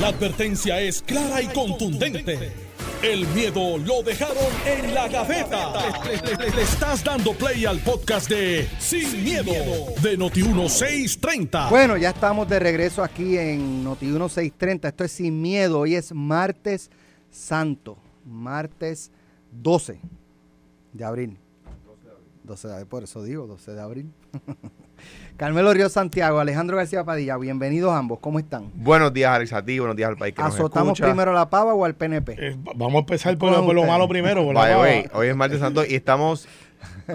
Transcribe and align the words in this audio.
La 0.00 0.08
advertencia 0.08 0.80
es 0.80 1.02
clara 1.02 1.40
y 1.40 1.46
contundente. 1.46 2.52
El 3.00 3.28
miedo 3.28 3.78
lo 3.78 4.02
dejaron 4.02 4.36
en 4.66 4.92
la 4.92 5.06
gaveta. 5.06 5.72
Le, 6.04 6.62
estás 6.62 7.04
dando 7.04 7.32
play 7.32 7.64
al 7.64 7.78
podcast 7.78 8.28
de 8.28 8.68
Sin, 8.80 9.22
miedo, 9.22 9.52
de 10.02 10.18
Noti1630. 10.18 11.70
Bueno, 11.70 11.96
ya 11.96 12.10
estamos 12.10 12.48
de 12.48 12.58
regreso 12.58 13.04
aquí 13.04 13.38
en 13.38 13.84
Noti 13.84 14.06
1630. 14.06 14.88
Esto 14.88 15.04
es 15.04 15.12
Sin 15.12 15.40
Miedo. 15.40 15.78
Hoy 15.78 15.94
es 15.94 16.12
martes 16.12 16.90
santo. 17.30 17.96
Martes 18.24 19.12
12 19.52 20.00
de 20.92 21.04
abril. 21.04 21.38
12 22.42 22.66
de 22.66 22.74
abril, 22.74 22.88
por 22.88 23.04
eso 23.04 23.22
digo, 23.22 23.46
12 23.46 23.72
de 23.72 23.80
abril. 23.80 24.12
Carmelo 25.36 25.72
Río 25.74 25.88
Santiago, 25.88 26.38
Alejandro 26.38 26.76
García 26.76 27.02
Padilla, 27.04 27.36
bienvenidos 27.36 27.92
ambos, 27.92 28.18
¿cómo 28.20 28.38
están? 28.38 28.70
Buenos 28.74 29.12
días, 29.12 29.32
Alex, 29.32 29.52
a 29.52 29.64
ti, 29.64 29.78
buenos 29.78 29.96
días 29.96 30.08
al 30.10 30.16
país 30.16 30.34
que 30.34 30.42
nos 30.42 30.54
¿Azotamos 30.54 30.92
escucha. 30.92 31.06
primero 31.10 31.32
a 31.32 31.34
la 31.34 31.50
pava 31.50 31.74
o 31.74 31.84
al 31.84 31.94
PNP? 31.94 32.36
Eh, 32.38 32.56
va- 32.56 32.72
vamos 32.76 32.94
a 32.94 32.98
empezar 33.00 33.36
por, 33.36 33.52
¿Cómo 33.52 33.66
por 33.66 33.74
lo 33.74 33.84
malo 33.84 34.08
primero. 34.08 34.44
Por 34.44 34.54
la 34.54 34.60
By 34.60 34.68
the 34.70 34.74
pava. 34.76 34.84
way, 34.84 35.06
hoy 35.12 35.26
es 35.28 35.36
martes 35.36 35.58
santo 35.58 35.84
y 35.84 35.94
estamos, 35.96 36.46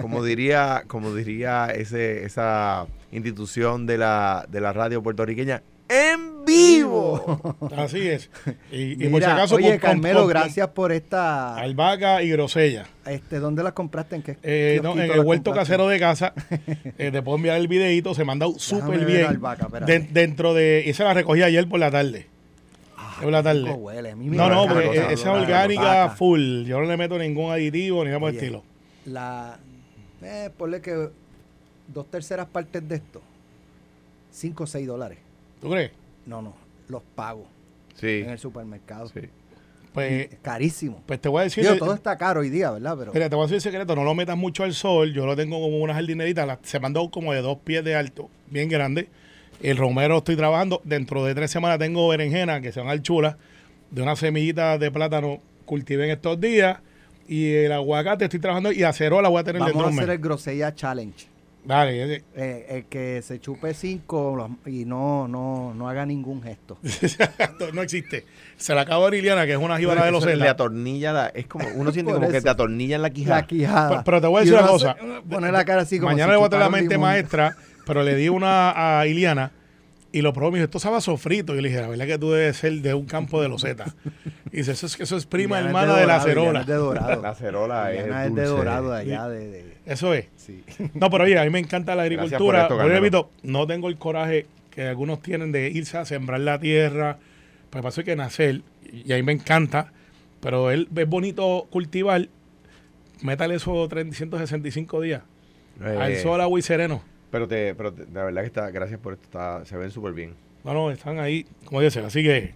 como 0.02 0.22
diría, 0.22 0.84
como 0.86 1.14
diría 1.14 1.68
ese, 1.68 2.24
esa 2.26 2.86
institución 3.10 3.86
de 3.86 3.96
la, 3.98 4.44
de 4.50 4.60
la 4.60 4.72
radio 4.74 5.02
puertorriqueña, 5.02 5.62
en 5.90 6.44
vivo. 6.44 7.56
Así 7.76 8.08
es. 8.08 8.30
Y, 8.70 8.92
y 8.92 8.96
por 9.08 9.14
Mira, 9.20 9.26
si 9.26 9.32
acaso, 9.32 9.54
oye, 9.56 9.78
Carmelo, 9.78 10.26
gracias 10.26 10.68
por 10.68 10.92
esta... 10.92 11.56
Albahaca 11.56 12.22
y 12.22 12.30
grosella. 12.30 12.86
Este, 13.04 13.40
¿Dónde 13.40 13.62
la 13.64 13.72
compraste? 13.72 14.16
¿En 14.16 14.22
qué 14.22 14.36
Eh, 14.42 14.80
no, 14.82 14.92
en 14.92 15.00
el 15.00 15.20
huerto 15.20 15.50
compraste? 15.50 15.72
casero 15.72 15.88
de 15.88 15.98
casa. 15.98 16.32
eh, 16.98 17.10
te 17.10 17.22
puedo 17.22 17.36
enviar 17.36 17.56
el 17.56 17.66
videito. 17.68 18.14
Se 18.14 18.24
me 18.24 18.30
ha 18.30 18.34
andado 18.34 18.58
súper 18.58 19.04
bien. 19.04 19.26
albahaca. 19.26 19.68
De- 19.80 19.98
dentro 19.98 20.54
de. 20.54 20.84
Y 20.86 20.92
se 20.94 21.02
la 21.04 21.12
recogí 21.12 21.42
ayer 21.42 21.68
por 21.68 21.80
la 21.80 21.90
tarde. 21.90 22.26
por 23.20 23.32
la 23.32 23.42
tarde. 23.42 23.70
Huele, 23.72 24.14
No, 24.14 24.48
no, 24.48 24.66
porque 24.72 24.94
la- 24.96 25.12
esa 25.12 25.32
la 25.34 25.40
orgánica 25.42 26.10
full. 26.10 26.64
Yo 26.64 26.80
no 26.80 26.86
le 26.86 26.96
meto 26.96 27.18
ningún 27.18 27.50
aditivo 27.52 28.02
ni 28.04 28.10
nada 28.10 28.20
por 28.20 28.30
el 28.30 28.36
estilo. 28.36 28.62
La, 29.06 29.58
eh, 30.22 30.50
ponle 30.56 30.80
que 30.80 31.08
dos 31.88 32.10
terceras 32.10 32.46
partes 32.46 32.86
de 32.88 32.94
esto, 32.96 33.20
5 34.30 34.64
o 34.64 34.66
6 34.66 34.86
dólares. 34.86 35.18
¿Tú 35.60 35.70
crees? 35.70 35.90
No, 36.26 36.42
no, 36.42 36.54
los 36.88 37.02
pago 37.14 37.46
Sí, 37.94 38.20
en 38.24 38.30
el 38.30 38.38
supermercado. 38.38 39.08
sí. 39.08 39.20
Pues, 39.92 40.30
Es 40.32 40.38
carísimo. 40.40 41.02
pues 41.04 41.20
te 41.20 41.28
voy 41.28 41.40
a 41.40 41.44
decir. 41.44 41.64
Digo, 41.64 41.76
todo 41.76 41.94
está 41.94 42.16
caro 42.16 42.40
hoy 42.40 42.48
día, 42.48 42.70
¿verdad? 42.70 42.96
Pero 42.96 43.12
Mira, 43.12 43.28
te 43.28 43.34
voy 43.34 43.42
a 43.42 43.46
decir 43.46 43.56
el 43.56 43.60
secreto, 43.60 43.96
no 43.96 44.04
lo 44.04 44.14
metas 44.14 44.36
mucho 44.36 44.62
al 44.62 44.72
sol. 44.72 45.12
Yo 45.12 45.26
lo 45.26 45.34
tengo 45.34 45.60
como 45.60 45.78
una 45.80 45.94
jardinerita, 45.94 46.46
la- 46.46 46.60
se 46.62 46.78
mandó 46.78 47.10
como 47.10 47.32
de 47.32 47.42
dos 47.42 47.58
pies 47.58 47.82
de 47.84 47.96
alto, 47.96 48.30
bien 48.48 48.68
grande. 48.68 49.08
El 49.60 49.76
romero 49.76 50.18
estoy 50.18 50.36
trabajando. 50.36 50.80
Dentro 50.84 51.24
de 51.24 51.34
tres 51.34 51.50
semanas 51.50 51.78
tengo 51.80 52.06
berenjena, 52.08 52.60
que 52.60 52.70
se 52.70 52.78
van 52.78 52.88
al 52.88 53.02
chula, 53.02 53.36
de 53.90 54.00
una 54.02 54.14
semillita 54.14 54.78
de 54.78 54.90
plátano 54.92 55.40
cultivé 55.66 56.04
en 56.04 56.12
estos 56.12 56.40
días. 56.40 56.78
Y 57.26 57.52
el 57.54 57.72
aguacate 57.72 58.24
estoy 58.26 58.38
trabajando 58.40 58.70
y 58.72 58.84
acerola 58.84 59.28
voy 59.28 59.40
a 59.40 59.44
tener 59.44 59.58
vamos 59.60 59.72
dentro 59.74 59.88
a 59.88 59.90
hacer 59.90 60.10
el 60.10 60.18
grosella 60.18 60.72
challenge. 60.74 61.26
Dale, 61.64 62.02
ese- 62.02 62.24
Eh, 62.36 62.66
el 62.70 62.84
que 62.86 63.20
se 63.22 63.38
chupe 63.40 63.74
5 63.74 64.48
y 64.66 64.84
no, 64.86 65.28
no, 65.28 65.74
no 65.74 65.88
haga 65.88 66.06
ningún 66.06 66.42
gesto. 66.42 66.78
no 67.74 67.82
existe. 67.82 68.24
Se 68.56 68.74
la 68.74 68.82
acabo 68.82 69.06
a 69.06 69.10
Liliana, 69.10 69.44
que 69.46 69.52
es 69.52 69.58
una 69.58 69.76
jíbara 69.78 70.04
de 70.04 70.10
los 70.10 70.24
le 70.26 70.48
atornilla 70.48 71.12
la- 71.12 71.26
es 71.28 71.46
como, 71.46 71.66
uno 71.76 71.92
siente 71.92 72.12
como 72.12 72.28
que 72.28 72.38
eso. 72.38 72.44
te 72.44 72.50
atornilla 72.50 72.96
en 72.96 73.02
la 73.02 73.10
quijada. 73.10 73.40
La 73.42 73.46
quijada. 73.46 73.88
Pero- 73.90 74.02
pero 74.04 74.20
te 74.22 74.26
voy 74.26 74.36
a 74.38 74.40
decir 74.40 74.54
una 74.58 74.66
cosa. 74.68 74.96
Pone 75.28 75.52
la 75.52 75.64
cara 75.64 75.82
así 75.82 75.98
como 75.98 76.12
Mañana 76.12 76.28
si 76.28 76.30
le 76.32 76.36
voy 76.38 76.46
a 76.46 76.50
tener 76.50 76.64
la 76.64 76.70
mente 76.70 76.94
limón. 76.94 77.08
maestra, 77.10 77.56
pero 77.86 78.02
le 78.02 78.14
di 78.14 78.28
una 78.28 78.98
a 79.00 79.06
Iliana 79.06 79.52
y 80.12 80.22
lo 80.22 80.32
probó. 80.32 80.50
Me 80.50 80.58
dijo, 80.58 80.64
esto 80.64 80.78
sabe 80.78 80.96
a 80.96 81.00
sofrito. 81.00 81.52
Y 81.52 81.56
yo 81.56 81.62
le 81.62 81.68
dije, 81.68 81.80
la 81.80 81.88
verdad 81.88 82.06
que 82.06 82.18
tú 82.18 82.30
debes 82.32 82.56
ser 82.56 82.72
de 82.82 82.94
un 82.94 83.06
campo 83.06 83.40
de 83.42 83.48
loseta. 83.48 83.94
Y 84.52 84.58
dice, 84.58 84.72
eso 84.72 84.86
es, 84.86 84.98
eso 85.00 85.16
es 85.16 85.26
prima 85.26 85.58
es 85.60 85.66
hermana 85.66 85.94
de, 85.96 86.06
la 86.06 86.18
Dorado, 86.18 86.30
Iliana 86.30 86.60
acerola. 86.60 86.60
es 86.60 86.66
de 86.66 86.74
dorado. 86.74 87.22
La 87.22 87.28
acerola 87.30 87.92
es, 87.92 88.28
es 88.28 88.34
de 88.34 88.44
dorado 88.44 88.90
de 88.92 88.98
allá. 89.00 89.28
De, 89.28 89.46
de- 89.50 89.74
Eso 89.86 90.12
es. 90.14 90.26
sí. 90.36 90.64
No, 90.94 91.10
pero 91.10 91.24
oye, 91.24 91.38
a 91.38 91.44
mí 91.44 91.50
me 91.50 91.58
encanta 91.60 91.94
la 91.94 92.02
agricultura. 92.02 92.38
por 92.38 92.54
esto, 92.56 92.76
Carmelo. 92.76 92.98
repito, 93.00 93.30
no 93.42 93.66
tengo 93.66 93.88
el 93.88 93.96
coraje 93.96 94.46
que 94.70 94.86
algunos 94.88 95.20
tienen 95.22 95.52
de 95.52 95.68
irse 95.70 95.98
a 95.98 96.04
sembrar 96.04 96.40
la 96.40 96.58
tierra. 96.58 97.18
Pues 97.70 97.82
pasó 97.84 98.02
que 98.02 98.16
nacer, 98.16 98.62
y 98.92 99.12
a 99.12 99.16
mí 99.16 99.22
me 99.22 99.32
encanta, 99.32 99.92
pero 100.40 100.70
él 100.72 100.88
es 100.96 101.08
bonito 101.08 101.66
cultivar. 101.70 102.28
Métale 103.22 103.54
esos 103.56 103.88
365 103.88 105.00
días. 105.02 105.22
Eh, 105.84 105.96
Al 106.00 106.16
sol, 106.16 106.40
agua 106.40 106.58
y 106.58 106.62
sereno. 106.62 107.02
Pero, 107.30 107.46
te, 107.48 107.74
pero 107.74 107.92
te- 107.92 108.06
la 108.12 108.24
verdad 108.24 108.40
que 108.42 108.46
está, 108.48 108.70
gracias 108.70 108.98
por 109.00 109.12
esto, 109.14 109.24
está, 109.24 109.64
se 109.64 109.76
ven 109.76 109.90
súper 109.90 110.12
bien. 110.12 110.34
No, 110.64 110.74
no, 110.74 110.90
están 110.90 111.18
ahí, 111.20 111.46
como 111.64 111.80
dicen. 111.80 112.04
Así 112.04 112.22
que, 112.22 112.52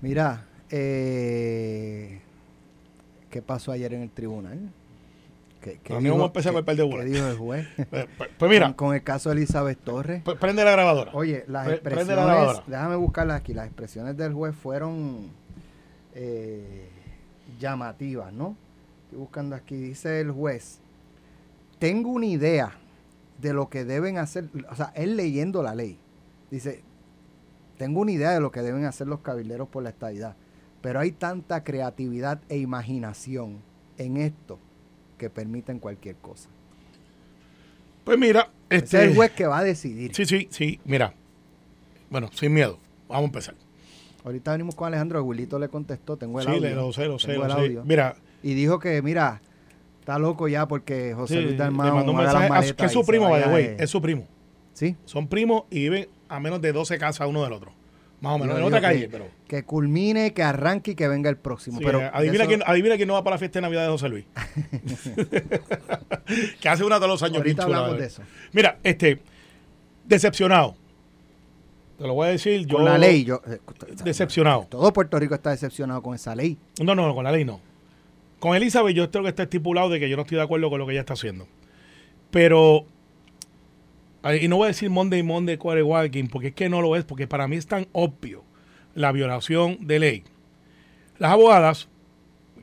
Mira, 0.00 0.46
eh, 0.70 2.20
¿qué 3.30 3.42
pasó 3.42 3.72
ayer 3.72 3.92
en 3.94 4.02
el 4.02 4.10
tribunal? 4.10 4.58
¿Qué, 5.60 5.72
qué 5.82 5.90
Para 5.90 6.00
mí 6.00 6.08
vamos 6.08 6.24
a 6.24 6.26
empezar 6.28 6.52
con 6.52 6.60
el 6.60 6.64
par 6.64 6.76
de 6.76 6.82
qué 6.82 6.88
bolas. 6.88 7.04
dijo 7.06 7.26
el 7.28 7.36
juez? 7.36 7.68
pues, 7.90 8.06
pues- 8.16 8.30
pues 8.38 8.50
mira, 8.50 8.66
Con, 8.68 8.74
con 8.88 8.94
el 8.94 9.02
caso 9.02 9.28
de 9.28 9.36
Elizabeth 9.36 9.78
Torres. 9.84 10.22
pues 10.24 10.38
prende 10.38 10.64
la 10.64 10.70
grabadora. 10.72 11.10
Oye, 11.12 11.44
las 11.48 11.66
la 11.66 11.74
expresiones, 11.74 12.06
grabadora. 12.16 12.62
déjame 12.66 12.96
buscarlas 12.96 13.40
aquí, 13.40 13.52
las 13.52 13.66
expresiones 13.66 14.16
del 14.16 14.32
juez 14.32 14.54
fueron 14.56 15.28
eh, 16.14 16.88
llamativas, 17.58 18.32
¿no? 18.32 18.56
Estoy 19.04 19.18
buscando 19.18 19.54
aquí, 19.54 19.76
dice 19.76 20.20
el 20.20 20.30
juez, 20.30 20.78
tengo 21.78 22.08
una 22.10 22.26
idea 22.26 22.72
de 23.40 23.52
lo 23.52 23.68
que 23.68 23.84
deben 23.84 24.18
hacer, 24.18 24.48
o 24.70 24.74
sea, 24.74 24.92
él 24.94 25.16
leyendo 25.16 25.62
la 25.62 25.74
ley, 25.74 25.98
dice, 26.50 26.82
tengo 27.78 28.00
una 28.00 28.12
idea 28.12 28.30
de 28.32 28.40
lo 28.40 28.50
que 28.50 28.60
deben 28.62 28.84
hacer 28.84 29.06
los 29.06 29.20
cabilderos 29.20 29.68
por 29.68 29.82
la 29.82 29.90
estadidad, 29.90 30.36
pero 30.82 31.00
hay 31.00 31.12
tanta 31.12 31.62
creatividad 31.64 32.40
e 32.48 32.58
imaginación 32.58 33.58
en 33.98 34.16
esto 34.16 34.58
que 35.18 35.30
permiten 35.30 35.78
cualquier 35.78 36.16
cosa. 36.16 36.48
Pues 38.04 38.18
mira, 38.18 38.50
Ese 38.68 38.84
este, 38.84 38.96
es 39.04 39.08
el 39.10 39.14
juez 39.16 39.30
que 39.32 39.46
va 39.46 39.58
a 39.58 39.64
decidir. 39.64 40.14
sí, 40.14 40.24
sí, 40.26 40.48
sí, 40.50 40.80
mira. 40.84 41.14
Bueno, 42.08 42.30
sin 42.32 42.52
miedo. 42.52 42.78
Vamos 43.08 43.24
a 43.24 43.26
empezar. 43.26 43.54
Ahorita 44.24 44.52
venimos 44.52 44.74
con 44.74 44.88
Alejandro, 44.88 45.22
Wilito 45.22 45.58
le 45.58 45.68
contestó, 45.68 46.16
tengo 46.16 46.40
el 46.40 46.46
Sí, 46.46 46.50
audio. 46.52 46.62
le- 46.62 46.74
lo 46.74 46.92
sé, 46.92 47.06
lo 47.06 47.18
sé, 47.18 47.34
lo. 47.36 47.84
Mira, 47.84 48.16
Y 48.42 48.54
dijo 48.54 48.78
que, 48.78 49.00
mira, 49.02 49.42
está 50.00 50.18
loco 50.18 50.48
ya 50.48 50.66
porque 50.66 51.14
José 51.14 51.34
sí, 51.34 51.40
Luis 51.40 51.52
le 51.52 51.56
Dalmau 51.58 51.94
mandó 51.94 52.12
un 52.12 52.18
mensaje, 52.18 52.48
a- 52.52 52.74
que 52.76 52.86
es 52.86 52.92
su 52.92 53.04
primo, 53.04 53.28
by 53.30 53.42
the 53.44 53.48
way, 53.50 53.76
es 53.78 53.88
su 53.90 54.02
primo. 54.02 54.26
Sí. 54.72 54.96
Son 55.04 55.28
primos 55.28 55.64
y 55.70 55.80
viven 55.80 56.08
a 56.28 56.40
menos 56.40 56.60
de 56.60 56.72
12 56.72 56.98
casas 56.98 57.28
uno 57.28 57.42
del 57.44 57.52
otro. 57.52 57.72
Más 58.20 58.34
o 58.34 58.38
menos, 58.38 58.58
en 58.58 58.64
otra 58.64 58.82
calle, 58.82 59.08
pero... 59.10 59.28
Que 59.48 59.64
culmine, 59.64 60.34
que 60.34 60.42
arranque 60.42 60.90
y 60.90 60.94
que 60.94 61.08
venga 61.08 61.30
el 61.30 61.38
próximo. 61.38 61.78
Sí, 61.78 61.84
pero 61.86 62.00
eh, 62.02 62.10
adivina, 62.12 62.44
eso- 62.44 62.48
quién, 62.48 62.62
adivina 62.66 62.96
quién 62.96 63.08
no 63.08 63.14
va 63.14 63.24
para 63.24 63.34
la 63.36 63.38
fiesta 63.38 63.58
de 63.58 63.62
Navidad 63.62 63.84
de 63.84 63.88
José 63.88 64.08
Luis. 64.10 64.26
que 66.60 66.68
hace 66.68 66.84
una 66.84 66.98
de 67.00 67.08
los 67.08 67.22
años 67.22 67.42
bien 67.42 67.56
Ahorita 67.58 67.64
chula, 67.64 67.76
hablamos 67.78 67.98
de 67.98 68.06
eso. 68.06 68.22
Mira, 68.52 68.78
este, 68.82 69.20
decepcionado. 70.04 70.76
Te 71.98 72.06
lo 72.06 72.14
voy 72.14 72.28
a 72.28 72.30
decir 72.30 72.66
yo. 72.66 72.76
Con 72.76 72.84
la 72.86 72.98
ley, 72.98 73.24
yo... 73.24 73.40
eh, 73.46 73.58
Decepcionado. 74.04 74.66
Todo 74.68 74.92
Puerto 74.92 75.18
Rico 75.18 75.34
está 75.34 75.50
decepcionado 75.50 76.02
con 76.02 76.14
esa 76.14 76.34
ley. 76.34 76.58
No, 76.82 76.94
no, 76.94 77.06
no, 77.06 77.14
con 77.14 77.24
la 77.24 77.32
ley 77.32 77.44
no. 77.44 77.60
Con 78.40 78.56
Elizabeth 78.56 78.96
yo 78.96 79.10
creo 79.10 79.22
que 79.22 79.28
está 79.28 79.44
estipulado 79.44 79.90
de 79.90 80.00
que 80.00 80.08
yo 80.08 80.16
no 80.16 80.22
estoy 80.22 80.36
de 80.36 80.42
acuerdo 80.42 80.70
con 80.70 80.80
lo 80.80 80.86
que 80.86 80.92
ella 80.92 81.00
está 81.00 81.12
haciendo. 81.12 81.46
Pero, 82.30 82.86
y 84.40 84.48
no 84.48 84.56
voy 84.56 84.64
a 84.64 84.68
decir 84.68 84.88
Monday, 84.88 85.22
Monday, 85.22 85.58
Quarter 85.58 85.84
Walking, 85.84 86.26
porque 86.26 86.48
es 86.48 86.54
que 86.54 86.68
no 86.68 86.80
lo 86.80 86.96
es, 86.96 87.04
porque 87.04 87.26
para 87.26 87.46
mí 87.46 87.56
es 87.56 87.66
tan 87.66 87.86
obvio 87.92 88.42
la 88.94 89.12
violación 89.12 89.86
de 89.86 89.98
ley. 89.98 90.24
Las 91.18 91.32
abogadas, 91.32 91.88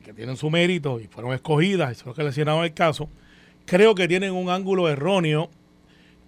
que 0.04 0.12
tienen 0.12 0.36
su 0.36 0.50
mérito 0.50 1.00
y 1.00 1.06
fueron 1.06 1.32
escogidas, 1.32 1.92
y 1.92 1.94
son 1.94 2.08
los 2.08 2.16
que 2.16 2.24
le 2.24 2.30
hicieron 2.30 2.64
el 2.64 2.74
caso, 2.74 3.08
creo 3.64 3.94
que 3.94 4.08
tienen 4.08 4.32
un 4.32 4.50
ángulo 4.50 4.88
erróneo 4.88 5.50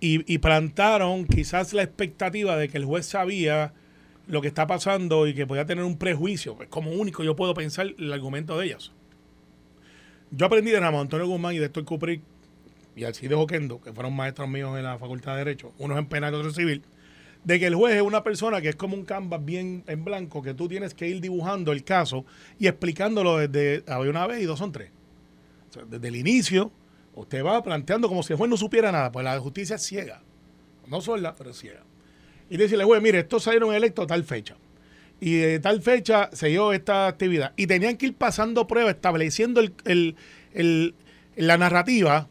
y, 0.02 0.38
plantaron 0.38 1.26
quizás 1.26 1.74
la 1.74 1.82
expectativa 1.82 2.56
de 2.56 2.68
que 2.68 2.78
el 2.78 2.86
juez 2.86 3.04
sabía 3.04 3.74
lo 4.26 4.40
que 4.40 4.48
está 4.48 4.66
pasando 4.66 5.26
y 5.26 5.34
que 5.34 5.46
podía 5.46 5.66
tener 5.66 5.84
un 5.84 5.98
prejuicio. 5.98 6.56
Pues 6.56 6.68
como 6.68 6.92
único 6.92 7.22
yo 7.22 7.36
puedo 7.36 7.52
pensar 7.52 7.88
el 7.98 8.12
argumento 8.12 8.56
de 8.58 8.66
ellas. 8.66 8.92
Yo 10.32 10.46
aprendí 10.46 10.70
de 10.70 10.78
Ramón 10.78 11.02
Antonio 11.02 11.26
Guzmán 11.26 11.54
y 11.54 11.58
de 11.58 11.66
Héctor 11.66 11.84
Cupric 11.84 12.22
y 12.94 13.02
Alcides 13.02 13.36
Oquendo, 13.36 13.80
que 13.80 13.92
fueron 13.92 14.14
maestros 14.14 14.48
míos 14.48 14.76
en 14.78 14.84
la 14.84 14.96
Facultad 14.96 15.32
de 15.32 15.38
Derecho, 15.38 15.72
unos 15.78 15.98
en 15.98 16.06
penal 16.06 16.32
y 16.32 16.36
otros 16.36 16.56
en 16.56 16.62
civil, 16.62 16.82
de 17.42 17.58
que 17.58 17.66
el 17.66 17.74
juez 17.74 17.96
es 17.96 18.02
una 18.02 18.22
persona 18.22 18.60
que 18.60 18.68
es 18.68 18.76
como 18.76 18.94
un 18.94 19.04
canvas 19.04 19.44
bien 19.44 19.82
en 19.88 20.04
blanco, 20.04 20.40
que 20.40 20.54
tú 20.54 20.68
tienes 20.68 20.94
que 20.94 21.08
ir 21.08 21.20
dibujando 21.20 21.72
el 21.72 21.82
caso 21.82 22.24
y 22.60 22.68
explicándolo 22.68 23.38
desde 23.38 23.82
había 23.90 24.10
una 24.10 24.26
vez 24.28 24.40
y 24.40 24.44
dos 24.44 24.58
son 24.60 24.70
tres. 24.70 24.90
Desde 25.88 26.08
el 26.08 26.14
inicio, 26.16 26.70
usted 27.14 27.44
va 27.44 27.60
planteando 27.62 28.08
como 28.08 28.22
si 28.22 28.32
el 28.32 28.38
juez 28.38 28.50
no 28.50 28.56
supiera 28.56 28.92
nada, 28.92 29.10
pues 29.10 29.24
la 29.24 29.38
justicia 29.40 29.76
es 29.76 29.82
ciega. 29.82 30.22
No 30.86 31.00
sorda, 31.00 31.34
pero 31.36 31.52
ciega. 31.52 31.82
Y 32.48 32.56
decirle, 32.56 32.84
juez, 32.84 33.02
mire, 33.02 33.20
estos 33.20 33.42
salieron 33.42 33.74
electos 33.74 34.04
a 34.04 34.06
tal 34.06 34.22
fecha. 34.22 34.56
Y 35.20 35.34
de 35.36 35.60
tal 35.60 35.82
fecha 35.82 36.30
se 36.32 36.48
dio 36.48 36.72
esta 36.72 37.06
actividad. 37.06 37.52
Y 37.56 37.66
tenían 37.66 37.96
que 37.96 38.06
ir 38.06 38.14
pasando 38.14 38.66
pruebas, 38.66 38.94
estableciendo 38.94 39.60
el, 39.60 39.74
el- 39.84 40.16
el- 40.54 40.94
la 41.36 41.58
narrativa. 41.58 42.28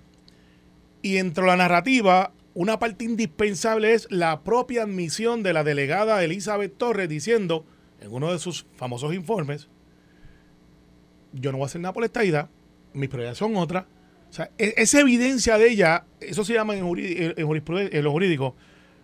Y 1.01 1.13
dentro 1.13 1.43
de 1.43 1.49
la 1.51 1.55
narrativa, 1.57 2.33
una 2.55 2.79
parte 2.79 3.05
indispensable 3.05 3.93
es 3.93 4.07
la 4.09 4.41
propia 4.41 4.83
admisión 4.83 5.43
de 5.43 5.53
la 5.53 5.63
delegada 5.63 6.23
Elizabeth 6.23 6.75
Torres 6.77 7.07
diciendo, 7.07 7.65
en 8.01 8.11
uno 8.11 8.31
de 8.31 8.39
sus 8.39 8.65
famosos 8.75 9.13
informes, 9.13 9.69
yo 11.33 11.51
no 11.51 11.59
voy 11.59 11.65
a 11.65 11.67
hacer 11.67 11.81
nada 11.81 11.93
por 11.93 12.03
esta 12.03 12.23
ida, 12.25 12.49
mis 12.93 13.07
prioridades 13.09 13.37
son 13.37 13.55
otras. 13.55 13.85
O 14.29 14.33
sea, 14.33 14.51
e- 14.57 14.73
esa 14.77 14.99
evidencia 14.99 15.57
de 15.57 15.69
ella, 15.69 16.05
eso 16.19 16.43
se 16.43 16.53
llama 16.53 16.75
en, 16.75 16.85
en 16.85 18.03
lo 18.03 18.11
jurídico 18.11 18.55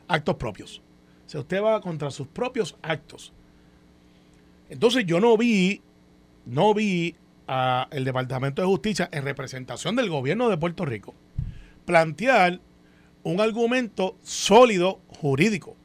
actos 0.08 0.36
propios. 0.36 0.82
O 1.26 1.30
sea, 1.30 1.42
usted 1.42 1.62
va 1.62 1.82
contra 1.82 2.12
sus 2.12 2.28
propios 2.28 2.78
actos. 2.82 3.32
Entonces 4.70 5.06
yo 5.06 5.20
no 5.20 5.38
vi, 5.38 5.82
no 6.46 6.74
vi 6.74 7.16
a 7.48 7.88
el 7.92 8.06
Departamento 8.06 8.62
de 8.62 8.68
Justicia 8.68 9.10
en 9.12 9.24
representación 9.24 9.96
del 9.96 10.10
gobierno 10.10 10.50
de 10.50 10.58
Puerto 10.58 10.86
Rico 10.86 11.14
plantear 11.86 12.60
un 13.24 13.40
argumento 13.40 14.18
sólido 14.22 15.00
jurídico. 15.08 15.76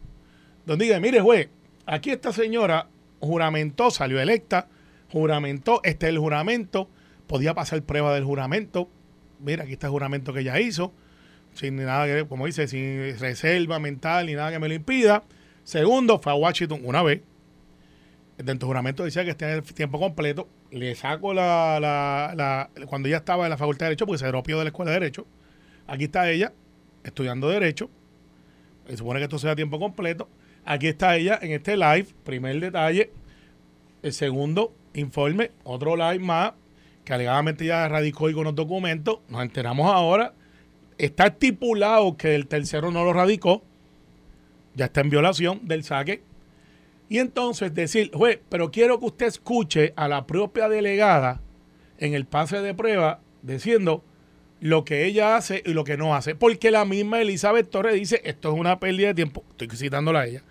Donde 0.67 0.87
diga, 0.87 1.00
mire 1.00 1.21
juez, 1.21 1.49
aquí 1.87 2.11
esta 2.11 2.32
señora 2.32 2.88
juramentó, 3.21 3.91
salió 3.91 4.21
electa, 4.21 4.69
juramentó, 5.11 5.81
este 5.85 6.06
es 6.06 6.11
el 6.11 6.19
juramento, 6.19 6.88
podía 7.26 7.55
pasar 7.55 7.83
prueba 7.83 8.15
del 8.15 8.25
juramento, 8.25 8.88
mira, 9.38 9.65
aquí 9.65 9.75
está 9.75 9.87
el 9.87 9.93
juramento 9.93 10.33
que 10.33 10.41
ella 10.41 10.59
hizo, 10.61 10.93
sin 11.55 11.76
nada 11.76 12.06
que, 12.06 12.26
como 12.26 12.47
dice, 12.47 12.69
sin 12.69 13.19
reserva 13.19 13.79
mental 13.79 14.26
ni 14.26 14.35
nada 14.35 14.50
que 14.50 14.59
me 14.59 14.69
lo 14.69 14.75
impida. 14.75 15.25
Segundo, 15.65 16.19
fue 16.19 16.33
a 16.33 16.37
Washington 16.37 16.81
una 16.85 17.03
vez. 17.03 17.21
Del 18.43 18.59
juramento 18.59 19.05
decía 19.05 19.25
que 19.25 19.31
está 19.31 19.53
en 19.53 19.63
tiempo 19.63 19.99
completo. 19.99 20.49
Le 20.71 20.95
saco 20.95 21.35
la, 21.35 21.79
la- 21.81 22.33
la- 22.35 22.87
cuando 22.87 23.09
ella 23.09 23.19
estaba 23.19 23.45
en 23.45 23.51
la 23.51 23.57
Facultad 23.59 23.87
de 23.87 23.91
Derecho, 23.91 24.07
porque 24.07 24.19
se 24.19 24.27
dropió 24.29 24.59
de 24.59 24.65
la 24.65 24.69
Escuela 24.71 24.93
de 24.93 25.01
Derecho. 25.01 25.27
Aquí 25.87 26.05
está 26.05 26.31
ella, 26.31 26.53
estudiando 27.05 27.49
Derecho. 27.49 27.91
Se 28.89 28.97
supone 28.97 29.19
que 29.21 29.25
esto 29.25 29.39
sea 29.39 29.55
tiempo 29.55 29.79
completo. 29.79 30.29
Aquí 30.65 30.87
está 30.89 31.17
ella 31.17 31.39
en 31.43 31.53
este 31.53 31.77
live, 31.77 32.07
primer 32.25 32.59
detalle. 32.61 33.11
El 34.03 34.13
segundo 34.13 34.75
informe, 34.95 35.51
otro 35.65 35.95
live 35.97 36.21
más, 36.25 36.53
que 37.05 37.13
alegadamente 37.13 37.67
ya 37.67 37.89
radicó 37.89 38.31
y 38.31 38.35
con 38.35 38.45
los 38.45 38.55
documentos. 38.55 39.19
Nos 39.29 39.43
enteramos 39.43 39.93
ahora. 39.93 40.33
Está 40.97 41.27
estipulado 41.27 42.17
que 42.17 42.35
el 42.35 42.47
tercero 42.47 42.91
no 42.91 43.05
lo 43.05 43.13
radicó. 43.13 43.63
Ya 44.75 44.87
está 44.87 45.01
en 45.03 45.11
violación 45.11 45.67
del 45.69 45.83
saque. 45.85 46.23
Y 47.11 47.19
entonces 47.19 47.75
decir, 47.75 48.12
juez, 48.15 48.39
pero 48.49 48.71
quiero 48.71 49.01
que 49.01 49.07
usted 49.07 49.27
escuche 49.27 49.93
a 49.97 50.07
la 50.07 50.29
propia 50.29 50.69
delegada 50.69 51.41
en 51.99 52.15
el 52.15 52.25
pase 52.25 52.61
de 52.61 52.73
prueba 52.73 53.21
diciendo 53.43 54.05
lo 54.61 54.85
que 54.85 55.07
ella 55.07 55.35
hace 55.35 55.61
y 55.67 55.73
lo 55.73 55.83
que 55.83 55.97
no 55.97 56.15
hace. 56.15 56.37
Porque 56.37 56.71
la 56.71 56.85
misma 56.85 57.21
Elizabeth 57.21 57.69
Torres 57.69 57.97
dice, 57.97 58.21
esto 58.25 58.53
es 58.53 58.59
una 58.59 58.79
pérdida 58.79 59.09
de 59.09 59.15
tiempo. 59.15 59.43
Estoy 59.51 59.77
citándola 59.77 60.21
a 60.21 60.27
ella. 60.27 60.45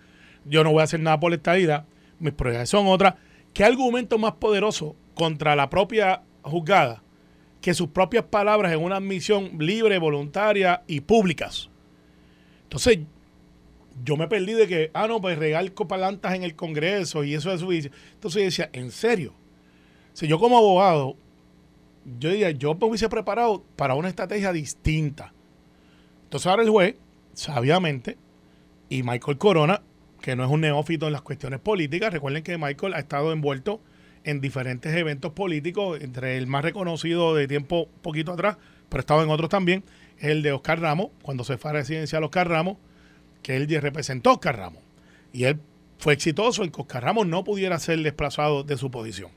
Yo 0.44 0.62
no 0.62 0.70
voy 0.70 0.82
a 0.82 0.84
hacer 0.84 1.00
nada 1.00 1.18
por 1.18 1.32
esta 1.32 1.58
ida. 1.58 1.86
Mis 2.18 2.34
prioridades 2.34 2.68
son 2.68 2.88
otras. 2.88 3.14
¿Qué 3.54 3.64
argumento 3.64 4.18
más 4.18 4.32
poderoso 4.32 4.96
contra 5.14 5.56
la 5.56 5.70
propia 5.70 6.24
juzgada 6.42 7.02
que 7.62 7.72
sus 7.72 7.88
propias 7.88 8.24
palabras 8.24 8.70
en 8.72 8.80
una 8.80 8.96
admisión 8.96 9.52
libre, 9.58 9.96
voluntaria 9.98 10.82
y 10.86 11.00
públicas? 11.00 11.70
Entonces, 12.64 12.98
yo 14.04 14.16
me 14.16 14.28
perdí 14.28 14.52
de 14.54 14.66
que, 14.66 14.90
ah, 14.94 15.06
no, 15.06 15.20
pues 15.20 15.38
regal 15.38 15.72
copalantas 15.74 16.34
en 16.34 16.42
el 16.42 16.54
Congreso 16.54 17.24
y 17.24 17.34
eso 17.34 17.52
es 17.52 17.60
su 17.60 17.68
vicio. 17.68 17.90
Entonces 18.14 18.40
yo 18.40 18.44
decía, 18.44 18.70
¿en 18.72 18.90
serio? 18.90 19.34
Si 20.12 20.26
yo 20.26 20.38
como 20.38 20.58
abogado, 20.58 21.16
yo 22.18 22.30
diría, 22.30 22.50
yo 22.50 22.74
me 22.74 22.86
hubiese 22.86 23.08
preparado 23.08 23.64
para 23.76 23.94
una 23.94 24.08
estrategia 24.08 24.52
distinta. 24.52 25.32
Entonces 26.24 26.46
ahora 26.46 26.62
el 26.62 26.70
juez, 26.70 26.96
sabiamente, 27.34 28.16
y 28.88 29.02
Michael 29.02 29.38
Corona, 29.38 29.82
que 30.20 30.36
no 30.36 30.44
es 30.44 30.50
un 30.50 30.60
neófito 30.60 31.06
en 31.06 31.12
las 31.12 31.22
cuestiones 31.22 31.60
políticas, 31.60 32.12
recuerden 32.12 32.42
que 32.42 32.58
Michael 32.58 32.94
ha 32.94 32.98
estado 32.98 33.32
envuelto 33.32 33.80
en 34.24 34.40
diferentes 34.40 34.94
eventos 34.94 35.32
políticos, 35.32 35.98
entre 36.00 36.36
el 36.36 36.46
más 36.46 36.62
reconocido 36.62 37.34
de 37.34 37.48
tiempo 37.48 37.88
poquito 38.02 38.32
atrás, 38.32 38.58
pero 38.88 39.00
ha 39.00 39.02
estado 39.02 39.22
en 39.22 39.30
otros 39.30 39.48
también, 39.48 39.84
es 40.18 40.26
el 40.26 40.42
de 40.42 40.52
Oscar 40.52 40.80
Ramos, 40.80 41.08
cuando 41.22 41.44
se 41.44 41.56
fue 41.56 41.70
a 41.70 41.74
residencial 41.74 42.24
Oscar 42.24 42.48
Ramos, 42.48 42.76
que 43.42 43.56
él 43.56 43.68
representó 43.80 44.30
a 44.30 44.34
Oscar 44.34 44.56
Ramos. 44.56 44.82
Y 45.32 45.44
él 45.44 45.60
fue 45.98 46.14
exitoso 46.14 46.64
en 46.64 46.70
que 46.70 46.80
Oscar 46.80 47.04
Ramos 47.04 47.26
no 47.26 47.44
pudiera 47.44 47.78
ser 47.78 48.00
desplazado 48.00 48.62
de 48.62 48.76
su 48.76 48.90
posición. 48.90 49.30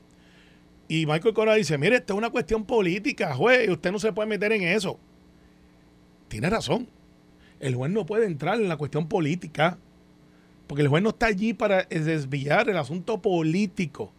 Y 0.88 1.06
Michael 1.06 1.34
Corona 1.34 1.56
dice, 1.56 1.78
mire, 1.78 1.96
esto 1.96 2.14
es 2.14 2.18
una 2.18 2.30
cuestión 2.30 2.64
política, 2.64 3.34
juez, 3.34 3.68
usted 3.68 3.90
no 3.92 3.98
se 3.98 4.12
puede 4.12 4.28
meter 4.28 4.52
en 4.52 4.62
eso. 4.62 4.98
Tiene 6.28 6.50
razón. 6.50 6.88
El 7.60 7.74
juez 7.74 7.90
no 7.90 8.04
puede 8.04 8.26
entrar 8.26 8.60
en 8.60 8.68
la 8.68 8.76
cuestión 8.76 9.08
política, 9.08 9.78
porque 10.66 10.82
el 10.82 10.88
juez 10.88 11.02
no 11.02 11.10
está 11.10 11.26
allí 11.26 11.54
para 11.54 11.84
desviar 11.84 12.68
el 12.68 12.76
asunto 12.76 13.22
político. 13.22 14.12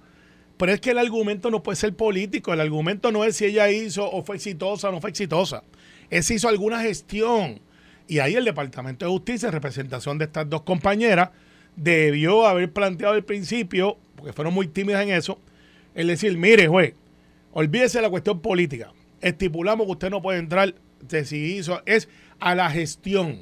Pero 0.58 0.72
es 0.72 0.80
que 0.80 0.92
el 0.92 0.98
argumento 0.98 1.52
no 1.52 1.62
puede 1.62 1.76
ser 1.76 1.96
político, 1.96 2.54
el 2.54 2.62
argumento 2.62 3.12
no 3.12 3.24
es 3.24 3.36
si 3.36 3.46
ella 3.46 3.70
hizo 3.70 4.10
o 4.10 4.24
fue 4.24 4.38
exitosa 4.38 4.90
o 4.90 4.92
no 4.92 5.02
fue 5.02 5.10
exitosa, 5.10 5.64
es 6.10 6.26
si 6.26 6.36
hizo 6.36 6.48
alguna 6.48 6.82
gestión. 6.82 7.60
Y 8.08 8.20
ahí 8.20 8.36
el 8.36 8.46
Departamento 8.46 9.06
de 9.06 9.12
Justicia, 9.12 9.48
en 9.48 9.54
representación 9.54 10.18
de 10.18 10.26
estas 10.26 10.50
dos 10.50 10.62
compañeras, 10.62 11.30
debió 11.76 12.46
haber 12.46 12.72
planteado 12.72 13.14
al 13.14 13.24
principio, 13.24 13.98
porque 14.16 14.34
fueron 14.34 14.54
muy 14.54 14.68
tímidas 14.68 15.04
en 15.04 15.10
eso, 15.10 15.40
el 15.96 16.08
decir, 16.08 16.38
mire, 16.38 16.68
juez, 16.68 16.94
olvídese 17.54 17.98
de 17.98 18.04
la 18.04 18.10
cuestión 18.10 18.40
política. 18.42 18.92
Estipulamos 19.22 19.86
que 19.88 19.92
usted 19.94 20.10
no 20.10 20.22
puede 20.22 20.40
entrar 20.40 20.76
de 21.02 21.26
si 21.26 21.56
hizo, 21.58 21.82
es 21.86 22.08
a 22.40 22.54
la 22.56 22.70
gestión. 22.70 23.42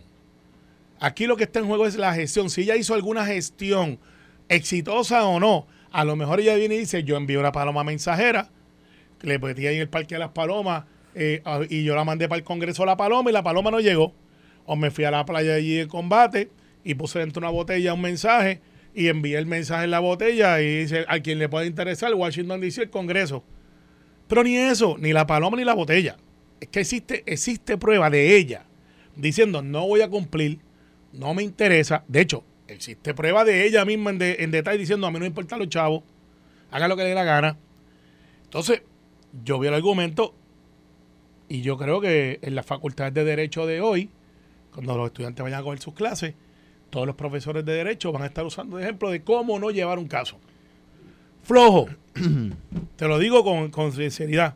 Aquí 0.99 1.27
lo 1.27 1.35
que 1.35 1.43
está 1.43 1.59
en 1.59 1.65
juego 1.65 1.85
es 1.85 1.95
la 1.97 2.13
gestión. 2.13 2.49
Si 2.49 2.61
ella 2.61 2.75
hizo 2.77 2.93
alguna 2.93 3.25
gestión, 3.25 3.99
exitosa 4.49 5.25
o 5.25 5.39
no, 5.39 5.67
a 5.91 6.05
lo 6.05 6.15
mejor 6.15 6.39
ella 6.39 6.55
viene 6.55 6.75
y 6.75 6.79
dice, 6.79 7.03
yo 7.03 7.17
envío 7.17 7.39
una 7.39 7.51
paloma 7.51 7.83
mensajera, 7.83 8.49
le 9.21 9.39
metí 9.39 9.67
ahí 9.67 9.75
en 9.75 9.81
el 9.81 9.89
parque 9.89 10.15
de 10.15 10.19
las 10.19 10.29
palomas, 10.29 10.85
eh, 11.15 11.41
a- 11.45 11.61
y 11.69 11.83
yo 11.83 11.95
la 11.95 12.03
mandé 12.03 12.27
para 12.29 12.37
el 12.39 12.43
Congreso 12.45 12.83
a 12.83 12.85
la 12.85 12.97
paloma 12.97 13.29
y 13.29 13.33
la 13.33 13.43
paloma 13.43 13.69
no 13.71 13.79
llegó. 13.79 14.13
O 14.65 14.75
me 14.75 14.91
fui 14.91 15.03
a 15.05 15.11
la 15.11 15.25
playa 15.25 15.55
allí 15.55 15.75
de 15.75 15.87
combate 15.87 16.49
y 16.83 16.95
puse 16.95 17.19
dentro 17.19 17.41
de 17.41 17.47
una 17.47 17.53
botella 17.53 17.93
un 17.93 18.01
mensaje 18.01 18.61
y 18.95 19.07
envié 19.07 19.37
el 19.37 19.45
mensaje 19.45 19.85
en 19.85 19.91
la 19.91 19.99
botella 19.99 20.61
y 20.61 20.79
dice, 20.81 21.05
a 21.07 21.19
quien 21.19 21.39
le 21.39 21.49
pueda 21.49 21.65
interesar, 21.65 22.13
Washington 22.13 22.61
DC, 22.61 22.83
el 22.83 22.89
Congreso. 22.89 23.43
Pero 24.27 24.43
ni 24.43 24.55
eso, 24.57 24.97
ni 24.99 25.13
la 25.13 25.25
paloma 25.27 25.57
ni 25.57 25.63
la 25.65 25.73
botella. 25.73 26.17
Es 26.61 26.69
que 26.69 26.79
existe, 26.81 27.23
existe 27.25 27.77
prueba 27.77 28.09
de 28.09 28.35
ella 28.37 28.65
diciendo 29.15 29.61
no 29.61 29.85
voy 29.87 30.01
a 30.01 30.09
cumplir, 30.09 30.59
no 31.11 31.33
me 31.33 31.43
interesa. 31.43 32.03
De 32.07 32.21
hecho, 32.21 32.43
existe 32.67 33.13
prueba 33.13 33.43
de 33.43 33.65
ella 33.65 33.83
misma 33.85 34.11
en, 34.11 34.17
de- 34.19 34.37
en 34.39 34.51
detalle 34.51 34.77
diciendo 34.77 35.05
a 35.07 35.11
mí 35.11 35.15
no 35.15 35.21
me 35.21 35.27
importan 35.27 35.59
los 35.59 35.69
chavos, 35.69 36.03
haga 36.71 36.87
lo 36.87 36.95
que 36.95 37.03
le 37.03 37.09
dé 37.09 37.15
la 37.15 37.23
gana. 37.23 37.57
Entonces, 38.45 38.81
yo 39.43 39.59
vi 39.59 39.67
el 39.67 39.73
argumento 39.73 40.33
y 41.49 41.61
yo 41.61 41.77
creo 41.77 41.99
que 42.01 42.39
en 42.41 42.55
las 42.55 42.65
facultades 42.65 43.13
de 43.13 43.23
Derecho 43.23 43.65
de 43.65 43.81
hoy, 43.81 44.09
cuando 44.73 44.97
los 44.97 45.07
estudiantes 45.07 45.43
vayan 45.43 45.59
a 45.59 45.63
coger 45.63 45.79
sus 45.79 45.93
clases, 45.93 46.33
todos 46.89 47.07
los 47.07 47.15
profesores 47.15 47.65
de 47.65 47.73
Derecho 47.73 48.11
van 48.11 48.23
a 48.23 48.27
estar 48.27 48.45
usando 48.45 48.77
de 48.77 48.83
ejemplo 48.83 49.09
de 49.09 49.23
cómo 49.23 49.59
no 49.59 49.71
llevar 49.71 49.97
un 49.99 50.07
caso. 50.07 50.37
Flojo, 51.43 51.87
te 52.95 53.07
lo 53.07 53.19
digo 53.19 53.43
con, 53.43 53.69
con 53.71 53.91
sinceridad, 53.91 54.55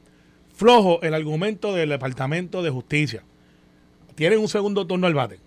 flojo 0.54 1.02
el 1.02 1.14
argumento 1.14 1.74
del 1.74 1.90
Departamento 1.90 2.62
de 2.64 2.70
Justicia. 2.70 3.24
Tienen 4.16 4.40
un 4.40 4.48
segundo 4.48 4.88
turno 4.88 5.06
al 5.08 5.14
bate. 5.14 5.40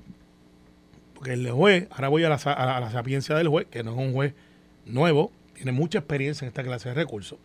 Porque 1.15 1.33
el 1.33 1.50
juez, 1.50 1.87
ahora 1.91 2.09
voy 2.09 2.25
a 2.25 2.29
la, 2.29 2.37
a 2.37 2.67
la- 2.67 2.77
a 2.77 2.81
la 2.81 2.91
sapiencia 2.91 3.35
del 3.37 3.49
juez, 3.49 3.67
que 3.71 3.83
no 3.83 3.93
es 3.93 3.99
un 3.99 4.12
juez 4.12 4.35
nuevo, 4.87 5.33
tiene 5.55 5.73
mucha 5.73 5.99
experiencia 5.99 6.45
en 6.45 6.49
esta 6.49 6.62
clase 6.62 6.89
de 6.89 6.95
recursos. 6.95 7.39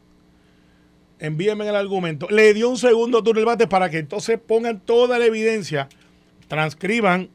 Envíenme 1.20 1.67
el 1.67 1.75
argumento. 1.75 2.27
Le 2.29 2.53
dio 2.53 2.70
un 2.70 2.77
segundo 2.77 3.24
turno 3.24 3.39
al 3.39 3.46
bate 3.46 3.67
para 3.67 3.89
que 3.89 4.00
entonces 4.00 4.39
pongan 4.39 4.79
toda 4.82 5.17
la 5.17 5.25
evidencia, 5.25 5.88
transcriban, 6.47 7.29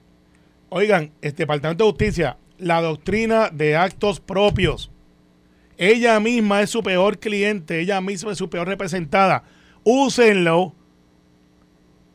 oigan, 0.69 1.13
este 1.23 1.45
Departamento 1.45 1.85
de 1.85 1.91
Justicia, 1.91 2.37
la 2.59 2.81
doctrina 2.81 3.51
de 3.51 3.77
actos 3.77 4.21
propios. 4.21 4.91
Ella 5.77 6.21
misma 6.21 6.61
es 6.61 6.71
su 6.71 6.83
peor 6.83 7.19
cliente, 7.19 7.81
ella 7.81 8.01
misma 8.01 8.33
es 8.33 8.39
su 8.39 8.51
peor 8.51 8.69
representada. 8.69 9.45
Úsenlo 9.83 10.75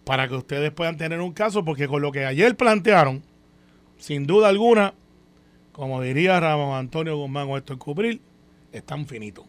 para 0.03 0.27
que 0.27 0.35
ustedes 0.35 0.71
puedan 0.71 0.97
tener 0.97 1.19
un 1.19 1.33
caso, 1.33 1.65
porque 1.65 1.87
con 1.87 2.01
lo 2.01 2.11
que 2.11 2.25
ayer 2.25 2.55
plantearon, 2.55 3.23
sin 3.97 4.27
duda 4.27 4.49
alguna, 4.49 4.93
como 5.71 6.01
diría 6.01 6.39
Ramón 6.39 6.77
Antonio 6.77 7.17
Guzmán 7.17 7.49
o 7.49 7.57
en 7.57 7.63
Cubril, 7.77 8.21
están 8.71 9.07
finitos. 9.07 9.45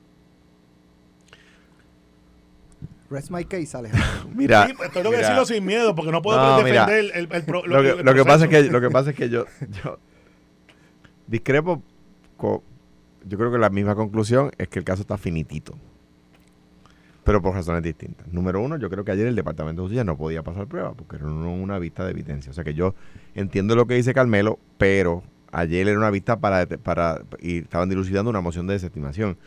Rest 3.10 3.30
my 3.30 3.44
case, 3.44 3.76
Alejandro. 3.76 4.30
Mira, 4.34 4.66
Sí, 4.66 4.74
pues, 4.76 4.90
tengo 4.90 5.10
que 5.10 5.16
mira. 5.16 5.28
decirlo 5.28 5.44
sin 5.46 5.64
miedo, 5.64 5.94
porque 5.94 6.10
no 6.12 6.22
puedo 6.22 6.38
No, 6.38 6.62
mira. 6.64 6.86
defender 6.86 7.16
el, 7.16 7.28
el 7.32 7.42
pro- 7.44 7.66
lo, 7.66 7.82
que, 7.82 7.90
el 7.90 8.04
lo 8.04 8.14
que 8.14 8.24
pasa 8.24 8.44
es 8.44 8.50
que 8.50 8.62
lo 8.70 8.80
que 8.80 8.90
pasa 8.90 9.10
es 9.10 9.16
que 9.16 9.28
yo, 9.28 9.44
yo 9.84 9.98
discrepo 11.26 11.82
yo 12.40 13.38
creo 13.38 13.50
que 13.50 13.58
la 13.58 13.70
misma 13.70 13.94
conclusión 13.94 14.50
es 14.58 14.68
que 14.68 14.78
el 14.78 14.84
caso 14.84 15.02
está 15.02 15.16
finitito 15.18 15.74
pero 17.24 17.42
por 17.42 17.54
razones 17.54 17.82
distintas 17.82 18.28
número 18.32 18.60
uno 18.60 18.76
yo 18.76 18.88
creo 18.90 19.04
que 19.04 19.10
ayer 19.12 19.26
el 19.26 19.34
departamento 19.34 19.82
de 19.82 19.86
justicia 19.86 20.04
no 20.04 20.16
podía 20.16 20.42
pasar 20.42 20.66
prueba 20.66 20.92
porque 20.94 21.16
era 21.16 21.24
una 21.26 21.48
una 21.48 21.78
vista 21.78 22.04
de 22.04 22.12
evidencia 22.12 22.50
o 22.50 22.54
sea 22.54 22.62
que 22.62 22.74
yo 22.74 22.94
entiendo 23.34 23.74
lo 23.74 23.86
que 23.86 23.94
dice 23.94 24.14
Carmelo 24.14 24.58
pero 24.78 25.24
ayer 25.50 25.88
era 25.88 25.98
una 25.98 26.10
vista 26.10 26.38
para, 26.38 26.66
para 26.66 27.22
y 27.40 27.58
estaban 27.58 27.88
dilucidando 27.88 28.28
una 28.30 28.40
moción 28.42 28.66
de 28.66 28.74
desestimación. 28.74 29.38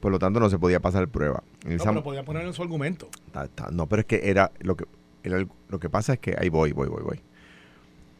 Por 0.00 0.10
lo 0.10 0.18
tanto, 0.18 0.40
no 0.40 0.48
se 0.50 0.58
podía 0.58 0.80
pasar 0.80 1.08
prueba. 1.08 1.42
En 1.64 1.76
No, 1.76 1.84
pero 1.84 2.02
podía 2.02 2.24
ponerlo 2.24 2.48
en 2.48 2.54
su 2.54 2.62
argumento. 2.62 3.08
Ta- 3.32 3.48
ta- 3.48 3.68
No, 3.70 3.86
pero 3.86 4.00
es 4.00 4.06
que 4.06 4.20
era 4.30 4.50
lo 4.60 4.76
que 4.76 4.84
era 5.22 5.44
lo 5.68 5.78
que 5.78 5.90
pasa 5.90 6.14
es 6.14 6.18
que 6.18 6.34
ahí 6.38 6.48
voy, 6.48 6.72
voy, 6.72 6.88
voy, 6.88 7.02
voy. 7.02 7.20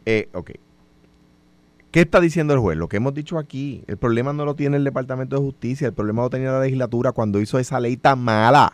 Eh, 0.04 0.28
ok. 0.34 0.50
¿Qué 1.90 2.00
está 2.02 2.20
diciendo 2.20 2.54
el 2.54 2.60
juez? 2.60 2.76
Lo 2.78 2.88
que 2.88 2.98
hemos 2.98 3.14
dicho 3.14 3.38
aquí. 3.38 3.82
El 3.88 3.96
problema 3.96 4.32
no 4.32 4.44
lo 4.44 4.54
tiene 4.54 4.76
el 4.76 4.84
Departamento 4.84 5.36
de 5.36 5.42
Justicia, 5.42 5.88
el 5.88 5.92
problema 5.94 6.22
lo 6.22 6.30
tenía 6.30 6.52
la 6.52 6.60
legislatura 6.60 7.12
cuando 7.12 7.40
hizo 7.40 7.58
esa 7.58 7.80
ley 7.80 7.96
tan 7.96 8.20
mala. 8.20 8.72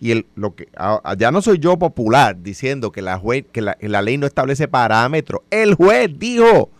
Y 0.00 0.10
el, 0.10 0.26
lo 0.34 0.54
que 0.54 0.68
a- 0.76 1.14
ya 1.16 1.30
no 1.30 1.40
soy 1.40 1.58
yo 1.58 1.78
popular 1.78 2.42
diciendo 2.42 2.90
que 2.90 3.00
la 3.02 3.18
juez, 3.18 3.44
que 3.52 3.60
la, 3.62 3.74
que 3.74 3.88
la 3.88 4.02
ley 4.02 4.18
no 4.18 4.26
establece 4.26 4.66
parámetros. 4.66 5.42
El 5.50 5.74
juez 5.74 6.10
dijo, 6.18 6.70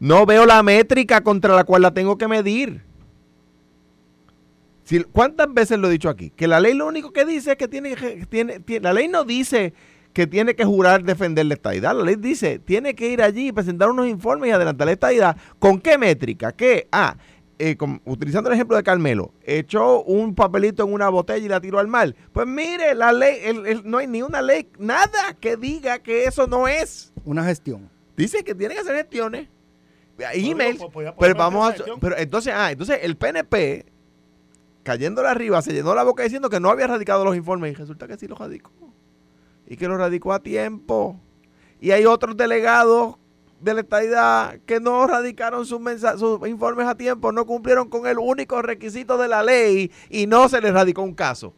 no 0.00 0.24
veo 0.24 0.46
la 0.46 0.62
métrica 0.62 1.20
contra 1.22 1.54
la 1.54 1.64
cual 1.64 1.82
la 1.82 1.92
tengo 1.92 2.16
que 2.16 2.26
medir. 2.28 2.82
Si- 4.86 5.02
¿Cuántas 5.02 5.52
veces 5.52 5.78
lo 5.78 5.88
he 5.88 5.90
dicho 5.90 6.08
aquí? 6.08 6.30
Que 6.30 6.46
la 6.46 6.60
ley 6.60 6.72
lo 6.72 6.86
único 6.86 7.12
que 7.12 7.24
dice 7.24 7.50
es 7.52 7.56
que 7.56 7.66
tiene, 7.66 7.94
que- 7.96 8.24
tiene, 8.26 8.60
tiene- 8.60 8.84
la 8.84 8.92
ley 8.92 9.08
no 9.08 9.24
dice 9.24 9.74
que 10.12 10.26
tiene 10.28 10.54
que 10.54 10.64
jurar 10.64 11.02
defender 11.02 11.44
la 11.46 11.54
estadidad. 11.54 11.94
La 11.94 12.04
ley 12.04 12.14
dice, 12.16 12.60
tiene 12.60 12.94
que 12.94 13.08
ir 13.10 13.20
allí 13.20 13.48
y 13.48 13.52
presentar 13.52 13.90
unos 13.90 14.06
informes 14.06 14.48
y 14.48 14.52
adelantar 14.52 14.86
la 14.86 14.92
estadidad. 14.92 15.36
¿Con 15.58 15.80
qué 15.80 15.98
métrica? 15.98 16.52
¿Qué? 16.52 16.86
Ah, 16.92 17.16
eh, 17.58 17.76
con- 17.76 18.00
utilizando 18.04 18.48
el 18.48 18.54
ejemplo 18.54 18.76
de 18.76 18.82
Carmelo, 18.84 19.32
echó 19.42 20.02
un 20.04 20.34
papelito 20.36 20.84
en 20.84 20.92
una 20.92 21.08
botella 21.08 21.44
y 21.44 21.48
la 21.48 21.60
tiró 21.60 21.80
al 21.80 21.88
mar. 21.88 22.14
Pues 22.32 22.46
mire, 22.46 22.94
la 22.94 23.12
ley, 23.12 23.38
el- 23.42 23.66
el- 23.66 23.82
no 23.90 23.98
hay 23.98 24.06
ni 24.06 24.22
una 24.22 24.40
ley, 24.40 24.68
nada 24.78 25.34
que 25.40 25.56
diga 25.56 25.98
que 25.98 26.24
eso 26.26 26.46
no 26.46 26.68
es. 26.68 27.12
Una 27.24 27.44
gestión. 27.44 27.90
Dice 28.16 28.44
que 28.44 28.54
tiene 28.54 28.74
que 28.74 28.80
hacer 28.80 28.94
gestiones. 28.96 29.48
digo, 30.16 30.52
Emails. 30.52 30.78
pues, 30.78 30.90
podía- 30.92 31.14
Pero 31.16 31.34
vamos 31.34 31.70
a. 31.72 31.74
Pero 32.00 32.16
entonces, 32.16 32.54
ah, 32.56 32.70
entonces 32.72 33.00
el 33.02 33.16
PNP, 33.16 33.84
cayéndole 34.86 35.28
arriba, 35.28 35.60
se 35.62 35.72
llenó 35.72 35.96
la 35.96 36.04
boca 36.04 36.22
diciendo 36.22 36.48
que 36.48 36.60
no 36.60 36.70
había 36.70 36.86
radicado 36.86 37.24
los 37.24 37.34
informes. 37.34 37.72
Y 37.72 37.74
resulta 37.74 38.06
que 38.06 38.16
sí 38.16 38.28
los 38.28 38.38
radicó. 38.38 38.70
Y 39.66 39.76
que 39.76 39.88
los 39.88 39.98
radicó 39.98 40.32
a 40.32 40.38
tiempo. 40.38 41.20
Y 41.80 41.90
hay 41.90 42.04
otros 42.04 42.36
delegados 42.36 43.16
de 43.60 43.74
la 43.74 43.80
estadidad 43.80 44.60
que 44.64 44.78
no 44.78 45.04
radicaron 45.08 45.66
sus, 45.66 45.80
sus 46.18 46.48
informes 46.48 46.86
a 46.86 46.94
tiempo, 46.94 47.32
no 47.32 47.46
cumplieron 47.46 47.88
con 47.88 48.06
el 48.06 48.16
único 48.18 48.62
requisito 48.62 49.18
de 49.18 49.26
la 49.26 49.42
ley 49.42 49.90
y 50.08 50.28
no 50.28 50.48
se 50.48 50.60
les 50.60 50.72
radicó 50.72 51.02
un 51.02 51.14
caso. 51.14 51.52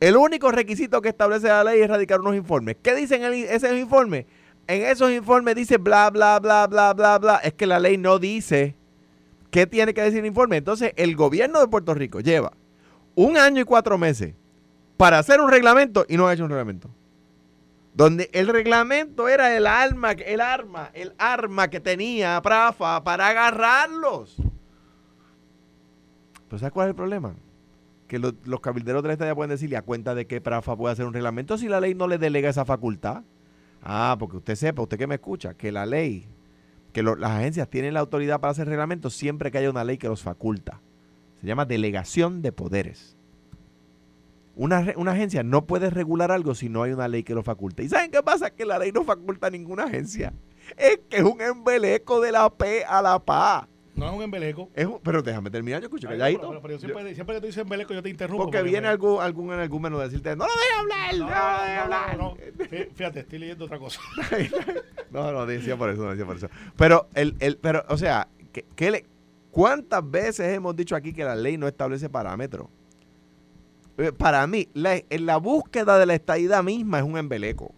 El 0.00 0.16
único 0.16 0.50
requisito 0.50 1.02
que 1.02 1.10
establece 1.10 1.48
la 1.48 1.62
ley 1.62 1.82
es 1.82 1.90
radicar 1.90 2.20
unos 2.20 2.36
informes. 2.36 2.76
¿Qué 2.82 2.94
dicen 2.94 3.22
esos 3.22 3.72
informes? 3.72 4.24
En 4.66 4.80
esos 4.82 5.12
informes 5.12 5.56
dice 5.56 5.76
bla, 5.76 6.08
bla, 6.08 6.38
bla, 6.38 6.66
bla, 6.66 6.94
bla, 6.94 7.18
bla. 7.18 7.36
Es 7.36 7.52
que 7.52 7.66
la 7.66 7.78
ley 7.78 7.98
no 7.98 8.18
dice 8.18 8.76
qué 9.50 9.66
tiene 9.66 9.94
que 9.94 10.02
decir 10.02 10.20
el 10.20 10.26
informe. 10.26 10.56
Entonces, 10.56 10.92
el 10.96 11.16
gobierno 11.16 11.60
de 11.60 11.68
Puerto 11.68 11.94
Rico 11.94 12.20
lleva 12.20 12.52
un 13.14 13.36
año 13.36 13.62
y 13.62 13.64
cuatro 13.64 13.98
meses 13.98 14.34
para 14.96 15.18
hacer 15.18 15.40
un 15.40 15.50
reglamento 15.50 16.06
y 16.08 16.16
no 16.16 16.26
ha 16.26 16.34
hecho 16.34 16.44
un 16.44 16.50
reglamento. 16.50 16.90
Donde 17.94 18.28
el 18.32 18.48
reglamento 18.48 19.28
era 19.28 19.56
el 19.56 19.66
arma, 19.66 20.12
el 20.12 20.40
arma, 20.40 20.90
el 20.92 21.14
arma 21.18 21.68
que 21.68 21.80
tenía 21.80 22.40
Prafa 22.42 23.02
para 23.02 23.28
agarrarlos. 23.28 24.36
Pero 26.48 26.58
¿sabes 26.58 26.72
cuál 26.72 26.88
es 26.88 26.90
el 26.90 26.96
problema? 26.96 27.34
Que 28.06 28.18
los, 28.18 28.34
los 28.44 28.60
cabilderos 28.60 29.02
de 29.02 29.08
la 29.08 29.12
estadía 29.14 29.34
pueden 29.34 29.50
decirle 29.50 29.78
a 29.78 29.82
cuenta 29.82 30.14
de 30.14 30.26
que 30.26 30.40
Prafa 30.40 30.76
puede 30.76 30.92
hacer 30.92 31.06
un 31.06 31.14
reglamento 31.14 31.56
si 31.56 31.68
la 31.68 31.80
ley 31.80 31.94
no 31.94 32.06
le 32.06 32.18
delega 32.18 32.50
esa 32.50 32.64
facultad. 32.64 33.22
Ah, 33.82 34.16
porque 34.18 34.36
usted 34.36 34.56
sepa, 34.56 34.82
usted 34.82 34.98
que 34.98 35.06
me 35.06 35.14
escucha, 35.14 35.54
que 35.54 35.72
la 35.72 35.86
ley, 35.86 36.28
que 36.96 37.02
las 37.02 37.30
agencias 37.30 37.68
tienen 37.68 37.92
la 37.92 38.00
autoridad 38.00 38.40
para 38.40 38.52
hacer 38.52 38.66
reglamentos 38.66 39.12
siempre 39.12 39.50
que 39.50 39.58
haya 39.58 39.68
una 39.68 39.84
ley 39.84 39.98
que 39.98 40.08
los 40.08 40.22
faculta. 40.22 40.80
Se 41.38 41.46
llama 41.46 41.66
delegación 41.66 42.40
de 42.40 42.52
poderes. 42.52 43.18
Una, 44.54 44.94
una 44.96 45.12
agencia 45.12 45.42
no 45.42 45.66
puede 45.66 45.90
regular 45.90 46.32
algo 46.32 46.54
si 46.54 46.70
no 46.70 46.84
hay 46.84 46.92
una 46.92 47.06
ley 47.06 47.22
que 47.22 47.34
lo 47.34 47.42
faculte. 47.42 47.82
¿Y 47.82 47.90
saben 47.90 48.10
qué 48.10 48.22
pasa? 48.22 48.48
Que 48.48 48.64
la 48.64 48.78
ley 48.78 48.92
no 48.92 49.04
faculta 49.04 49.48
a 49.48 49.50
ninguna 49.50 49.84
agencia. 49.84 50.32
Es 50.78 51.00
que 51.10 51.18
es 51.18 51.22
un 51.22 51.42
embeleco 51.42 52.22
de 52.22 52.32
la 52.32 52.48
P 52.48 52.86
a 52.86 53.02
la 53.02 53.18
PA. 53.18 53.68
No 53.96 54.06
es 54.08 54.12
un 54.12 54.22
embeleco. 54.22 54.68
Es 54.74 54.86
un- 54.86 55.00
pero 55.02 55.22
déjame 55.22 55.50
terminar, 55.50 55.80
yo 55.80 55.86
escucho 55.86 56.06
calladito. 56.08 56.48
pero- 56.48 56.60
pero 56.62 56.74
yo 56.74 56.80
siempre, 56.80 57.14
siempre 57.14 57.34
que 57.36 57.40
tú 57.40 57.46
dices 57.46 57.62
embeleco, 57.62 57.94
yo 57.94 58.02
te 58.02 58.10
interrumpo. 58.10 58.44
Porque 58.44 58.62
viene 58.62 58.86
algún, 58.88 59.20
algún 59.22 59.52
energúmeno 59.52 59.98
a 59.98 60.04
decirte, 60.04 60.36
no 60.36 60.44
lo 60.44 60.50
dejes 60.52 60.78
hablar, 60.78 61.14
no, 61.14 61.18
lo 61.18 61.62
dejes 61.64 61.78
hablar. 61.82 62.18
no, 62.18 62.24
no. 62.30 62.36
Fí- 62.66 62.88
Fíjate, 62.94 63.20
estoy 63.20 63.38
leyendo 63.38 63.64
otra 63.64 63.78
cosa. 63.78 64.00
No, 65.10 65.32
no, 65.32 65.46
decía 65.46 65.76
por 65.78 65.88
eso, 65.88 66.02
no 66.02 66.10
decía 66.10 66.26
por 66.26 66.36
eso. 66.36 66.48
Pero, 66.76 67.08
el, 67.14 67.36
el, 67.38 67.56
pero 67.56 67.84
o 67.88 67.96
sea, 67.96 68.28
¿qué, 68.52 68.66
qué 68.74 68.90
le, 68.90 69.06
¿cuántas 69.50 70.08
veces 70.10 70.52
hemos 70.54 70.76
dicho 70.76 70.94
aquí 70.96 71.12
que 71.14 71.24
la 71.24 71.34
ley 71.36 71.56
no 71.56 71.66
establece 71.68 72.10
parámetros? 72.10 72.66
Eh, 73.96 74.12
Para 74.12 74.46
mí, 74.46 74.68
la, 74.74 74.96
en 75.08 75.24
la 75.24 75.38
búsqueda 75.38 75.98
de 75.98 76.04
la 76.04 76.14
estadidad 76.14 76.62
misma 76.62 76.98
es 76.98 77.04
un 77.04 77.16
embeleco. 77.16 77.72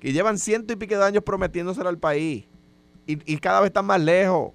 Que 0.00 0.12
llevan 0.12 0.38
ciento 0.38 0.72
y 0.72 0.76
pico 0.76 0.96
de 0.96 1.04
años 1.04 1.22
prometiéndoselo 1.24 1.88
al 1.88 1.98
país. 1.98 2.46
Y, 3.06 3.18
y 3.30 3.36
cada 3.38 3.60
vez 3.60 3.66
están 3.68 3.84
más 3.84 4.00
lejos. 4.00 4.52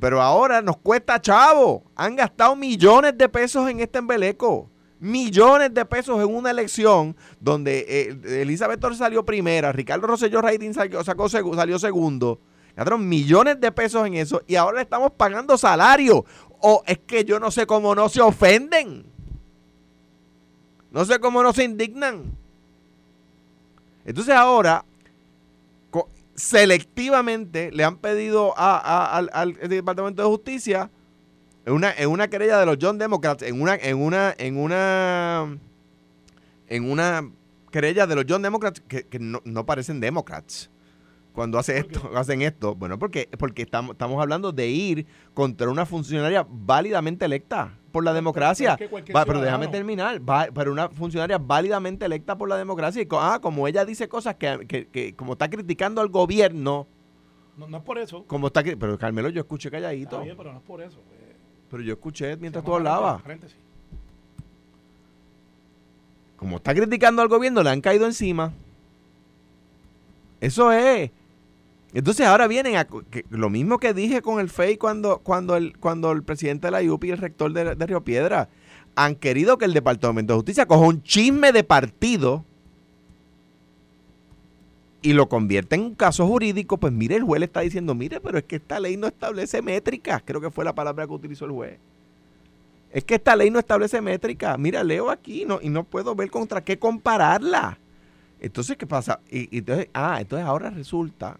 Pero 0.00 0.22
ahora 0.22 0.62
nos 0.62 0.78
cuesta 0.78 1.20
chavo. 1.20 1.84
Han 1.94 2.16
gastado 2.16 2.56
millones 2.56 3.16
de 3.16 3.28
pesos 3.28 3.68
en 3.68 3.80
este 3.80 3.98
embeleco. 3.98 4.70
Millones 4.98 5.72
de 5.72 5.84
pesos 5.84 6.20
en 6.22 6.34
una 6.34 6.50
elección 6.50 7.14
donde 7.38 7.84
eh, 7.88 8.40
Elizabeth 8.42 8.80
Torres 8.80 8.98
salió 8.98 9.24
primera, 9.24 9.72
Ricardo 9.72 10.06
Rosselló 10.06 10.42
Raidín 10.42 10.74
salió, 10.74 11.78
segundo. 11.78 12.40
Gastaron 12.76 13.08
millones 13.08 13.60
de 13.60 13.72
pesos 13.72 14.06
en 14.06 14.14
eso 14.14 14.42
y 14.46 14.56
ahora 14.56 14.76
le 14.76 14.82
estamos 14.82 15.12
pagando 15.12 15.56
salario. 15.58 16.24
O 16.60 16.82
es 16.86 16.98
que 16.98 17.24
yo 17.24 17.38
no 17.38 17.50
sé 17.50 17.66
cómo 17.66 17.94
no 17.94 18.08
se 18.08 18.20
ofenden. 18.20 19.04
No 20.90 21.04
sé 21.04 21.18
cómo 21.18 21.42
no 21.42 21.52
se 21.52 21.64
indignan. 21.64 22.36
Entonces 24.04 24.34
ahora, 24.34 24.84
selectivamente 26.40 27.70
le 27.72 27.84
han 27.84 27.96
pedido 27.98 28.54
a- 28.56 29.18
al, 29.18 29.54
Departamento 29.68 30.22
de 30.22 30.28
Justicia 30.28 30.90
en 31.66 31.74
una, 31.74 31.92
en 31.92 32.08
una 32.08 32.28
querella 32.28 32.58
de 32.58 32.66
los 32.66 32.78
John 32.80 32.98
Democrats, 32.98 33.42
en 33.42 33.60
una, 33.60 33.74
en 33.76 33.98
una, 33.98 34.34
en 34.38 34.56
una, 34.56 35.58
en 36.68 36.90
una 36.90 37.30
querella 37.70 38.06
de 38.06 38.14
los 38.16 38.24
John 38.28 38.42
Democrats 38.42 38.82
que, 38.88 39.04
que 39.06 39.18
no, 39.18 39.40
no 39.44 39.66
parecen 39.66 40.00
Democrats 40.00 40.70
cuando 41.32 41.58
hace 41.58 41.82
¿Por 41.84 41.92
esto, 41.92 42.10
hacen 42.16 42.42
esto. 42.42 42.74
Bueno, 42.74 42.98
porque, 42.98 43.28
porque 43.38 43.62
estamos, 43.62 43.92
estamos 43.92 44.20
hablando 44.20 44.52
de 44.52 44.68
ir 44.68 45.06
contra 45.34 45.68
una 45.70 45.86
funcionaria 45.86 46.46
válidamente 46.48 47.24
electa 47.24 47.76
por 47.92 48.04
la 48.04 48.12
democracia. 48.12 48.74
pero 48.76 48.84
es 48.84 48.88
que 48.88 48.90
cualquier 48.90 49.16
Va, 49.16 49.24
pero 49.24 49.40
déjame 49.40 49.68
terminar. 49.68 50.20
Va, 50.28 50.48
pero 50.54 50.72
una 50.72 50.88
funcionaria 50.88 51.38
válidamente 51.38 52.04
electa 52.06 52.36
por 52.36 52.48
la 52.48 52.56
democracia. 52.56 53.02
Y 53.02 53.08
ah, 53.12 53.38
como 53.42 53.66
ella 53.68 53.84
dice 53.84 54.08
cosas 54.08 54.36
que, 54.36 54.66
que- 54.68 54.86
que 54.88 55.14
como 55.14 55.32
está 55.32 55.48
criticando 55.50 56.00
al 56.00 56.08
gobierno, 56.08 56.86
No, 57.56 57.66
no 57.68 57.78
es 57.78 57.82
por 57.84 57.98
eso. 57.98 58.24
como 58.26 58.46
está 58.48 58.62
pero 58.62 58.96
Carmelo 58.98 59.28
yo 59.28 59.40
escuché 59.40 59.68
Está 59.68 59.78
calladito. 59.78 60.22
bien, 60.22 60.36
pero 60.36 60.52
no 60.52 60.58
es 60.58 60.64
por 60.64 60.80
eso. 60.82 60.98
Eh, 60.98 61.36
Pero 61.70 61.82
yo 61.82 61.92
escuché 61.94 62.36
mientras 62.36 62.64
tú 62.64 62.74
hablabas. 62.74 63.22
Como 66.36 66.56
está 66.56 66.74
criticando 66.74 67.20
al 67.22 67.28
gobierno, 67.28 67.62
le 67.62 67.70
han 67.70 67.80
caído 67.80 68.06
encima. 68.06 68.52
Eso 70.40 70.72
es. 70.72 71.10
Entonces 71.92 72.26
ahora 72.26 72.46
vienen 72.46 72.76
a 72.76 72.86
lo 73.30 73.50
mismo 73.50 73.78
que 73.78 73.92
dije 73.94 74.22
con 74.22 74.38
el 74.38 74.48
FEI 74.48 74.76
cuando, 74.76 75.18
cuando, 75.18 75.56
el, 75.56 75.76
cuando 75.78 76.12
el 76.12 76.22
presidente 76.22 76.68
de 76.68 76.70
la 76.70 76.82
IUPI 76.82 77.08
y 77.08 77.10
el 77.10 77.18
rector 77.18 77.52
de, 77.52 77.74
Río 77.74 78.04
Piedra 78.04 78.48
han 78.94 79.16
querido 79.16 79.58
que 79.58 79.64
el 79.64 79.72
Departamento 79.72 80.32
de 80.32 80.38
Justicia 80.38 80.66
coja 80.66 80.86
un 80.86 81.02
chisme 81.02 81.52
de 81.52 81.64
partido 81.64 82.44
y 85.02 85.14
lo 85.14 85.28
convierte 85.28 85.76
en 85.76 85.82
un 85.82 85.94
caso 85.94 86.26
jurídico, 86.26 86.76
pues 86.76 86.92
mire, 86.92 87.16
el 87.16 87.24
juez 87.24 87.40
le 87.40 87.46
está 87.46 87.60
diciendo, 87.60 87.94
mire, 87.94 88.20
pero 88.20 88.38
es 88.38 88.44
que 88.44 88.56
esta 88.56 88.78
ley 88.78 88.96
no 88.96 89.06
establece 89.06 89.62
métricas, 89.62 90.22
creo 90.24 90.40
que 90.40 90.50
fue 90.50 90.64
la 90.64 90.74
palabra 90.74 91.06
que 91.06 91.12
utilizó 91.12 91.46
el 91.46 91.52
juez. 91.52 91.78
Es 92.92 93.04
que 93.04 93.14
esta 93.14 93.36
ley 93.36 93.50
no 93.50 93.60
establece 93.60 94.00
métrica. 94.00 94.56
Mira, 94.58 94.82
leo 94.82 95.10
aquí 95.10 95.44
no, 95.44 95.60
y 95.62 95.68
no 95.68 95.84
puedo 95.84 96.14
ver 96.16 96.28
contra 96.28 96.62
qué 96.62 96.76
compararla. 96.78 97.78
Entonces, 98.40 98.76
¿qué 98.76 98.86
pasa? 98.86 99.20
Y, 99.30 99.54
y 99.54 99.58
entonces, 99.58 99.88
ah, 99.94 100.18
entonces 100.20 100.46
ahora 100.46 100.70
resulta, 100.70 101.38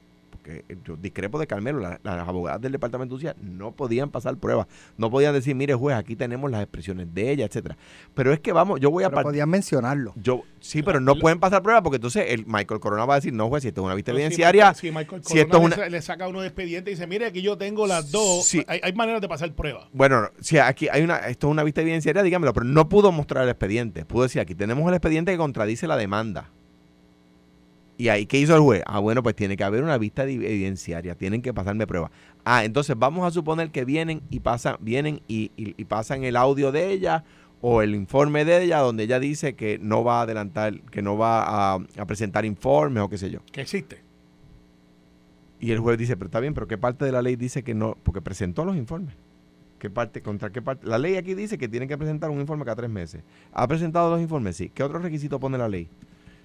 porque 0.51 0.65
yo 0.85 0.97
discrepo 0.97 1.39
de 1.39 1.47
Carmelo, 1.47 1.79
la- 1.81 2.01
las 2.03 2.29
abogadas 2.29 2.61
del 2.61 2.73
Departamento 2.73 3.15
de 3.17 3.27
Justicia 3.27 3.37
no 3.43 3.73
podían 3.73 4.11
pasar 4.11 4.37
pruebas. 4.37 4.67
No 4.97 5.11
podían 5.11 5.33
decir, 5.33 5.55
mire, 5.55 5.75
juez, 5.75 5.97
aquí 5.97 6.17
tenemos 6.17 6.51
las 6.51 6.63
expresiones 6.63 7.13
de 7.15 7.31
ella, 7.31 7.45
etcétera. 7.47 7.77
Pero 8.15 8.33
es 8.33 8.41
que 8.41 8.53
vamos, 8.53 8.81
yo 8.81 8.91
voy 8.91 9.05
a 9.05 9.11
Pero 9.11 9.23
podían 9.23 9.49
mencionarlo. 9.49 10.13
Yo, 10.17 10.43
sí, 10.61 10.83
pero 10.83 11.01
no 11.01 11.17
pueden 11.17 11.39
pasar 11.41 11.63
pruebas 11.63 11.83
porque 11.83 11.97
entonces 11.97 12.25
el 12.29 12.47
Michael 12.47 12.81
Corona 12.81 13.05
va 13.05 13.15
a 13.15 13.17
decir, 13.19 13.33
no, 13.33 13.49
juez, 13.49 13.63
si 13.63 13.69
esto 13.69 13.81
es 13.83 13.85
una 13.85 13.95
vista 13.95 14.13
si 14.13 14.17
evidenciaria, 14.17 14.65
Michael- 14.71 14.77
Si 14.81 14.91
Michael 14.91 15.25
si 15.25 15.39
esto 15.39 15.51
Corona 15.59 15.75
es 15.75 15.79
una- 15.79 15.89
le 15.89 16.03
saca 16.03 16.29
uno 16.29 16.41
de 16.41 16.49
expediente 16.49 16.91
y 16.91 16.95
dice, 16.95 17.07
mire, 17.07 17.27
aquí 17.27 17.43
yo 17.43 17.57
tengo 17.57 17.87
las 17.87 18.11
dos. 18.11 18.45
Sí. 18.47 18.65
Hay, 18.67 18.81
hay 18.83 18.93
maneras 18.93 19.21
de 19.21 19.29
pasar 19.29 19.53
pruebas. 19.55 19.87
Bueno, 19.93 20.29
si 20.41 20.59
aquí 20.59 20.89
hay 20.89 21.03
una, 21.03 21.17
esto 21.29 21.47
es 21.49 21.51
una 21.53 21.63
vista 21.63 21.81
evidenciaria, 21.81 22.23
dígamelo, 22.23 22.53
pero 22.53 22.65
no 22.65 22.89
pudo 22.89 23.13
mostrar 23.13 23.45
el 23.45 23.51
expediente. 23.51 24.05
Pudo 24.05 24.25
decir, 24.25 24.41
aquí 24.41 24.55
tenemos 24.55 24.87
el 24.89 24.95
expediente 24.95 25.33
que 25.33 25.39
contradice 25.39 25.87
la 25.87 25.97
demanda. 25.97 26.51
¿Y 28.01 28.09
ahí 28.09 28.25
qué 28.25 28.39
hizo 28.39 28.55
el 28.55 28.63
juez? 28.63 28.83
Ah, 28.87 28.99
bueno, 28.99 29.23
pues 29.23 29.37
tiene 29.37 29.59
que 29.59 29.63
haber 29.65 29.83
una 29.85 29.99
vista 29.99 30.25
de 30.25 30.33
evidenciaria, 30.33 31.17
tienen 31.17 31.43
que 31.43 31.53
pasarme 31.53 31.87
pruebas. 31.87 32.11
Ah, 32.47 32.65
entonces 32.65 32.97
vamos 32.99 33.27
a 33.27 33.31
suponer 33.31 33.71
que 33.71 33.85
vienen 33.85 34.23
y 34.31 34.41
pasan, 34.41 34.77
vienen 34.81 35.21
y, 35.29 35.51
y- 35.55 35.75
y 35.77 35.85
pasan 35.85 36.25
el 36.25 36.37
audio 36.37 36.73
de 36.73 36.91
ella 36.93 37.25
o 37.61 37.83
el 37.83 37.95
informe 37.95 38.47
de 38.47 38.63
ella 38.65 38.79
donde 38.79 39.03
ella 39.05 39.21
dice 39.21 39.55
que 39.55 39.79
no 39.83 40.03
va 40.03 40.21
a 40.21 40.23
adelantar, 40.23 40.81
que 40.85 41.03
no 41.03 41.19
va 41.19 41.43
a, 41.75 41.75
a 41.75 42.07
presentar 42.07 42.47
informes 42.47 43.03
o 43.03 43.11
qué 43.11 43.19
sé 43.19 43.29
yo. 43.31 43.41
Que 43.53 43.61
existe. 43.61 44.01
Y 45.61 45.73
el 45.73 45.79
juez 45.81 45.99
dice, 45.99 46.17
pero 46.17 46.29
está 46.29 46.41
bien, 46.41 46.55
pero 46.55 46.67
¿qué 46.67 46.79
parte 46.79 47.05
de 47.05 47.13
la 47.13 47.21
ley 47.21 47.37
dice 47.37 47.63
que 47.63 47.75
no? 47.75 47.99
Porque 48.03 48.23
presentó 48.23 48.65
los 48.65 48.77
informes. 48.77 49.15
¿Qué 49.79 49.91
parte, 49.91 50.23
contra 50.23 50.49
qué 50.51 50.63
parte? 50.63 50.87
La 50.87 50.97
ley 50.97 51.17
aquí 51.17 51.35
dice 51.35 51.59
que 51.59 51.69
tienen 51.69 51.87
que 51.87 51.99
presentar 51.99 52.31
un 52.31 52.41
informe 52.41 52.65
cada 52.65 52.77
tres 52.77 52.89
meses. 52.91 53.23
¿Ha 53.53 53.69
presentado 53.69 54.09
los 54.11 54.23
informes? 54.23 54.57
Sí. 54.57 54.71
¿Qué 54.75 54.83
otro 54.83 54.99
requisito 55.01 55.39
pone 55.39 55.59
la 55.59 55.69
ley? 55.69 55.87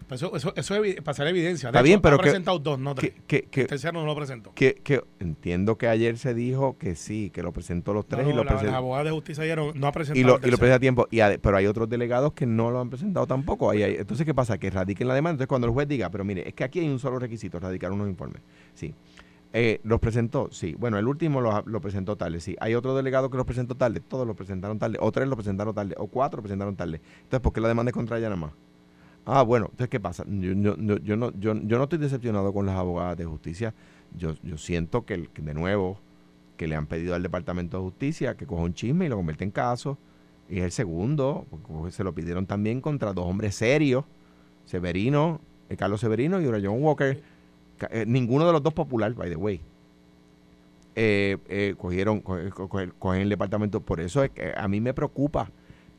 Pues 0.08 0.22
Eso, 0.22 0.36
eso, 0.36 0.54
eso 0.56 0.84
es 0.84 1.02
pasar 1.02 1.28
evidencia. 1.28 1.70
Está 1.70 1.82
bien, 1.82 2.00
pero 2.00 2.18
ha 2.18 2.20
que- 2.20 2.40
dos, 2.62 2.78
no 2.78 2.94
tres. 2.94 3.12
Que, 3.28 3.42
que, 3.42 3.50
que, 3.50 3.62
El 3.62 3.68
tercero 3.68 3.94
no 3.94 4.06
lo 4.06 4.16
presentó. 4.16 4.54
que, 4.54 4.76
entiendo 5.20 5.78
que 5.78 5.88
ayer 5.88 6.18
se 6.20 6.34
dijo 6.36 6.78
que 6.78 6.96
sí, 6.96 7.32
que 7.34 7.42
lo 7.42 7.52
presentó 7.52 7.92
los 7.94 8.06
tres 8.08 8.24
No, 8.24 8.30
y 8.32 8.36
lo 8.36 8.44
la, 8.44 8.52
la 8.52 8.58
presentó. 8.58 8.78
abogada 8.78 9.06
de 9.06 9.12
justicia 9.12 9.44
ayer 9.44 9.58
no, 9.58 9.88
ha 9.88 9.92
presentado 9.92 10.20
Y 10.20 10.24
lo, 10.24 10.38
el 10.38 10.48
y 10.48 10.52
lo 10.52 10.58
presenta 10.58 10.76
a 10.76 10.80
tiempo. 10.80 11.08
Y 11.10 11.20
pero 11.42 11.58
hay 11.58 11.66
otros 11.66 11.90
delegados 11.90 12.34
que 12.34 12.46
no 12.46 12.70
lo 12.70 12.80
han 12.82 12.90
presentado 12.90 13.26
tampoco. 13.26 13.72
Ahí 13.72 13.82
hay- 13.82 13.96
entonces, 13.96 14.26
¿qué 14.28 14.34
pasa? 14.36 14.60
Que 14.60 14.70
radiquen 14.70 15.08
la 15.08 15.16
demanda. 15.16 15.32
Entonces, 15.36 15.48
cuando 15.48 15.66
el 15.68 15.74
juez 15.74 15.88
diga, 15.88 16.10
pero 16.12 16.24
mire, 16.24 16.48
es 16.48 16.54
que 16.54 16.64
aquí 16.64 16.80
hay 16.82 16.88
un 16.90 17.00
solo 17.00 17.18
requisito, 17.18 17.60
radicar 17.60 17.92
unos 17.92 18.08
informes. 18.08 18.44
Sí. 18.76 18.94
Eh, 19.54 19.80
¿Los 19.84 20.00
presentó? 20.02 20.50
Sí. 20.52 20.76
Bueno, 20.78 21.00
el 21.00 21.08
último 21.08 21.42
lo, 21.42 21.64
lo 21.66 21.82
presentó 21.82 22.16
tarde, 22.16 22.42
sí. 22.42 22.56
Hay 22.60 22.76
otro 22.76 22.96
delegado 22.96 23.30
que 23.32 23.38
los 23.38 23.46
presentó 23.46 23.74
tarde, 23.76 24.02
todos 24.02 24.28
lo 24.28 24.36
presentaron 24.36 24.78
tarde, 24.78 24.98
o 25.00 25.12
tres 25.12 25.28
lo 25.28 25.36
presentaron 25.36 25.74
tarde, 25.74 25.96
o 25.98 26.08
cuatro 26.08 26.38
lo 26.38 26.44
presentaron 26.44 26.76
tarde. 26.76 27.00
Entonces, 27.24 27.40
¿por 27.40 27.54
qué 27.54 27.62
la 27.62 27.70
demanda 27.70 27.90
es 27.90 27.94
contra 27.94 28.18
ella 28.20 28.28
nada 28.30 28.42
más? 28.42 28.52
Ah, 29.26 29.42
bueno, 29.42 29.66
entonces, 29.72 29.90
¿qué 29.90 30.00
pasa? 30.00 30.24
Yo, 30.28 30.54
yo, 30.54 30.76
yo, 31.00 31.16
no, 31.18 31.32
yo, 31.40 31.54
no 31.56 31.84
estoy 31.84 31.98
decepcionado 32.00 32.54
con 32.54 32.66
las 32.66 32.76
abogadas 32.78 33.18
de 33.18 33.26
justicia. 33.26 33.74
Yo, 34.16 34.36
yo 34.44 34.58
siento 34.58 35.04
que, 35.06 35.28
de 35.36 35.54
nuevo, 35.54 36.00
que 36.58 36.68
le 36.68 36.76
han 36.76 36.86
pedido 36.88 37.16
al 37.16 37.24
Departamento 37.24 37.78
de 37.78 37.84
Justicia 37.84 38.36
que 38.38 38.46
coja 38.46 38.64
un 38.64 38.74
chisme 38.74 39.06
y 39.06 39.10
lo 39.10 39.18
convierta 39.18 39.44
en 39.44 39.52
caso. 39.52 39.98
Y 40.50 40.60
es 40.60 40.66
el 40.66 40.72
segundo, 40.72 41.46
porque 41.50 41.92
se 41.92 42.04
lo 42.04 42.14
pidieron 42.14 42.46
también 42.46 42.82
contra 42.82 43.14
dos 43.14 43.26
hombres 43.28 43.56
serios, 43.56 44.06
Severino, 44.66 45.42
eh, 45.70 45.78
Carlos 45.78 46.02
Severino 46.02 46.42
y 46.42 46.46
John 46.66 46.84
Walker. 46.84 47.22
Eh, 47.92 48.06
ninguno 48.08 48.48
de 48.48 48.54
los 48.54 48.64
dos 48.64 48.74
popular, 48.74 49.14
by 49.14 49.30
the 49.30 49.36
way. 49.38 49.62
Eh, 50.98 51.76
cogieron, 51.78 52.22
co- 52.22 52.38
co- 52.54 52.70
co- 52.70 52.80
cogen 53.00 53.22
el 53.22 53.30
departamento. 53.30 53.82
Por 53.82 54.00
eso 54.00 54.24
es 54.24 54.32
que 54.32 54.54
a 54.56 54.68
mí 54.68 54.80
me 54.80 54.94
preocupa 54.94 55.50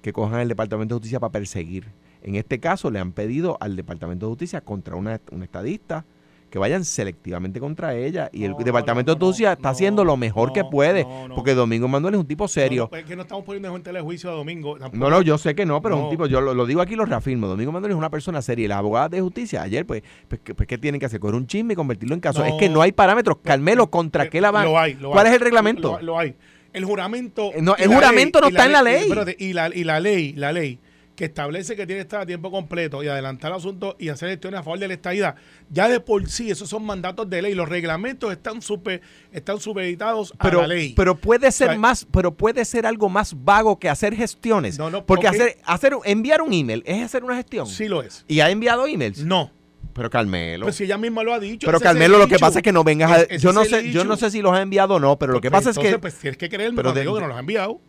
que 0.03 0.13
cojan 0.13 0.41
el 0.41 0.49
departamento 0.49 0.95
de 0.95 0.99
justicia 0.99 1.21
para 1.21 1.33
perseguir. 1.33 1.87
En 2.27 2.35
este 2.35 2.59
caso 2.59 2.91
le 2.91 2.99
han 2.99 3.13
pedido 3.13 3.57
al 3.61 3.77
departamento 3.77 4.27
de 4.27 4.31
justicia 4.31 4.61
contra 4.61 4.97
una, 4.97 5.21
una 5.31 5.45
estadista 5.45 6.05
que 6.51 6.59
vayan 6.59 6.85
selectivamente 6.85 7.61
contra 7.61 7.95
ella. 7.95 8.31
Y 8.33 8.43
el 8.45 8.55
departamento 8.57 9.13
no, 9.13 9.19
de 9.19 9.25
justicia 9.27 9.53
está 9.53 9.69
haciendo 9.71 10.05
lo 10.05 10.17
mejor 10.17 10.53
que 10.53 10.65
puede. 10.65 11.07
Porque 11.37 11.55
Domingo 11.55 11.87
Manuel 11.87 12.15
es 12.15 12.21
un 12.21 12.27
tipo 12.27 12.49
serio. 12.49 12.89
No, 12.91 12.99
es 12.99 13.05
que 13.05 13.15
no 13.15 13.23
estamos 13.23 13.45
poniendo 13.45 13.75
en 13.77 13.83
telejuicio 13.83 14.29
a 14.31 14.35
Domingo. 14.35 14.77
tampoco. 14.77 14.97
No, 14.97 15.09
no, 15.09 15.23
yo 15.23 15.39
sé 15.39 15.55
que 15.55 15.65
no, 15.65 15.81
pero 15.81 15.97
es 15.97 16.03
un 16.03 16.11
tipo, 16.11 16.27
yo 16.27 16.41
lo, 16.41 16.53
lo 16.53 16.67
digo 16.67 16.81
aquí 16.81 16.95
y 16.95 16.97
lo 16.97 17.05
reafirmo. 17.05 17.47
Domingo 17.47 17.71
Manuel 17.71 17.93
es 17.93 17.97
una 17.99 18.11
persona 18.11 18.43
seria. 18.43 18.65
Y 18.65 18.69
las 18.69 18.79
abogadas 18.79 19.13
de 19.13 19.21
justicia, 19.21 19.63
ayer, 19.63 19.87
pues, 19.87 20.03
pues, 20.27 20.41
¿qué, 20.43 20.53
pues, 20.55 20.67
¿qué 20.67 20.79
tienen 20.79 20.99
que 20.99 21.07
hacer? 21.07 21.21
Coger 21.21 21.37
un 21.37 21.47
chisme 21.47 21.75
y 21.75 21.77
convertirlo 21.77 22.15
en 22.15 22.21
caso. 22.21 22.45
Es 22.45 22.55
que 22.55 22.69
no 22.69 22.83
hay 22.83 22.91
parámetros. 22.91 23.39
Carmelo, 23.43 23.89
¿contra 23.89 24.25
Eh, 24.25 24.31
qué 24.31 24.41
la 24.41 24.51
van? 24.51 24.65
Lo 24.65 24.79
hay, 24.79 24.95
lo 24.95 25.11
¿Cuál 25.13 25.27
hay. 25.27 25.31
es 25.31 25.37
el 25.37 25.43
reglamento? 25.43 25.93
Lo, 26.01 26.03
lo 26.03 26.19
hay. 26.19 26.35
El 26.73 26.85
juramento. 26.85 27.53
Eh, 27.55 27.63
no, 27.63 27.77
el 27.77 27.89
juramento 27.89 28.41
no 28.41 28.49
está 28.49 28.67
en 28.67 28.73
la 28.73 28.83
ley. 28.83 29.03
espérate, 29.05 29.37
Y 29.39 29.53
la, 29.53 29.71
y 29.75 29.85
la 29.85 30.01
ley, 30.01 30.33
la 30.35 30.53
ley 30.53 30.79
que 31.17 31.25
establece 31.25 31.75
que 31.75 31.87
tiene 31.87 32.01
que 32.01 32.03
estar 32.03 32.21
a 32.21 32.27
tiempo 32.27 32.51
completo 32.51 33.03
y 33.03 33.09
adelantar 33.09 33.53
asuntos 33.53 33.97
y 33.99 34.11
hacer 34.11 34.29
gestiones 34.29 34.61
a 34.61 34.63
favor 34.63 34.79
de 34.79 34.87
la 34.89 34.95
estadidad, 34.95 35.35
ya 35.71 35.89
de 35.89 35.99
por 35.99 36.29
sí 36.29 36.51
esos 36.51 36.69
son 36.69 36.85
mandatos 36.85 37.29
de 37.29 37.43
ley. 37.43 37.55
Los 37.55 37.69
reglamentos 37.69 38.31
están 38.31 38.61
super, 38.63 39.01
están 39.33 39.59
supeditados 39.59 40.33
a 40.39 40.49
la 40.51 40.67
ley. 40.67 40.93
pero 40.97 41.17
puede 41.17 41.51
ser 41.51 41.69
O 41.69 41.71
sea, 41.73 41.79
más, 41.81 42.07
pero 42.13 42.33
puede 42.35 42.65
ser 42.65 42.87
algo 42.87 43.09
más 43.09 43.35
vago 43.45 43.79
que 43.79 43.89
hacer 43.89 44.15
gestiones. 44.15 44.79
No, 44.79 44.91
no, 44.91 45.05
porque 45.07 45.27
porque- 45.27 45.43
hacer, 45.43 45.59
hacer, 45.65 45.93
enviar 46.05 46.43
un 46.43 46.53
email 46.53 46.83
es 46.87 47.03
hacer 47.03 47.25
una 47.25 47.35
gestión. 47.37 47.67
sí 47.67 47.89
lo 47.89 48.03
es. 48.03 48.25
Y 48.29 48.41
ha 48.41 48.51
enviado 48.51 48.87
emails. 48.87 49.25
No. 49.25 49.51
Pero 49.95 50.11
Carmelo. 50.11 50.67
Pues 50.67 50.77
si 50.77 50.85
ella 50.85 50.99
misma 50.99 51.23
lo 51.23 51.33
ha 51.33 51.41
dicho. 51.41 51.65
pero 51.67 51.79
el 51.79 51.83
Carmelo, 51.83 52.19
lo 52.19 52.29
que 52.29 52.39
pasa 52.39 52.59
es 52.59 52.63
que 52.63 52.71
no 52.73 52.85
vengas 52.85 53.11
a. 53.11 53.37
Yo 53.39 53.55
no 53.55 53.63
el 53.63 53.69
sé, 53.71 53.91
yo 53.91 54.05
no 54.05 54.19
sé 54.19 54.31
si 54.31 54.43
los 54.43 54.53
ha 54.53 54.61
enviado 54.61 54.97
o 54.97 55.01
no, 55.01 55.19
pero 55.19 55.33
lo 55.33 55.41
que 55.41 55.51
Pues 55.51 55.65
pasa 55.65 55.81
es 55.81 55.87
que. 55.93 55.99
Pues 55.99 56.17
tienes 56.17 56.37
que 56.37 56.51
creerme 56.51 56.77
pero 56.77 56.93
de- 56.93 57.01
digo 57.01 57.15
que 57.15 57.21
nos 57.21 57.29
los 57.31 57.37
ha 57.39 57.41
enviado. 57.41 57.81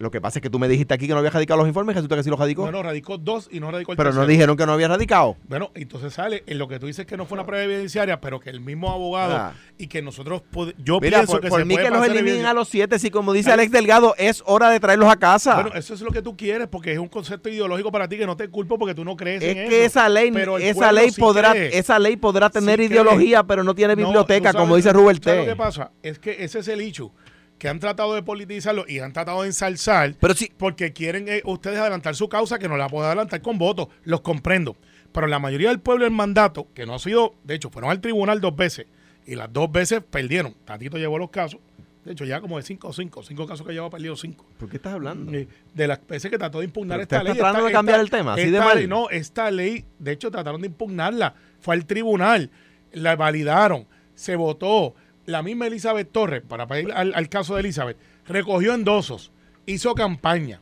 Lo 0.00 0.10
que 0.10 0.18
pasa 0.18 0.38
es 0.38 0.42
que 0.42 0.48
tú 0.48 0.58
me 0.58 0.66
dijiste 0.66 0.94
aquí 0.94 1.06
que 1.06 1.12
no 1.12 1.18
había 1.18 1.28
radicado 1.28 1.58
los 1.58 1.68
informes, 1.68 1.94
resulta 1.94 2.16
que 2.16 2.22
sí 2.22 2.30
los 2.30 2.38
radicó. 2.38 2.64
No, 2.64 2.72
no, 2.72 2.82
radicó 2.82 3.18
dos 3.18 3.50
y 3.52 3.60
no 3.60 3.70
radicó 3.70 3.92
el 3.92 3.98
pero 3.98 4.14
no 4.14 4.26
dijeron 4.26 4.56
que 4.56 4.64
no 4.64 4.72
había 4.72 4.88
radicado. 4.88 5.36
Bueno, 5.46 5.70
entonces 5.74 6.14
sale 6.14 6.42
en 6.46 6.56
lo 6.58 6.68
que 6.68 6.78
tú 6.78 6.86
dices 6.86 7.04
que 7.04 7.18
no 7.18 7.26
fue 7.26 7.36
una 7.36 7.44
prueba 7.44 7.64
evidenciaria, 7.64 8.18
pero 8.18 8.40
que 8.40 8.48
el 8.48 8.60
mismo 8.60 8.90
abogado 8.90 9.34
Ah. 9.36 9.52
y 9.76 9.88
que 9.88 10.00
nosotros 10.00 10.40
yo 10.78 11.00
Mira, 11.00 11.18
pienso 11.18 11.32
por, 11.32 11.40
que 11.42 11.48
por 11.48 11.58
se 11.60 11.64
mí 11.66 11.74
puede 11.74 11.84
que 11.86 11.90
los 11.90 12.00
pasar 12.00 12.16
eliminen 12.16 12.46
a 12.46 12.54
los 12.54 12.68
siete, 12.70 12.98
si 12.98 13.10
como 13.10 13.34
dice. 13.34 13.52
Alex 13.52 13.70
Delgado, 13.72 14.14
es 14.16 14.42
hora 14.46 14.70
de 14.70 14.80
traerlos 14.80 15.12
a 15.12 15.16
casa. 15.16 15.56
Bueno, 15.60 15.72
eso 15.76 15.92
es 15.92 16.00
lo 16.00 16.10
que 16.12 16.22
tú 16.22 16.34
quieres 16.34 16.66
porque 16.68 16.92
es 16.94 16.98
un 16.98 17.08
concepto 17.08 17.50
ideológico 17.50 17.92
para 17.92 18.08
ti 18.08 18.16
que 18.16 18.24
no 18.26 18.38
te 18.38 18.48
culpo 18.48 18.78
porque 18.78 18.94
tú 18.94 19.04
no 19.04 19.16
crees 19.18 19.42
es 19.42 19.48
en 19.54 19.68
que 19.68 19.84
eso. 19.84 19.98
esa 20.00 20.08
ley, 20.08 20.30
Pero 20.32 20.56
esa 20.56 20.92
ley 20.92 21.10
sí 21.10 21.20
podrá, 21.20 21.50
cree. 21.50 21.76
esa 21.78 21.98
ley 21.98 22.16
podrá 22.16 22.48
tener 22.48 22.78
Sí 22.80 22.86
ideología, 22.86 23.42
pero 23.42 23.62
no 23.64 23.74
tiene 23.74 23.94
biblioteca, 23.96 24.52
sabes- 24.52 24.62
como 24.62 24.76
dice 24.76 24.92
¿sabes 24.92 25.20
T. 25.20 25.36
lo 25.36 25.44
que 25.44 25.56
pasa? 25.56 25.90
Es 26.02 26.18
que 26.18 26.42
ese 26.42 26.60
es 26.60 26.68
el 26.68 26.80
hecho 26.80 27.12
que 27.60 27.68
han 27.68 27.78
tratado 27.78 28.14
de 28.14 28.22
politizarlo 28.24 28.84
y 28.88 28.98
han 28.98 29.12
tratado 29.12 29.42
de 29.42 29.48
ensalzar 29.48 30.14
Pero 30.18 30.34
sí, 30.34 30.50
porque 30.56 30.92
quieren 30.92 31.28
eh, 31.28 31.42
ustedes 31.44 31.78
adelantar 31.78 32.16
su 32.16 32.28
causa 32.28 32.58
que 32.58 32.68
no 32.68 32.76
la 32.76 32.88
pueden 32.88 33.06
adelantar 33.06 33.40
con 33.42 33.58
votos. 33.58 33.86
Los 34.02 34.22
comprendo. 34.22 34.76
Pero 35.12 35.26
la 35.28 35.38
mayoría 35.38 35.68
del 35.68 35.78
pueblo 35.78 36.04
del 36.04 36.12
mandato, 36.14 36.66
que 36.74 36.86
no 36.86 36.94
ha 36.94 36.98
sido, 36.98 37.34
de 37.44 37.54
hecho, 37.54 37.70
fueron 37.70 37.90
al 37.90 38.00
tribunal 38.00 38.40
dos 38.40 38.56
veces 38.56 38.86
y 39.26 39.34
las 39.36 39.52
dos 39.52 39.70
veces 39.70 40.00
perdieron. 40.08 40.54
Tatito 40.64 40.96
llevó 40.98 41.18
los 41.18 41.30
casos. 41.30 41.60
De 42.04 42.12
hecho, 42.12 42.24
ya 42.24 42.40
como 42.40 42.56
de 42.56 42.62
cinco 42.62 42.88
o 42.88 42.92
cinco, 42.94 43.22
cinco 43.22 43.46
casos 43.46 43.66
que 43.66 43.74
lleva 43.74 43.90
perdido 43.90 44.16
cinco. 44.16 44.46
¿por 44.58 44.70
qué 44.70 44.76
estás 44.78 44.94
hablando? 44.94 45.30
Eh, 45.36 45.46
De 45.74 45.86
las 45.86 46.00
veces 46.06 46.30
que 46.30 46.38
trató 46.38 46.60
de 46.60 46.64
impugnar 46.64 46.96
Pero 46.96 47.02
esta 47.02 47.16
usted 47.18 47.28
ley. 47.28 47.38
tratando 47.38 47.58
esta- 47.58 47.68
de 47.68 47.72
cambiar 47.74 48.00
esta- 48.00 48.16
el 48.16 48.20
tema, 48.22 48.32
así 48.34 48.42
de 48.50 48.56
esta 48.56 48.64
mal. 48.64 48.78
ley- 48.78 48.86
no, 48.86 49.10
esta 49.10 49.50
ley, 49.50 49.84
de 49.98 50.12
hecho, 50.12 50.30
trataron 50.30 50.62
de 50.62 50.68
impugnarla. 50.68 51.34
Fue 51.60 51.74
al 51.74 51.84
tribunal, 51.84 52.50
la 52.92 53.16
validaron, 53.16 53.86
se 54.14 54.34
votó. 54.36 54.94
La 55.26 55.42
misma 55.42 55.66
Elizabeth 55.66 56.10
Torres, 56.10 56.42
para 56.46 56.80
ir 56.80 56.92
al, 56.92 57.14
al 57.14 57.28
caso 57.28 57.54
de 57.54 57.60
Elizabeth, 57.60 57.96
recogió 58.26 58.74
endosos, 58.74 59.32
hizo 59.66 59.94
campaña, 59.94 60.60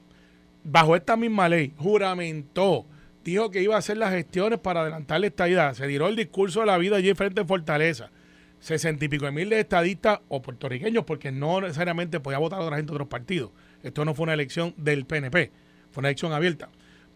bajo 0.65 0.97
esta 0.97 1.17
misma 1.17 1.49
ley, 1.49 1.73
juramentó, 1.77 2.87
dijo 3.25 3.51
que 3.51 3.63
iba 3.63 3.75
a 3.75 3.79
hacer 3.79 3.97
las 3.97 4.13
gestiones 4.13 4.59
para 4.59 4.83
adelantar 4.83 5.21
la 5.21 5.27
estadidad. 5.27 5.75
Se 5.75 5.87
tiró 5.87 6.09
el 6.09 6.17
discurso 6.17 6.61
de 6.61 6.67
la 6.67 6.79
vida 6.79 6.97
allí 6.97 7.13
frente 7.15 7.41
en 7.41 7.49
Fortaleza. 7.49 8.11
Sesenta 8.61 9.05
y 9.05 9.09
pico 9.09 9.25
de 9.25 9.33
miles 9.33 9.51
de 9.51 9.61
estadistas 9.61 10.21
o 10.29 10.43
puertorriqueños, 10.43 11.05
porque 11.05 11.31
no 11.31 11.61
necesariamente 11.61 12.19
podía 12.21 12.39
votar 12.39 12.61
otra 12.61 12.77
gente 12.77 12.91
de 12.91 12.97
otros 12.97 13.09
partidos. 13.09 13.51
Esto 13.83 14.05
no 14.05 14.15
fue 14.15 14.25
una 14.25 14.35
elección 14.35 14.75
del 14.77 15.07
PNP, 15.07 15.53
fue 15.93 16.01
una 16.01 16.09
elección 16.09 16.33
abierta. 16.33 16.69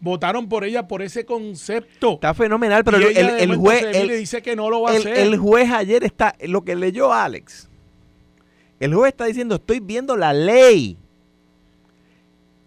Votaron 0.03 0.49
por 0.49 0.65
ella 0.65 0.85
por 0.85 1.01
ese 1.01 1.25
concepto. 1.25 2.15
Está 2.15 2.33
fenomenal, 2.33 2.83
pero 2.83 2.97
el, 2.97 3.15
el- 3.15 3.29
el 3.51 3.55
juez, 3.55 3.85
el, 3.95 4.09
dice 4.09 4.41
que 4.41 4.53
no 4.53 4.69
lo 4.69 4.81
va 4.81 4.91
a 4.91 4.95
hacer. 4.97 5.17
el 5.17 5.37
juez 5.37 5.71
ayer 5.71 6.03
está, 6.03 6.35
lo 6.41 6.65
que 6.65 6.75
leyó 6.75 7.13
Alex, 7.13 7.69
el 8.81 8.93
juez 8.93 9.13
está 9.13 9.23
diciendo, 9.23 9.55
estoy 9.55 9.79
viendo 9.79 10.17
la 10.17 10.33
ley, 10.33 10.97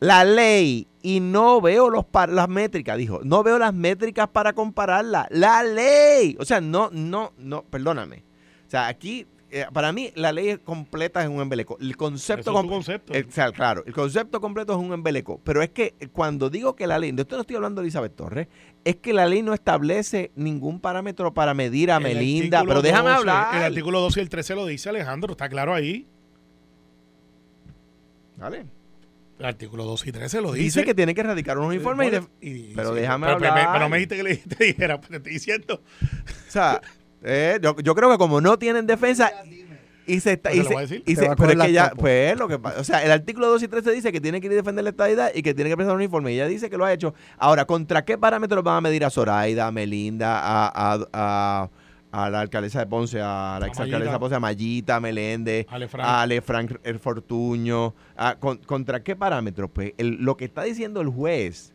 la 0.01 0.25
ley, 0.25 0.87
y 1.03 1.21
no 1.21 1.61
veo 1.61 1.91
los 1.91 2.07
las 2.31 2.49
métricas, 2.49 2.97
dijo, 2.97 3.21
no 3.23 3.43
veo 3.43 3.59
las 3.59 3.75
métricas 3.75 4.29
para 4.29 4.55
compararla, 4.55 5.27
la 5.31 5.63
ley, 5.63 6.39
o 6.41 6.45
sea, 6.47 6.63
no, 6.63 6.89
no, 6.91 7.35
no, 7.37 7.65
perdóname, 7.65 8.25
o 8.67 8.71
sea, 8.71 8.87
aquí, 8.89 9.27
eh, 9.51 9.65
para 9.73 9.93
mí, 9.93 10.11
la 10.17 10.33
ley 10.33 10.59
completa 10.59 11.23
es 11.23 11.29
un 11.29 11.41
embeleco, 11.41 11.79
el 11.81 11.97
concepto, 11.97 12.51
es 13.13 13.39
el- 13.39 13.53
claro, 13.53 13.85
el 13.87 13.93
concepto 13.93 14.41
completo 14.41 14.73
es 14.73 14.79
un 14.79 14.93
embeleco, 14.93 15.41
pero 15.45 15.63
es 15.63 15.71
que 15.71 15.95
cuando 16.13 16.51
digo 16.51 16.75
que 16.75 16.87
la 16.87 16.99
ley, 16.99 17.13
de 17.13 17.23
esto 17.23 17.37
no 17.37 17.43
estoy 17.43 17.57
hablando 17.57 17.81
de 17.81 17.87
Elizabeth 17.87 18.17
Torres, 18.17 18.49
es 18.85 18.97
que 18.97 19.13
la 19.13 19.27
ley 19.27 19.43
no 19.43 19.55
establece 19.55 20.33
ningún 20.35 20.81
parámetro 20.81 21.33
para 21.33 21.55
medir 21.55 21.91
a 21.93 21.97
El 21.99 22.03
Melinda, 22.03 22.65
pero 22.67 22.83
déjame 22.83 23.09
12, 23.11 23.19
hablar. 23.21 23.55
El 23.57 23.63
artículo 23.63 24.01
12 24.01 24.21
y 24.21 24.23
el 24.23 24.29
13 24.29 24.55
lo 24.57 24.67
dice 24.67 24.89
Alejandro, 24.89 25.33
está 25.33 25.49
claro 25.49 25.75
ahí. 25.75 26.07
Dale. 28.37 28.67
El 29.39 29.45
artículo 29.45 29.85
12 29.85 30.09
y 30.09 30.13
13 30.13 30.41
lo 30.41 30.53
dice. 30.53 30.65
Dice 30.65 30.85
que 30.85 30.95
tiene 30.95 31.15
que 31.15 31.21
erradicar 31.21 31.59
unos 31.59 31.75
informes 31.75 32.09
y 32.09 32.11
de- 32.11 32.23
Y- 32.41 32.75
pero 32.75 32.95
sí, 32.95 33.01
déjame 33.01 33.27
pero, 33.27 33.39
pero 33.39 33.55
me- 33.55 33.61
hablar. 33.61 33.75
pero 33.77 33.89
me 33.91 33.97
dijiste 33.99 34.17
que 34.17 34.23
le 34.23 34.37
te 34.37 34.65
dijera, 34.65 34.99
pues 34.99 35.11
te 35.11 35.17
estoy 35.19 35.33
diciendo. 35.33 35.83
o 35.83 36.51
sea, 36.51 36.81
eh, 37.27 37.59
yo, 37.63 37.77
yo 37.81 37.95
creo 37.95 38.11
que 38.11 38.19
como 38.19 38.41
no 38.41 38.59
tienen 38.59 38.87
defensa 38.87 39.31
y 40.09 40.21
se 40.21 40.35
está 40.35 40.51
Pues 40.51 40.55
y 40.55 40.59
se 40.59 40.63
lo 40.63 40.69
se- 40.69 40.75
voy 40.75 40.79
a 40.79 40.87
decir. 40.87 41.03
y 41.05 41.17
se- 41.17 41.29
pero 41.37 41.51
es 41.51 41.59
que 41.67 41.73
ya 41.73 41.91
pues 41.97 42.39
lo 42.39 42.47
que 42.47 42.59
pasa, 42.61 42.81
o 42.81 42.85
sea, 42.85 43.05
el 43.05 43.11
artículo 43.11 43.49
2 43.49 43.63
y 43.65 43.69
13 43.69 43.91
dice 43.91 44.13
que 44.13 44.21
tiene 44.21 44.41
que 44.41 44.47
ir 44.47 44.53
a 44.53 44.57
defender 44.57 44.85
la 44.85 44.91
estadidad 44.91 45.33
y 45.35 45.43
que 45.43 45.53
tiene 45.53 45.69
que 45.69 45.77
presentar 45.77 45.97
un 45.97 46.03
informe 46.03 46.31
y 46.33 46.37
ella 46.37 46.47
dice 46.47 46.71
que 46.71 46.77
lo 46.79 46.85
ha 46.85 46.93
hecho. 46.93 47.13
Ahora, 47.39 47.65
¿contra 47.65 48.05
qué 48.05 48.17
parámetros 48.17 48.63
van 48.63 48.77
a 48.77 48.81
medir 48.83 49.05
a 49.05 49.11
Zoraida, 49.11 49.67
a 49.67 49.73
Melinda, 49.73 50.39
a, 50.41 50.69
a, 50.95 50.99
a- 51.13 51.71
a 52.13 52.31
la 52.31 52.41
alcaldesa 52.41 52.79
de 52.79 52.87
Ponce, 52.87 53.21
a 53.21 53.59
la 53.61 53.67
exalcaldesa 53.67 54.13
de. 54.13 54.19
Ponce, 54.21 54.37
a 54.37 54.41
Mayita, 54.41 54.97
a 54.97 55.01
Meléndez, 55.01 55.67
Ale 55.69 55.89
Frank. 55.89 56.07
a 56.07 56.23
Ale 56.23 56.41
Frank 56.41 56.77
el 56.85 56.99
Fortuño, 57.01 57.95
a- 58.17 58.37
con- 58.37 58.59
¿contra 58.59 59.03
qué 59.03 59.17
parámetros? 59.17 59.71
Pues 59.71 59.93
el- 59.99 60.19
lo 60.25 60.37
que 60.37 60.45
está 60.47 60.63
diciendo 60.63 61.01
el 61.03 61.09
juez 61.09 61.75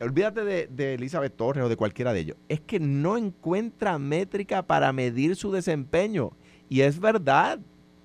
olvídate 0.00 0.44
de, 0.44 0.66
de 0.68 0.94
Elizabeth 0.94 1.36
Torres 1.36 1.64
o 1.64 1.68
de 1.68 1.76
cualquiera 1.76 2.12
de 2.12 2.20
ellos, 2.20 2.36
es 2.48 2.60
que 2.60 2.80
no 2.80 3.16
encuentra 3.16 3.98
métrica 3.98 4.62
para 4.66 4.92
medir 4.92 5.36
su 5.36 5.52
desempeño. 5.52 6.32
Y 6.68 6.80
es 6.82 7.00
verdad. 7.00 7.58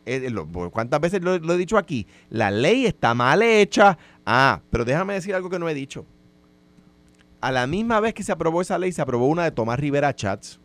Eh, 0.05 0.29
lo- 0.29 0.47
¿Cuántas 0.71 0.99
veces 1.01 1.21
lo, 1.21 1.37
lo 1.39 1.53
he 1.53 1.57
dicho 1.57 1.77
aquí? 1.77 2.05
La 2.29 2.51
ley 2.51 2.85
está 2.85 3.13
mal 3.13 3.41
hecha. 3.41 3.97
Ah, 4.25 4.61
pero 4.69 4.85
déjame 4.85 5.13
decir 5.15 5.33
algo 5.33 5.49
que 5.49 5.59
no 5.59 5.67
he 5.69 5.73
dicho. 5.73 6.05
A 7.41 7.51
la 7.51 7.67
misma 7.67 7.99
vez 7.99 8.13
que 8.13 8.23
se 8.23 8.31
aprobó 8.31 8.61
esa 8.61 8.77
ley, 8.77 8.91
se 8.91 9.01
aprobó 9.01 9.27
una 9.27 9.43
de 9.43 9.51
Tomás 9.51 9.79
Rivera 9.79 10.15
Chats. 10.15 10.59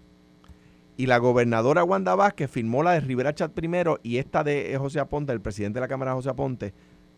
Y 0.96 1.06
la 1.06 1.18
gobernadora 1.18 1.84
Wanda 1.84 2.14
Vázquez 2.14 2.50
firmó 2.50 2.82
la 2.82 2.92
de 2.92 3.00
Rivera 3.00 3.34
Chat 3.34 3.52
primero 3.52 3.98
y 4.02 4.18
esta 4.18 4.44
de 4.44 4.76
José 4.78 5.00
Aponte, 5.00 5.32
el 5.32 5.40
presidente 5.40 5.78
de 5.78 5.80
la 5.82 5.88
Cámara 5.88 6.12
José 6.12 6.28
Aponte, 6.28 6.74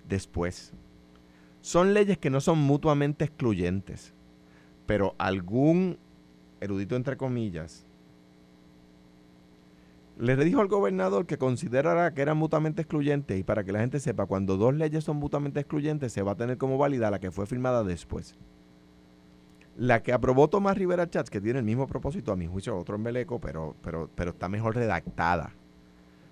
después. 0.08 0.72
Son 1.62 1.94
leyes 1.94 2.18
que 2.18 2.28
no 2.28 2.40
son 2.40 2.58
mutuamente 2.58 3.24
excluyentes, 3.24 4.12
pero 4.84 5.14
algún 5.16 5.98
erudito 6.60 6.96
entre 6.96 7.16
comillas 7.16 7.86
le 10.18 10.36
dijo 10.36 10.60
al 10.60 10.68
gobernador 10.68 11.24
que 11.26 11.38
considerara 11.38 12.12
que 12.12 12.22
eran 12.22 12.36
mutuamente 12.36 12.82
excluyentes 12.82 13.38
y 13.38 13.44
para 13.44 13.64
que 13.64 13.72
la 13.72 13.80
gente 13.80 13.98
sepa, 13.98 14.26
cuando 14.26 14.56
dos 14.56 14.74
leyes 14.74 15.04
son 15.04 15.16
mutuamente 15.16 15.60
excluyentes, 15.60 16.12
se 16.12 16.22
va 16.22 16.32
a 16.32 16.36
tener 16.36 16.58
como 16.58 16.78
válida 16.78 17.10
la 17.10 17.18
que 17.18 17.30
fue 17.30 17.46
firmada 17.46 17.82
después. 17.82 18.36
La 19.76 20.02
que 20.02 20.12
aprobó 20.12 20.48
Tomás 20.48 20.76
Rivera 20.76 21.08
Chats, 21.08 21.30
que 21.30 21.40
tiene 21.40 21.60
el 21.60 21.64
mismo 21.64 21.86
propósito, 21.86 22.30
a 22.30 22.36
mi 22.36 22.46
juicio, 22.46 22.76
otro 22.76 22.96
embeleco, 22.96 23.40
pero, 23.40 23.74
pero, 23.82 24.10
pero 24.14 24.32
está 24.32 24.48
mejor 24.48 24.74
redactada. 24.74 25.54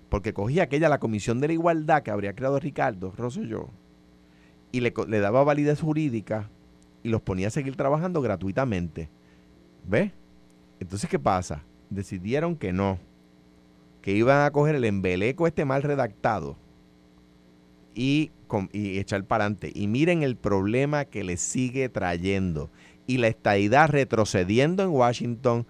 Porque 0.09 0.33
cogía 0.33 0.63
aquella, 0.63 0.89
la 0.89 0.99
Comisión 0.99 1.39
de 1.39 1.47
la 1.47 1.53
Igualdad 1.53 2.03
que 2.03 2.11
habría 2.11 2.35
creado 2.35 2.59
Ricardo 2.59 3.11
Rosselló, 3.17 3.69
y 4.71 4.79
le, 4.81 4.91
daba 5.19 5.43
validez 5.43 5.81
jurídica 5.81 6.49
y 7.03 7.09
los 7.09 7.21
ponía 7.21 7.47
a 7.47 7.51
seguir 7.51 7.75
trabajando 7.75 8.21
gratuitamente. 8.21 9.09
¿Ves? 9.87 10.11
Entonces, 10.79 11.09
¿qué 11.09 11.19
pasa? 11.19 11.63
Decidieron 11.89 12.55
que 12.55 12.73
no, 12.73 12.99
que 14.01 14.13
iban 14.13 14.45
a 14.45 14.51
coger 14.51 14.75
el 14.75 14.85
embeleco 14.85 15.47
este 15.47 15.65
mal 15.65 15.83
redactado 15.83 16.55
y, 17.93 18.31
com- 18.47 18.69
y 18.71 18.99
echar 18.99 19.23
para 19.25 19.45
adelante. 19.45 19.71
Y 19.73 19.87
miren 19.87 20.23
el 20.23 20.35
problema 20.35 21.05
que 21.05 21.23
le 21.23 21.37
sigue 21.37 21.89
trayendo. 21.89 22.69
Y 23.07 23.17
la 23.17 23.27
estadidad 23.27 23.89
retrocediendo 23.89 24.83
en 24.83 24.89
Washington. 24.89 25.65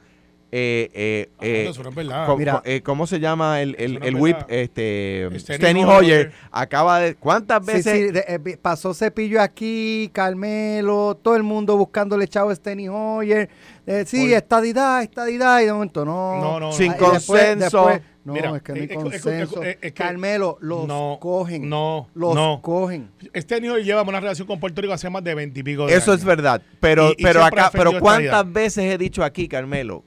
Eh, 0.54 0.90
eh, 0.94 1.30
Ah, 1.40 2.28
eh, 2.28 2.36
Mira. 2.38 2.62
eh, 2.66 2.82
¿Cómo 2.82 3.08
se 3.08 3.20
llama 3.22 3.62
el, 3.62 3.76
el, 3.80 4.04
el 4.04 4.16
whip? 4.16 4.36
Este, 4.50 5.30
Steny 5.40 5.84
Hoyer. 5.86 6.34
Acaba 6.52 7.00
de... 7.00 7.16
¿Cuántas 7.16 7.66
veces? 7.66 7.86
sí, 7.86 8.12
de- 8.12 8.26
eh, 8.28 8.58
pasó 8.62 8.94
Cepillo 8.94 9.42
aquí, 9.42 10.10
Carmelo, 10.14 11.18
todo 11.22 11.36
el 11.38 11.44
mundo 11.44 11.78
buscándole 11.78 12.28
chavo 12.28 12.50
a 12.50 12.56
Steny 12.56 12.90
Hoyer. 12.90 13.50
Eh, 13.88 14.04
sí, 14.06 14.28
Por- 14.28 14.34
estadidad, 14.38 15.02
estadidad, 15.04 15.62
y 15.62 15.66
de 15.66 15.74
momento 15.74 16.04
no. 16.06 16.42
No, 16.42 16.60
no, 16.60 16.72
Sin 16.74 16.92
después- 16.92 17.26
consenso. 17.28 17.86
después- 17.86 18.02
no, 18.26 18.34
Mira, 18.34 18.56
es 18.56 18.62
que 18.62 18.72
no 18.74 18.76
hay 18.78 18.84
es- 18.84 18.90
es- 18.92 18.96
es- 18.98 19.02
consenso. 19.04 19.64
es- 19.64 19.70
es 19.70 19.78
que- 19.78 19.94
Carmelo, 19.94 20.58
los 20.62 20.86
No, 20.86 21.18
cogen. 21.22 21.70
no, 21.70 22.10
los 22.14 22.36
no. 22.36 22.60
cogen. 22.62 23.10
Este 23.34 23.60
niño 23.62 23.78
lleva 23.80 24.02
una 24.04 24.20
relación 24.20 24.48
con 24.48 24.60
Puerto 24.60 24.82
Rico 24.82 24.94
hace 24.94 25.10
más 25.10 25.24
de 25.24 25.34
veintipico 25.34 25.88
de 25.88 25.96
Eso 25.96 26.12
años. 26.12 26.20
es 26.22 26.26
verdad. 26.26 26.62
Pero, 26.82 27.12
Y- 27.18 27.24
pero 27.24 27.44
acá, 27.44 27.70
pero 27.72 28.00
¿cuántas 28.00 28.52
veces 28.52 28.84
he 28.94 28.98
dicho 28.98 29.24
aquí, 29.24 29.48
Carmelo, 29.48 30.04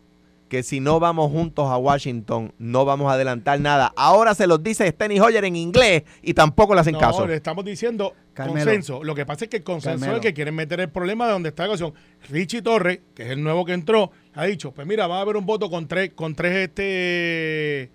que 0.48 0.62
si 0.62 0.78
no 0.80 1.00
vamos 1.00 1.30
juntos 1.32 1.68
a 1.68 1.76
Washington, 1.78 2.52
no 2.58 2.84
vamos 2.84 3.10
a 3.10 3.14
adelantar 3.14 3.58
nada? 3.60 3.92
Ahora 3.96 4.34
se 4.34 4.46
los 4.46 4.62
dice 4.62 4.86
Steny 4.88 5.18
Hoyer 5.18 5.44
en 5.44 5.56
inglés 5.56 6.04
y 6.22 6.34
tampoco 6.34 6.74
le 6.74 6.80
hacen 6.82 6.92
No, 6.94 7.00
caso. 7.00 7.26
le 7.26 7.34
estamos 7.34 7.64
diciendo 7.64 8.12
Carmelo. 8.34 8.58
consenso. 8.64 9.02
Lo 9.02 9.14
que 9.14 9.24
pasa 9.26 9.44
es 9.46 9.50
que 9.50 9.56
el 9.58 9.64
consenso 9.64 9.98
Carmelo. 10.00 10.16
es 10.16 10.22
que 10.22 10.34
quieren 10.34 10.54
meter 10.54 10.80
el 10.80 10.90
problema 10.90 11.26
de 11.26 11.32
donde 11.32 11.48
está 11.48 11.64
la 11.64 11.68
cuestión. 11.70 11.94
Richie 12.28 12.62
Torres, 12.62 13.00
que 13.14 13.22
es 13.24 13.30
el 13.30 13.42
nuevo 13.42 13.64
que 13.64 13.72
entró, 13.72 14.10
ha 14.34 14.44
dicho, 14.44 14.72
pues 14.72 14.86
mira, 14.86 15.06
va 15.06 15.18
a 15.18 15.20
haber 15.22 15.36
un 15.36 15.46
voto 15.46 15.68
con 15.70 15.88
tres, 15.88 16.12
con 16.14 16.34
tres, 16.34 16.68
este, 16.68 17.90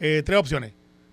eh, 0.00 0.22
tres 0.24 0.38
opciones. 0.38 0.72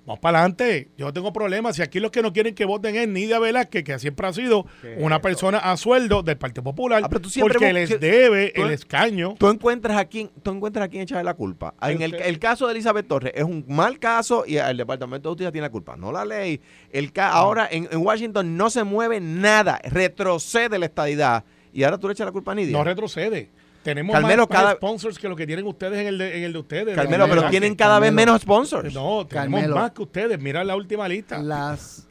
Vamos 0.10 0.22
para 0.22 0.40
adelante. 0.40 0.90
Yo 0.98 1.06
no 1.06 1.14
tengo 1.14 1.32
problemas. 1.32 1.76
Si 1.76 1.84
aquí 1.84 2.00
los 2.00 2.10
que 2.10 2.24
no 2.24 2.34
quieren 2.34 2.56
que 2.56 2.66
voten 2.66 2.96
es 2.96 3.08
Nidia 3.08 3.38
Velázquez, 3.38 3.84
que 3.84 4.00
siempre 4.00 4.26
ha 4.26 4.34
sido 4.34 4.66
una 4.98 5.22
persona 5.22 5.60
a 5.60 5.78
sueldo 5.78 6.24
del 6.24 6.36
Partido 6.36 6.64
Popular, 6.64 7.04
Ah, 7.06 7.08
pero 7.10 7.22
tú 7.22 7.30
siempre 7.30 7.54
porque 7.54 7.72
les 7.74 8.00
debe 8.00 8.52
tú- 8.56 8.64
el 8.64 8.72
escaño. 8.72 9.36
Tú 9.38 9.48
encuentras 9.50 9.96
a 9.98 10.06
quién, 10.06 10.32
tú 10.42 10.50
encuentras 10.50 10.86
a 10.86 10.88
quién 10.90 11.04
echarle 11.04 11.26
la 11.26 11.36
culpa. 11.36 11.76
En 11.84 12.02
el, 12.02 12.40
caso 12.40 12.66
de 12.66 12.72
Elizabeth 12.74 13.08
Torres 13.08 13.34
es 13.36 13.44
un 13.44 13.64
mal 13.68 14.00
caso 14.00 14.46
y 14.48 14.58
el 14.58 14.78
Departamento 14.78 15.30
de 15.30 15.34
Justicia 15.34 15.52
tiene 15.52 15.68
la 15.68 15.72
culpa, 15.72 15.96
no 15.96 16.12
la 16.12 16.26
ley. 16.26 16.60
El 16.92 17.12
ca- 17.14 17.30
ahora 17.30 17.68
en, 17.70 17.88
en 17.92 18.00
Washington 18.04 18.58
no 18.58 18.72
se 18.72 18.84
mueve 18.84 19.20
nada, 19.20 19.80
retrocede 19.84 20.80
la 20.80 20.88
estadidad 20.88 21.44
y 21.72 21.84
ahora 21.84 22.00
tú 22.00 22.08
le 22.08 22.14
echas 22.14 22.26
la 22.26 22.32
culpa 22.32 22.54
a 22.54 22.56
Nidia. 22.56 22.76
No 22.76 22.84
retrocede. 22.84 23.52
Tenemos 23.90 24.14
Carmelo, 24.14 24.44
más, 24.44 24.50
más 24.50 24.58
cada- 24.60 24.76
sponsors 24.76 25.20
que 25.20 25.28
lo 25.30 25.36
que 25.36 25.46
tienen 25.48 25.66
ustedes 25.68 26.00
en 26.00 26.08
el 26.08 26.18
de, 26.18 26.38
en 26.38 26.44
el 26.44 26.54
de 26.54 26.60
ustedes. 26.60 26.96
Carmelo, 26.96 27.28
pero 27.30 27.50
tienen 27.50 27.76
cada 27.76 28.00
vez 28.00 28.12
menos 28.14 28.42
sponsors. 28.42 28.94
No, 28.94 29.26
tenemos 29.26 29.28
Carmelo. 29.28 29.76
más 29.76 29.92
que 29.92 30.02
ustedes. 30.02 30.40
Mira 30.40 30.64
la 30.64 30.76
última 30.76 31.08
lista. 31.08 31.38
Las 31.40 32.08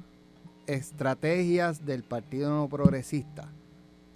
estrategias 0.67 1.85
del 1.85 2.03
Partido 2.03 2.51
No 2.51 2.69
Progresista 2.69 3.49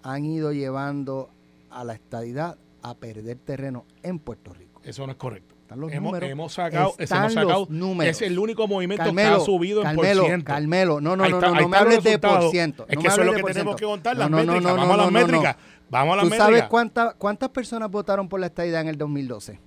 han 0.03 0.25
ido 0.25 0.53
llevando 0.53 1.31
a 1.71 1.85
la 1.85 1.95
estadidad 1.95 2.57
a 2.83 2.95
perder 2.95 3.39
terreno 3.39 3.85
en 4.03 4.19
Puerto 4.19 4.53
Rico. 4.53 4.81
Eso 4.85 5.07
no 5.07 5.13
es 5.13 5.19
correcto. 5.19 5.55
Están 5.63 5.81
los 5.81 5.93
hemos, 5.93 6.11
números. 6.13 6.31
hemos 6.31 6.53
sacado, 6.53 6.95
Están 6.99 7.21
hemos 7.21 7.33
sacado 7.35 7.61
los 7.61 7.71
números. 7.71 8.11
es 8.17 8.23
el 8.29 8.39
único 8.39 8.67
movimiento 8.69 9.05
Carmelo, 9.05 9.37
que 9.37 9.43
ha 9.43 9.45
subido 9.47 9.83
en 9.89 9.97
por 9.97 10.05
ciento. 10.07 10.45
Carmelo, 10.45 11.01
no, 11.01 11.17
no, 11.17 11.25
Ahí 11.25 11.31
no, 11.31 11.37
está- 11.39 11.51
no, 11.51 11.61
no 11.63 11.69
me 11.69 11.77
hables 11.79 12.05
de 12.05 12.19
por 12.19 12.51
ciento. 12.51 12.85
Es 12.89 12.97
no 12.97 13.01
que 13.03 13.09
eso 13.09 13.21
es 13.21 13.27
lo 13.27 13.33
que 13.35 13.43
tenemos 13.43 13.77
que 13.77 13.85
contar, 13.87 14.17
las 14.19 14.29
No, 14.29 14.37
no, 14.39 14.45
no, 14.45 14.53
métricas. 14.53 14.73
no, 14.75 14.81
Vamos 14.81 14.95
a 14.95 14.97
las 14.99 15.07
no, 15.07 15.11
no. 15.13 15.27
métricas. 15.27 15.57
Vamos 15.93 16.15
a 16.15 16.17
las 16.23 16.29
¿Tú 16.31 16.35
sabes 16.37 16.63
cuánta- 16.65 17.13
cuántas 17.19 17.51
personas 17.51 17.91
votaron 17.91 18.27
por 18.27 18.41
la 18.41 18.47
estadidad 18.47 18.81
en 18.81 18.89
el 18.89 18.97
2012? 18.97 19.61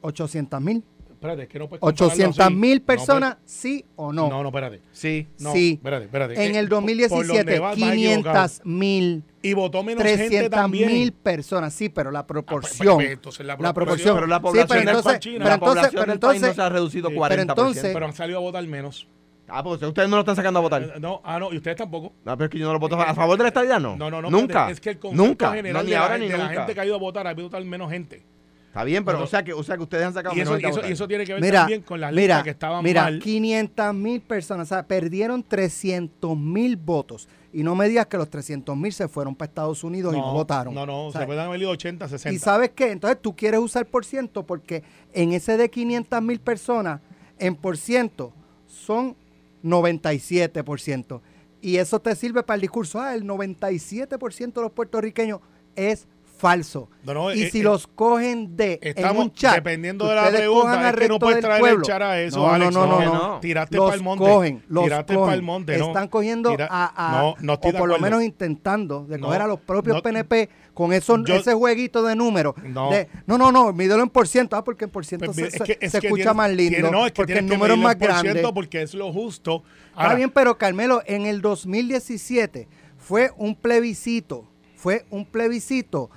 800 0.00 0.60
mil. 0.60 0.82
Espérate, 1.08 1.42
es 1.44 1.48
que 1.48 1.58
no 1.60 1.68
puedes 1.68 1.80
compararlo 1.80 2.06
800 2.06 2.40
así. 2.46 2.54
mil 2.56 2.78
No 2.80 2.84
personas, 2.84 3.36
sí 3.44 3.84
o 3.94 4.12
no. 4.12 4.28
No, 4.28 4.42
no, 4.42 4.48
espérate. 4.48 4.80
Sí. 4.90 5.28
No, 5.38 5.52
sí. 5.52 5.74
espérate, 5.74 6.06
espérate. 6.06 6.34
En 6.34 6.56
Eh, 6.56 6.58
el 6.58 6.68
por- 6.68 6.80
por 6.80 6.86
donde 6.88 7.06
2017, 7.06 7.58
vas, 7.60 7.78
vas 7.78 7.90
500 7.92 8.60
mil, 8.64 9.22
Y 9.40 9.52
votó 9.54 9.84
menos 9.84 10.02
gente 10.02 10.16
300 10.26 10.50
también. 10.50 10.88
mil 10.90 11.12
personas. 11.12 11.72
Sí, 11.74 11.88
pero 11.88 12.10
la 12.10 12.18
Ah, 12.18 12.26
pues, 12.26 12.42
proporción. 12.44 12.96
pues, 12.96 13.10
entonces 13.12 13.46
la 13.46 13.56
la 13.56 13.72
proporción-. 13.72 14.16
Pero 14.16 14.26
la 14.26 14.38
Sí, 14.38 14.42
población, 14.42 14.66
pero 14.68 14.80
del- 14.80 14.88
entonces, 14.96 15.20
China. 15.20 15.34
pero 15.38 15.48
la 15.48 15.54
entonces, 15.54 15.74
población 15.76 16.00
pero 16.02 16.12
del 16.12 16.18
país 16.18 16.40
no 16.40 16.46
entonces, 16.48 16.56
se 16.56 16.62
ha 16.62 16.68
reducido 16.68 17.08
Sí. 17.08 17.14
40%. 17.14 17.54
Pero 17.54 17.68
entonces- 17.68 17.94
Pero 17.94 18.06
han 18.06 18.12
salido 18.14 18.38
a 18.38 18.42
votar 18.42 18.66
menos. 18.66 19.06
Ah, 19.48 19.62
pues 19.62 19.82
ustedes 19.82 20.08
no 20.08 20.16
lo 20.16 20.20
están 20.20 20.36
sacando 20.36 20.58
a 20.58 20.62
votar. 20.62 21.00
No, 21.00 21.20
ah, 21.24 21.38
no, 21.38 21.52
y 21.52 21.56
ustedes 21.56 21.76
tampoco. 21.76 22.12
No, 22.24 22.36
pero 22.36 22.46
es 22.46 22.50
que 22.50 22.58
yo 22.58 22.66
no 22.66 22.72
lo 22.72 22.78
voto 22.78 23.00
a 23.00 23.14
favor 23.14 23.36
de 23.36 23.44
la 23.44 23.48
estadidad, 23.48 23.80
no. 23.80 23.96
No, 23.96 24.10
no, 24.10 24.22
no. 24.22 24.30
Nunca. 24.30 24.70
Es 24.70 24.80
que 24.80 24.90
el 24.90 24.98
concepto 24.98 25.24
nunca. 25.24 25.52
general 25.52 25.82
No, 25.82 25.84
ni 25.84 25.90
de, 25.90 25.96
la, 25.96 26.02
ahora 26.02 26.18
ni 26.18 26.28
de 26.28 26.36
la 26.36 26.44
nunca. 26.44 26.54
gente 26.60 26.74
que 26.74 26.80
ha 26.80 26.86
ido 26.86 26.94
a 26.94 26.98
votar, 26.98 27.26
ha 27.26 27.34
votar 27.34 27.64
menos 27.64 27.90
gente. 27.90 28.24
Está 28.72 28.84
bien, 28.84 29.04
pero 29.04 29.18
No, 29.18 29.24
o, 29.24 29.26
sea 29.26 29.42
que, 29.42 29.52
o 29.52 29.62
sea 29.62 29.76
que 29.76 29.82
ustedes 29.82 30.06
han 30.06 30.14
sacado 30.14 30.34
Y 30.34 30.40
eso, 30.40 30.52
menos 30.52 30.60
y 30.60 30.64
gente 30.64 30.78
a 30.78 30.80
eso, 30.80 30.88
y 30.88 30.92
eso 30.94 31.06
tiene 31.06 31.26
que 31.26 31.34
ver 31.34 31.42
Mira, 31.42 31.58
también 31.60 31.82
con 31.82 32.00
las 32.00 32.10
listas 32.10 32.22
mira, 32.22 32.42
que 32.42 32.48
estaban 32.48 32.82
mira, 32.82 33.02
mal. 33.02 33.18
500 33.18 33.94
mil 33.94 34.20
personas, 34.22 34.66
o 34.66 34.74
sea, 34.74 34.86
perdieron 34.86 35.42
300 35.42 36.38
mil 36.38 36.78
votos. 36.78 37.28
Y 37.52 37.64
no 37.64 37.74
me 37.74 37.86
digas 37.86 38.06
que 38.06 38.16
los 38.16 38.30
300 38.30 38.74
mil 38.74 38.90
se 38.94 39.08
fueron 39.08 39.36
para 39.36 39.50
Estados 39.50 39.84
Unidos 39.84 40.14
y 40.14 40.18
no 40.18 40.32
votaron. 40.32 40.74
No, 40.74 40.86
no, 40.86 41.08
O 41.08 41.12
sea, 41.12 41.20
se 41.20 41.26
pueden 41.26 41.42
haber 41.44 41.60
ido 41.60 41.68
80, 41.68 42.08
60. 42.08 42.34
¿Y 42.34 42.38
sabes 42.38 42.70
qué? 42.70 42.92
Entonces 42.92 43.20
tú 43.20 43.36
quieres 43.36 43.60
usar 43.60 43.84
por 43.84 44.06
ciento 44.06 44.42
porque 44.46 44.82
en 45.12 45.34
ese 45.34 45.58
de 45.58 45.68
500 45.68 46.22
mil 46.22 46.40
personas, 46.40 47.02
en 47.38 47.54
por 47.54 47.76
ciento, 47.76 48.32
son 48.66 49.14
97%. 49.62 51.20
Y 51.60 51.76
eso 51.76 52.00
te 52.00 52.14
sirve 52.16 52.42
para 52.42 52.56
el 52.56 52.60
discurso. 52.62 53.00
Ah, 53.00 53.14
el 53.14 53.24
97% 53.24 54.52
de 54.52 54.60
los 54.62 54.72
puertorriqueños 54.72 55.40
es 55.76 56.08
falso. 56.42 56.88
No, 57.04 57.14
no, 57.14 57.32
y 57.32 57.44
eh, 57.44 57.50
si 57.52 57.60
eh, 57.60 57.62
los 57.62 57.86
cogen 57.86 58.56
de 58.56 58.80
en 58.82 58.96
Estamos 58.96 59.26
un 59.26 59.32
chat, 59.32 59.54
dependiendo 59.54 60.08
de 60.08 60.16
la 60.16 60.28
pregunta, 60.28 60.90
es 60.90 60.96
que 60.96 61.08
no 61.08 61.18
puedes 61.20 61.44
pueblo. 61.44 61.68
el 61.76 61.82
char 61.82 62.02
a 62.02 62.20
eso, 62.20 62.38
no, 62.40 62.52
Alex. 62.52 62.72
No, 62.74 62.86
no, 62.86 63.00
no. 63.00 63.40
Tiraste 63.40 63.76
los 63.76 63.90
pa'l 63.90 64.02
monte. 64.02 64.24
cogen, 64.24 64.64
los 64.68 64.82
Tiraste 64.84 65.14
cogen. 65.14 65.44
monte. 65.44 65.76
Están 65.76 66.08
cogiendo 66.08 66.50
Tira- 66.50 66.66
a, 66.68 66.92
a- 66.96 67.22
no, 67.22 67.34
no 67.40 67.52
estoy 67.54 67.70
o 67.70 67.78
por 67.78 67.88
lo 67.88 67.98
menos 68.00 68.24
intentando 68.24 69.04
de 69.06 69.20
coger 69.20 69.40
a 69.42 69.46
los 69.46 69.60
propios. 69.60 70.02
PNP 70.02 70.48
con 70.74 70.92
esos, 70.92 71.20
Yo- 71.24 71.36
ese 71.36 71.54
jueguito 71.54 72.02
de 72.02 72.16
números. 72.16 72.54
No. 72.64 72.90
de- 72.90 73.08
no, 73.26 73.38
no, 73.38 73.52
no, 73.52 73.72
mídelo 73.72 74.02
en 74.02 74.08
por 74.10 74.26
ciento. 74.26 74.56
Ah, 74.56 74.64
porque 74.64 74.86
en 74.86 74.90
por 74.90 75.06
ciento 75.06 75.26
Pues, 75.26 75.36
se, 75.36 75.46
es 75.46 75.52
se- 75.52 75.64
que- 75.64 75.78
es 75.80 75.92
se 75.92 76.00
que 76.00 76.08
escucha 76.08 76.34
más 76.34 76.50
lindo. 76.50 76.74
tiene- 76.76 76.90
no, 76.90 77.06
es 77.06 77.12
que 77.12 77.16
porque 77.16 77.38
el 77.38 77.46
número 77.46 77.74
es 77.74 77.80
más 77.80 77.96
grande. 77.96 78.42
porque 78.52 78.82
es 78.82 78.94
lo 78.94 79.12
justo. 79.12 79.62
Está 79.90 80.02
Ahora, 80.02 80.14
bien, 80.16 80.30
pero 80.30 80.58
Carmelo, 80.58 81.02
en 81.06 81.26
el 81.26 81.40
2017 81.40 82.66
fue 82.98 83.30
un 83.36 83.54
plebiscito, 83.54 84.48
fue 84.74 85.04
un 85.10 85.24
plebiscito 85.26 86.10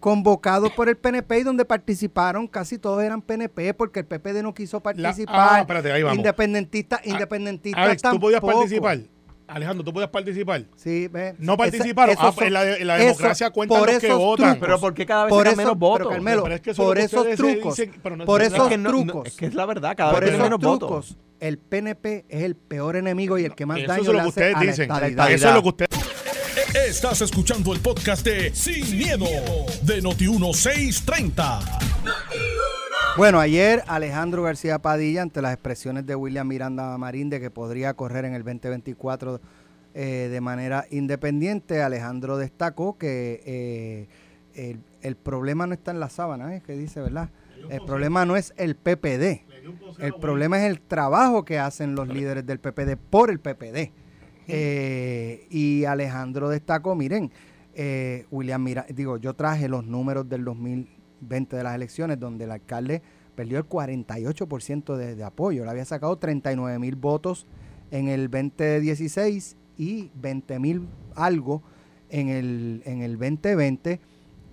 convocado 0.00 0.70
por 0.74 0.88
el 0.88 0.96
PNP 0.96 1.38
y 1.40 1.42
donde 1.44 1.64
participaron 1.64 2.48
casi 2.48 2.78
todos 2.78 3.02
eran 3.02 3.22
PNP 3.22 3.74
porque 3.74 4.00
el 4.00 4.06
PPD 4.06 4.42
no 4.42 4.54
quiso 4.54 4.80
participar. 4.80 5.36
ah, 5.38 5.60
espérate, 5.60 5.92
ahí 5.92 6.02
vamos. 6.02 6.16
Independentistas, 6.16 7.00
independentistas 7.04 7.84
Alex, 7.84 8.02
¿tú 8.02 8.18
podías 8.18 8.40
participar? 8.40 8.98
Alejandro, 9.46 9.84
¿tú 9.84 9.92
podías 9.92 10.10
participar? 10.10 10.64
Sí, 10.76 11.08
ve. 11.08 11.34
No 11.40 11.54
Esa- 11.54 11.56
participaron. 11.58 12.14
Ah, 12.20 12.30
pues 12.32 12.46
en 12.46 12.52
la- 12.52 12.76
en 12.76 12.86
la 12.86 12.96
democracia 12.98 13.50
cuentan 13.50 13.80
por 13.80 13.92
los 13.92 13.98
que 14.00 14.12
votan. 14.12 14.46
trucos, 14.52 14.60
Pero 14.68 14.80
¿por 14.80 14.94
qué 14.94 15.04
cada 15.06 15.24
vez 15.24 15.30
por 15.34 15.46
eso, 15.48 15.56
menos 15.56 15.76
votos? 15.76 15.98
Pero 16.06 16.10
Carmelo, 16.10 16.42
Pero 16.44 16.54
es 16.54 16.60
que 16.60 16.70
eso 16.70 16.82
es 16.82 16.86
por 16.86 16.98
esos 16.98 17.36
trucos, 17.36 17.76
dicen, 17.76 17.92
pero 18.00 18.16
no 18.16 18.22
es 18.22 18.26
por 18.26 18.42
esos 18.42 18.58
es 18.62 18.68
que 18.68 18.78
no- 18.78 18.92
no- 18.92 19.02
trucos, 19.04 19.26
es 19.28 19.36
que 19.36 19.46
es 19.46 19.54
la 19.54 19.66
verdad, 19.66 19.96
cada 19.96 20.12
por 20.12 20.20
vez 20.20 20.30
esos 20.30 20.42
menos 20.44 20.60
trucos, 20.60 20.80
votos. 20.88 21.16
el 21.40 21.58
PNP 21.58 22.26
es 22.28 22.42
el 22.44 22.54
peor 22.54 22.94
enemigo 22.94 23.38
y 23.38 23.44
el 23.44 23.56
que 23.56 23.66
más 23.66 23.78
Eso 23.78 23.88
daño 23.88 24.00
es 24.02 24.06
lo 24.06 24.12
le 24.12 24.18
que 24.18 24.20
hace 24.20 24.28
ustedes 24.28 24.54
a 24.54 24.58
la 24.60 24.66
dicen. 24.70 24.82
estadidad. 24.92 25.30
Eso 25.32 25.48
es 25.48 25.54
lo 25.56 25.62
que 25.62 25.68
ustedes 25.68 25.99
Estás 26.74 27.20
escuchando 27.20 27.72
el 27.72 27.78
podcast 27.78 28.26
de 28.26 28.52
Sin, 28.52 28.98
miedo, 28.98 29.26
de 29.82 30.02
Noti1630. 30.02 31.60
Bueno, 33.16 33.38
ayer 33.38 33.84
Alejandro 33.86 34.42
García 34.42 34.80
Padilla, 34.80 35.22
ante 35.22 35.42
las 35.42 35.52
expresiones 35.52 36.06
de 36.06 36.16
William 36.16 36.48
Miranda 36.48 36.98
Marín 36.98 37.30
de 37.30 37.40
que 37.40 37.50
podría 37.50 37.94
correr 37.94 38.24
en 38.24 38.34
el 38.34 38.42
2024 38.42 39.40
eh, 39.94 40.28
de 40.30 40.40
manera 40.40 40.86
independiente, 40.90 41.82
Alejandro 41.82 42.36
destacó 42.36 42.98
que 42.98 43.42
eh, 43.46 44.08
el, 44.54 44.80
el, 45.02 45.16
problema 45.16 45.68
no 45.68 45.74
está 45.74 45.92
en 45.92 46.00
la 46.00 46.08
sábana, 46.08 46.56
¿eh? 46.56 46.62
que 46.66 46.72
dice, 46.72 47.00
¿verdad? 47.00 47.30
El 47.68 47.82
problema 47.82 48.24
no 48.24 48.36
es 48.36 48.54
el 48.56 48.74
PPD. 48.74 49.44
El 50.00 50.14
problema 50.20 50.58
es 50.58 50.70
el 50.70 50.80
trabajo 50.80 51.44
que 51.44 51.60
hacen 51.60 51.94
los 51.94 52.08
líderes 52.08 52.44
del 52.44 52.58
PPD 52.58 52.96
por 52.96 53.30
el 53.30 53.38
PPD. 53.38 53.92
Eh, 54.50 55.46
y 55.50 55.84
Alejandro 55.84 56.48
destacó, 56.48 56.94
miren, 56.94 57.30
eh, 57.74 58.26
William 58.30 58.62
Mira, 58.62 58.86
digo, 58.94 59.16
yo 59.16 59.34
traje 59.34 59.68
los 59.68 59.86
números 59.86 60.28
del 60.28 60.44
2020 60.44 61.56
de 61.56 61.62
las 61.62 61.74
elecciones 61.74 62.18
donde 62.18 62.44
el 62.44 62.50
alcalde 62.50 63.02
perdió 63.34 63.58
el 63.58 63.68
48% 63.68 64.96
de, 64.96 65.14
de 65.14 65.24
apoyo. 65.24 65.64
Le 65.64 65.70
había 65.70 65.84
sacado 65.84 66.16
39 66.18 66.78
mil 66.78 66.96
votos 66.96 67.46
en 67.90 68.08
el 68.08 68.30
2016 68.30 69.56
y 69.76 70.10
20 70.14 70.58
mil 70.58 70.88
algo 71.14 71.62
en 72.08 72.28
el, 72.28 72.82
en 72.84 73.02
el 73.02 73.12
2020. 73.18 74.00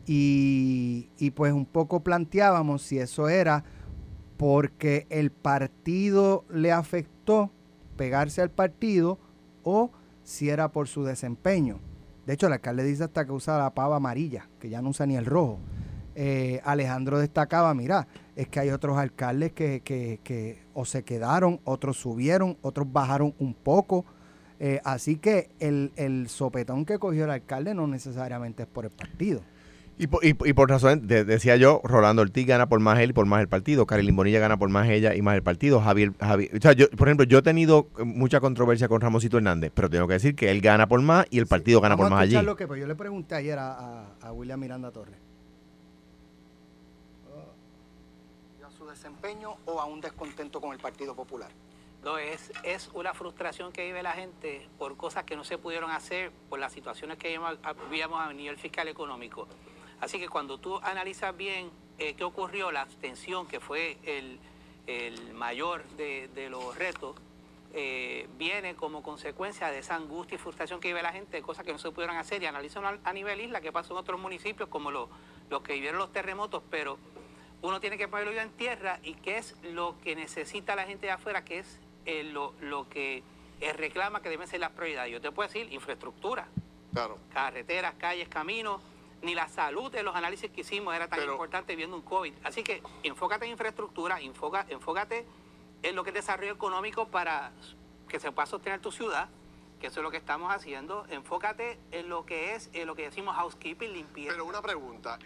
Y, 0.06 1.10
y 1.18 1.32
pues 1.32 1.52
un 1.52 1.66
poco 1.66 2.02
planteábamos 2.02 2.82
si 2.82 2.98
eso 2.98 3.28
era 3.28 3.66
porque 4.38 5.06
el 5.10 5.32
partido 5.32 6.46
le 6.50 6.72
afectó 6.72 7.52
pegarse 7.98 8.42
al 8.42 8.52
partido 8.52 9.20
o 9.68 9.92
si 10.24 10.50
era 10.50 10.70
por 10.70 10.88
su 10.88 11.04
desempeño. 11.04 11.80
De 12.26 12.34
hecho, 12.34 12.48
el 12.48 12.54
alcalde 12.54 12.84
dice 12.84 13.04
hasta 13.04 13.26
que 13.26 13.32
usa 13.34 13.58
la 13.58 13.74
pava 13.74 13.98
amarilla, 13.98 14.48
que 14.60 14.70
ya 14.70 14.82
no 14.82 14.90
usa 14.90 15.06
ni 15.06 15.18
el 15.18 15.26
rojo. 15.26 15.60
Eh, 16.16 16.62
Alejandro 16.64 17.20
destacaba, 17.20 17.74
mira, 17.74 18.08
es 18.36 18.48
que 18.48 18.60
hay 18.60 18.70
otros 18.70 18.98
alcaldes 18.98 19.52
que, 19.52 19.82
que, 19.82 20.20
que 20.24 20.64
o 20.74 20.86
se 20.86 21.04
quedaron, 21.04 21.60
otros 21.64 21.98
subieron, 21.98 22.58
otros 22.62 22.92
bajaron 22.92 23.34
un 23.40 23.54
poco. 23.54 24.06
Eh, 24.60 24.82
así 24.84 25.18
que 25.18 25.50
el, 25.60 25.92
el 25.96 26.30
sopetón 26.30 26.86
que 26.86 26.98
cogió 26.98 27.26
el 27.26 27.32
alcalde 27.32 27.74
no 27.74 27.88
necesariamente 27.88 28.64
es 28.64 28.70
por 28.70 28.86
el 28.86 28.92
partido. 28.92 29.42
Y 30.00 30.06
por, 30.08 30.24
y, 30.24 30.30
y 30.30 30.54
por 30.54 30.70
razón, 30.70 31.08
de, 31.08 31.26
decía 31.26 31.56
yo, 31.56 31.82
Rolando 31.84 32.22
Ortiz 32.22 32.46
gana 32.46 32.70
por 32.70 32.80
más 32.80 33.00
él 33.00 33.10
y 33.10 33.14
por 33.14 33.26
más 33.26 33.42
el 33.42 33.48
partido. 33.48 33.88
Carilín 33.88 34.16
Bonilla 34.16 34.40
gana 34.40 34.58
por 34.58 34.70
más 34.70 34.88
ella 34.90 35.16
y 35.16 35.24
más 35.24 35.36
el 35.36 35.42
partido. 35.42 35.82
Javier, 35.82 36.14
Javier 36.20 36.52
o 36.56 36.62
sea, 36.62 36.74
yo, 36.74 36.88
por 36.92 37.08
ejemplo, 37.08 37.26
yo 37.26 37.40
he 37.40 37.42
tenido 37.42 37.88
mucha 38.06 38.40
controversia 38.40 38.88
con 38.88 39.02
Ramosito 39.02 39.38
Hernández, 39.38 39.72
pero 39.74 39.90
tengo 39.90 40.08
que 40.08 40.14
decir 40.14 40.36
que 40.36 40.52
él 40.52 40.62
gana 40.62 40.88
por 40.88 41.02
más 41.02 41.26
y 41.32 41.40
el 41.40 41.48
partido 41.48 41.80
sí, 41.80 41.84
gana 41.84 41.98
por 41.98 42.12
más 42.12 42.22
allí. 42.22 42.40
Lo 42.42 42.56
que, 42.56 42.68
pues 42.68 42.80
yo 42.80 42.86
le 42.86 42.94
pregunté 42.94 43.34
ayer 43.34 43.58
a, 43.58 43.72
a, 43.72 44.06
a 44.22 44.32
William 44.34 44.60
Miranda 44.60 44.92
Torres. 44.92 45.16
¿A 48.64 48.70
su 48.70 48.86
desempeño 48.86 49.56
o 49.66 49.82
a 49.82 49.86
un 49.86 50.00
descontento 50.00 50.62
con 50.62 50.74
el 50.74 50.80
Partido 50.80 51.16
Popular? 51.16 51.50
No, 52.04 52.20
es, 52.20 52.52
es 52.64 52.92
una 52.94 53.16
frustración 53.16 53.72
que 53.72 53.84
vive 53.84 54.04
la 54.04 54.12
gente 54.12 54.70
por 54.78 54.96
cosas 54.96 55.24
que 55.24 55.36
no 55.36 55.44
se 55.44 55.58
pudieron 55.58 55.90
hacer, 55.90 56.32
por 56.50 56.60
las 56.60 56.72
situaciones 56.72 57.18
que 57.18 57.40
vivíamos 57.90 58.22
a 58.22 58.32
nivel 58.32 58.58
fiscal 58.58 58.88
económico. 58.88 59.48
Así 60.00 60.20
que 60.20 60.30
cuando 60.30 60.60
tú 60.60 60.78
analizas 60.84 61.36
bien 61.36 61.72
eh, 61.98 62.14
qué 62.14 62.24
ocurrió, 62.24 62.72
la 62.72 62.82
abstención, 62.82 63.48
que 63.48 63.60
fue 63.60 63.98
el, 64.04 64.40
el 64.86 65.34
mayor 65.34 65.84
de, 65.98 66.30
de, 66.36 66.50
los 66.50 66.78
retos, 66.78 67.16
eh, 67.74 68.28
viene 68.38 68.76
como 68.76 69.02
consecuencia 69.02 69.72
de 69.72 69.80
esa 69.80 69.96
angustia 69.96 70.36
y 70.36 70.38
frustración 70.38 70.80
que 70.80 70.90
vive 70.90 71.02
la 71.02 71.12
gente, 71.12 71.42
cosas 71.42 71.66
que 71.66 71.72
no 71.72 71.80
se 71.80 71.90
pudieron 71.92 72.16
hacer. 72.16 72.44
Y 72.44 72.46
analizan 72.46 72.86
a, 72.86 73.00
a 73.04 73.14
nivel 73.14 73.42
isla 73.42 73.62
qué 73.62 73.72
pasó 73.72 73.94
en 73.94 74.00
otros 74.00 74.20
municipios, 74.20 74.70
como 74.70 74.92
los 74.92 75.10
lo 75.50 75.64
que 75.64 75.74
vivieron 75.74 75.98
los 75.98 76.12
terremotos, 76.12 76.62
pero 76.70 76.98
uno 77.62 77.80
tiene 77.80 77.98
que 77.98 78.10
ponerlo 78.10 78.40
en 78.40 78.52
tierra 78.52 79.00
y 79.02 79.14
qué 79.14 79.38
es 79.38 79.56
lo 79.64 79.96
que 80.04 80.14
necesita 80.16 80.76
la 80.76 80.84
gente 80.84 81.08
de 81.08 81.14
afuera, 81.14 81.46
que 81.46 81.60
es 81.60 81.80
eh, 82.06 82.24
lo, 82.24 82.54
lo, 82.60 82.90
que 82.90 83.24
reclama 83.78 84.22
que 84.22 84.30
deben 84.30 84.48
ser 84.48 84.60
las 84.60 84.72
prioridades. 84.72 85.12
Yo 85.12 85.22
te 85.22 85.32
puedo 85.32 85.48
decir 85.48 85.72
infraestructura, 85.72 86.48
claro. 86.94 87.18
carreteras, 87.34 87.96
calles, 87.96 88.28
caminos 88.28 88.82
ni 89.28 89.36
la 89.36 89.50
salud 89.50 89.92
de 89.92 90.04
los 90.04 90.16
análisis 90.16 90.50
que 90.50 90.62
hicimos 90.62 90.96
era 90.96 91.10
tan 91.10 91.20
Pero, 91.20 91.34
importante 91.34 91.76
viendo 91.76 91.98
un 91.98 92.02
COVID. 92.02 92.34
Así 92.46 92.64
que 92.64 92.82
enfócate 93.04 93.46
en 93.46 93.52
infraestructura, 93.52 94.22
enfoca, 94.22 94.66
enfócate 94.70 95.26
en 95.84 95.96
lo 95.96 96.04
que 96.04 96.12
es 96.12 96.16
desarrollo 96.16 96.54
económico 96.54 97.10
para 97.10 97.52
que 98.08 98.22
se 98.22 98.32
pueda 98.32 98.46
sostener 98.46 98.80
tu 98.80 98.90
ciudad, 98.92 99.28
que 99.82 99.88
eso 99.88 100.00
es 100.00 100.04
lo 100.04 100.12
que 100.12 100.18
estamos 100.18 100.52
haciendo. 100.54 101.06
Enfócate 101.10 101.78
en 101.92 102.08
lo 102.08 102.26
que 102.26 102.56
es 102.56 102.70
en 102.74 102.88
lo 102.88 102.96
que 102.96 103.04
decimos 103.04 103.36
housekeeping, 103.36 103.92
limpieza. 103.92 104.32
Pero 104.32 104.46
una 104.46 104.62
pregunta. 104.62 105.20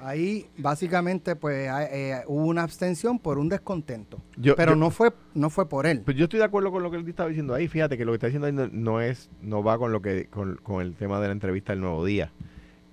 Ahí 0.00 0.48
básicamente 0.56 1.36
pues 1.36 1.70
eh, 1.70 2.24
hubo 2.26 2.46
una 2.46 2.62
abstención 2.62 3.18
por 3.18 3.38
un 3.38 3.48
descontento, 3.48 4.18
yo, 4.36 4.56
pero 4.56 4.72
yo, 4.72 4.76
no 4.76 4.90
fue 4.90 5.12
no 5.34 5.50
fue 5.50 5.68
por 5.68 5.86
él. 5.86 6.00
Pues 6.00 6.16
yo 6.16 6.24
estoy 6.24 6.38
de 6.38 6.46
acuerdo 6.46 6.72
con 6.72 6.82
lo 6.82 6.90
que 6.90 6.96
él 6.96 7.06
estaba 7.06 7.28
diciendo 7.28 7.54
ahí. 7.54 7.68
Fíjate 7.68 7.98
que 7.98 8.06
lo 8.06 8.12
que 8.12 8.16
está 8.16 8.26
diciendo 8.26 8.46
ahí 8.46 8.52
no, 8.52 8.66
no 8.68 9.00
es 9.02 9.30
no 9.42 9.62
va 9.62 9.76
con 9.78 9.92
lo 9.92 10.00
que 10.00 10.28
con, 10.30 10.56
con 10.56 10.80
el 10.80 10.96
tema 10.96 11.20
de 11.20 11.26
la 11.26 11.32
entrevista 11.32 11.72
del 11.72 11.82
Nuevo 11.82 12.06
Día. 12.06 12.32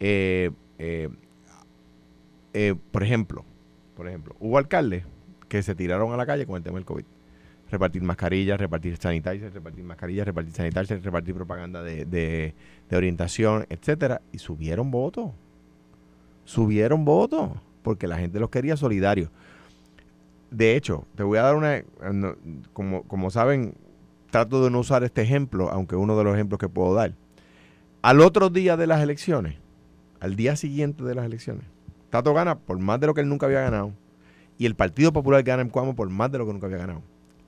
Eh, 0.03 0.49
eh, 0.79 1.09
eh, 2.53 2.75
por 2.91 3.03
ejemplo, 3.03 3.45
por 3.95 4.07
ejemplo, 4.07 4.35
hubo 4.39 4.57
alcaldes 4.57 5.05
que 5.47 5.61
se 5.61 5.75
tiraron 5.75 6.11
a 6.11 6.17
la 6.17 6.25
calle 6.25 6.47
con 6.47 6.57
el 6.57 6.63
tema 6.63 6.75
del 6.77 6.85
COVID. 6.85 7.05
Repartir 7.69 8.01
mascarillas, 8.01 8.59
repartir 8.59 8.97
sanitizers, 8.97 9.53
repartir 9.53 9.83
mascarillas, 9.83 10.25
repartir 10.25 10.53
sanitizers, 10.53 11.03
repartir 11.03 11.35
propaganda 11.35 11.83
de, 11.83 12.05
de, 12.05 12.55
de 12.89 12.97
orientación, 12.97 13.67
etcétera, 13.69 14.21
y 14.31 14.39
subieron 14.39 14.89
votos. 14.89 15.31
Subieron 16.45 17.05
votos 17.05 17.51
porque 17.83 18.07
la 18.07 18.17
gente 18.17 18.39
los 18.39 18.49
quería 18.49 18.75
solidarios. 18.75 19.29
De 20.49 20.75
hecho, 20.75 21.05
te 21.15 21.23
voy 21.23 21.37
a 21.37 21.43
dar 21.43 21.55
una, 21.55 21.83
como, 22.73 23.03
como 23.03 23.29
saben, 23.29 23.75
trato 24.31 24.63
de 24.63 24.71
no 24.71 24.79
usar 24.79 25.03
este 25.03 25.21
ejemplo, 25.21 25.69
aunque 25.69 25.95
uno 25.95 26.17
de 26.17 26.23
los 26.23 26.33
ejemplos 26.33 26.59
que 26.59 26.67
puedo 26.67 26.93
dar. 26.95 27.13
Al 28.01 28.19
otro 28.19 28.49
día 28.49 28.75
de 28.75 28.87
las 28.87 29.01
elecciones, 29.01 29.57
al 30.21 30.35
día 30.35 30.55
siguiente 30.55 31.03
de 31.03 31.15
las 31.15 31.25
elecciones. 31.25 31.65
Tato 32.09 32.33
gana 32.33 32.59
por 32.59 32.79
más 32.79 32.99
de 32.99 33.07
lo 33.07 33.13
que 33.13 33.21
él 33.21 33.27
nunca 33.27 33.47
había 33.47 33.61
ganado. 33.61 33.91
Y 34.57 34.67
el 34.67 34.75
Partido 34.75 35.11
Popular 35.11 35.43
gana 35.43 35.63
en 35.63 35.69
Cuamo 35.69 35.95
por 35.95 36.09
más 36.09 36.31
de 36.31 36.37
lo 36.37 36.45
que 36.45 36.53
nunca 36.53 36.67
había 36.67 36.77
ganado. 36.77 37.01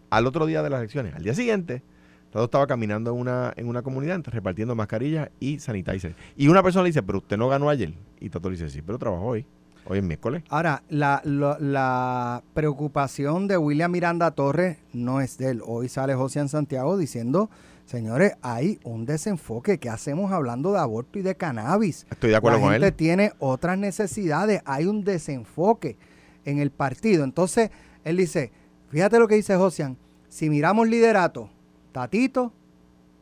Al 0.09 0.25
otro 0.25 0.45
día 0.45 0.63
de 0.63 0.69
las 0.69 0.79
elecciones, 0.79 1.13
al 1.13 1.23
día 1.23 1.35
siguiente, 1.35 1.83
Tato 2.31 2.45
estaba 2.45 2.65
caminando 2.65 3.11
en 3.11 3.17
una, 3.19 3.53
en 3.55 3.67
una 3.67 3.83
comunidad 3.83 4.21
repartiendo 4.25 4.75
mascarillas 4.75 5.29
y 5.39 5.59
sanitizer. 5.59 6.15
Y 6.35 6.47
una 6.47 6.63
persona 6.63 6.83
le 6.83 6.89
dice, 6.89 7.03
pero 7.03 7.19
usted 7.19 7.37
no 7.37 7.47
ganó 7.47 7.69
ayer. 7.69 7.93
Y 8.19 8.29
Tato 8.29 8.49
le 8.49 8.57
dice, 8.57 8.69
sí, 8.69 8.81
pero 8.81 8.97
trabajó 8.97 9.25
hoy. 9.25 9.45
Hoy 9.85 9.99
es 9.99 10.03
miércoles. 10.03 10.43
Ahora, 10.49 10.81
la, 10.89 11.21
la, 11.25 11.57
la, 11.59 12.43
preocupación 12.53 13.47
de 13.47 13.57
William 13.57 13.91
Miranda 13.91 14.31
Torres 14.31 14.77
no 14.93 15.21
es 15.21 15.37
de 15.37 15.51
él. 15.51 15.61
Hoy 15.63 15.89
sale 15.89 16.15
José 16.15 16.39
en 16.39 16.49
Santiago 16.49 16.97
diciendo 16.97 17.49
Señores, 17.93 18.33
hay 18.41 18.79
un 18.85 19.05
desenfoque. 19.05 19.77
¿Qué 19.77 19.87
hacemos 19.87 20.31
hablando 20.31 20.71
de 20.71 20.79
aborto 20.79 21.19
y 21.19 21.21
de 21.21 21.35
cannabis? 21.35 22.07
Estoy 22.09 22.31
de 22.31 22.35
acuerdo 22.37 22.57
La 22.57 22.63
con 22.63 22.71
gente 22.71 22.87
él. 22.87 22.93
tiene 22.95 23.33
otras 23.37 23.77
necesidades. 23.77 24.63
Hay 24.65 24.87
un 24.87 25.03
desenfoque 25.03 25.95
en 26.43 26.57
el 26.57 26.71
partido. 26.71 27.23
Entonces, 27.23 27.69
él 28.03 28.17
dice, 28.17 28.51
fíjate 28.89 29.19
lo 29.19 29.27
que 29.27 29.35
dice 29.35 29.55
Josian, 29.57 29.95
si 30.27 30.49
miramos 30.49 30.87
liderato, 30.87 31.51
Tatito 31.91 32.51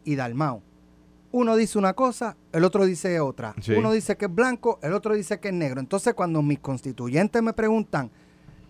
y 0.05 0.15
Dalmau. 0.15 0.61
Uno 1.33 1.57
dice 1.57 1.77
una 1.77 1.91
cosa, 1.91 2.37
el 2.53 2.63
otro 2.63 2.85
dice 2.85 3.19
otra. 3.19 3.53
Sí. 3.59 3.73
Uno 3.73 3.91
dice 3.91 4.15
que 4.15 4.27
es 4.27 4.33
blanco, 4.33 4.79
el 4.83 4.93
otro 4.93 5.15
dice 5.15 5.41
que 5.41 5.49
es 5.49 5.53
negro. 5.53 5.81
Entonces, 5.81 6.13
cuando 6.13 6.41
mis 6.41 6.59
constituyentes 6.59 7.43
me 7.43 7.51
preguntan, 7.51 8.09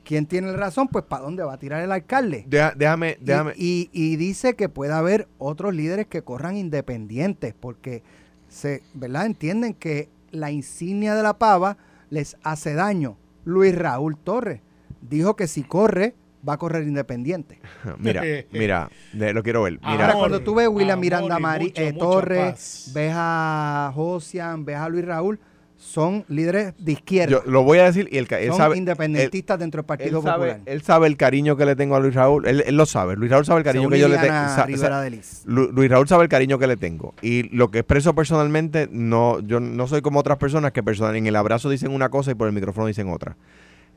¿Quién 0.03 0.25
tiene 0.25 0.51
razón? 0.53 0.87
Pues 0.87 1.05
¿para 1.05 1.23
dónde 1.23 1.43
va 1.43 1.53
a 1.53 1.57
tirar 1.57 1.81
el 1.81 1.91
alcalde? 1.91 2.45
Deja, 2.47 2.73
déjame, 2.75 3.17
déjame. 3.21 3.53
Y, 3.55 3.89
y, 3.91 4.13
y, 4.13 4.15
dice 4.15 4.55
que 4.55 4.67
puede 4.67 4.93
haber 4.93 5.27
otros 5.37 5.73
líderes 5.75 6.07
que 6.07 6.23
corran 6.23 6.57
independientes, 6.57 7.53
porque 7.53 8.03
se, 8.47 8.81
¿verdad? 8.93 9.25
Entienden 9.25 9.73
que 9.73 10.09
la 10.31 10.51
insignia 10.51 11.15
de 11.15 11.23
la 11.23 11.37
pava 11.37 11.77
les 12.09 12.37
hace 12.43 12.73
daño. 12.73 13.17
Luis 13.45 13.75
Raúl 13.75 14.17
Torres 14.17 14.61
dijo 15.01 15.35
que 15.35 15.47
si 15.47 15.63
corre, 15.63 16.15
va 16.47 16.53
a 16.53 16.57
correr 16.57 16.83
independiente. 16.83 17.59
mira, 17.97 18.23
mira, 18.51 18.89
lo 19.13 19.43
quiero 19.43 19.63
ver. 19.63 19.73
Mira. 19.73 19.91
Ahora, 19.91 20.13
cuando 20.13 20.41
tú 20.41 20.55
ves 20.55 20.67
a 20.67 20.69
William 20.69 20.99
Miranda 20.99 21.39
Mari, 21.39 21.65
mucho, 21.65 21.81
eh, 21.81 21.93
Torres, 21.93 22.91
ves 22.93 23.13
a 23.15 23.91
Josian, 23.93 24.65
ves 24.65 24.77
a 24.77 24.89
Luis 24.89 25.05
Raúl, 25.05 25.39
son 25.81 26.25
líderes 26.27 26.75
de 26.77 26.91
izquierda. 26.91 27.31
Yo 27.31 27.41
lo 27.51 27.63
voy 27.63 27.79
a 27.79 27.85
decir 27.85 28.07
y 28.11 28.17
él, 28.19 28.27
él 28.29 28.49
son 28.49 28.57
sabe, 28.57 28.77
independentistas 28.77 29.55
él, 29.55 29.59
dentro 29.61 29.81
del 29.81 29.87
Partido 29.87 30.19
él 30.19 30.23
sabe, 30.23 30.49
Popular. 30.49 30.59
Él 30.67 30.81
sabe 30.83 31.07
el 31.07 31.17
cariño 31.17 31.57
que 31.57 31.65
le 31.65 31.75
tengo 31.75 31.95
a 31.95 31.99
Luis 31.99 32.13
Raúl. 32.13 32.47
Él, 32.47 32.63
él 32.67 32.77
lo 32.77 32.85
sabe. 32.85 33.15
Luis 33.15 33.31
Raúl 33.31 33.45
sabe 33.45 33.59
el 33.59 33.63
cariño 33.63 33.89
Según 33.89 33.93
que 33.93 33.99
yo 33.99 34.07
le 34.07 34.17
tengo. 34.17 34.31
Sa 34.31 34.67
sa 34.77 35.41
Luis 35.45 35.89
Raúl 35.89 36.07
sabe 36.07 36.23
el 36.23 36.29
cariño 36.29 36.59
que 36.59 36.67
le 36.67 36.77
tengo. 36.77 37.15
Y 37.23 37.49
lo 37.55 37.71
que 37.71 37.79
expreso 37.79 38.13
personalmente, 38.13 38.87
no, 38.91 39.39
yo 39.39 39.59
no 39.59 39.87
soy 39.87 40.01
como 40.01 40.19
otras 40.19 40.37
personas 40.37 40.71
que 40.71 40.83
personal, 40.83 41.15
en 41.15 41.25
el 41.25 41.35
abrazo 41.35 41.67
dicen 41.67 41.91
una 41.91 42.09
cosa 42.09 42.29
y 42.29 42.35
por 42.35 42.47
el 42.47 42.53
micrófono 42.53 42.85
dicen 42.85 43.09
otra. 43.09 43.35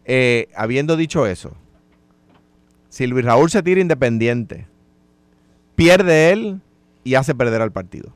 Eh, 0.07 0.49
habiendo 0.57 0.97
dicho 0.97 1.27
eso, 1.27 1.55
si 2.89 3.07
Luis 3.07 3.27
Raúl 3.27 3.51
se 3.51 3.63
tira 3.63 3.83
independiente, 3.83 4.67
pierde 5.77 6.33
él 6.33 6.61
y 7.05 7.15
hace 7.15 7.35
perder 7.35 7.61
al 7.61 7.73
partido. 7.73 8.09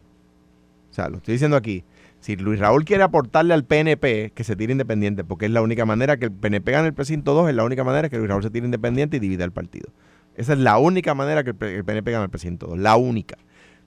sea, 0.90 1.11
lo 1.11 1.18
estoy 1.18 1.35
diciendo 1.35 1.57
aquí. 1.57 1.85
Si 2.20 2.37
Luis 2.37 2.59
Raúl 2.59 2.85
quiere 2.85 3.02
aportarle 3.04 3.54
al 3.54 3.64
PNP, 3.64 4.33
que 4.35 4.44
se 4.44 4.57
tire 4.57 4.72
independiente, 4.72 5.24
porque 5.24 5.46
es 5.46 5.52
la 5.52 5.62
única 5.62 5.85
manera 5.85 6.16
que 6.16 6.26
el 6.26 6.33
PNP 6.33 6.72
gane 6.72 6.88
el 6.88 6.94
precinto 6.94 7.33
2, 7.35 7.50
es 7.50 7.54
la 7.54 7.64
única 7.64 7.85
manera 7.85 8.09
que 8.09 8.18
Luis 8.18 8.28
Raúl 8.28 8.42
se 8.42 8.50
tire 8.50 8.66
independiente 8.66 9.18
y 9.18 9.20
divida 9.20 9.44
el 9.44 9.52
partido. 9.52 9.90
Esa 10.35 10.52
es 10.52 10.59
la 10.59 10.78
única 10.78 11.14
manera 11.14 11.44
que 11.44 11.50
el, 11.50 11.85
PNP 11.85 12.11
gane 12.11 12.24
el 12.24 12.31
precinto 12.31 12.66
2. 12.66 12.78
La 12.78 12.96
única. 12.96 13.38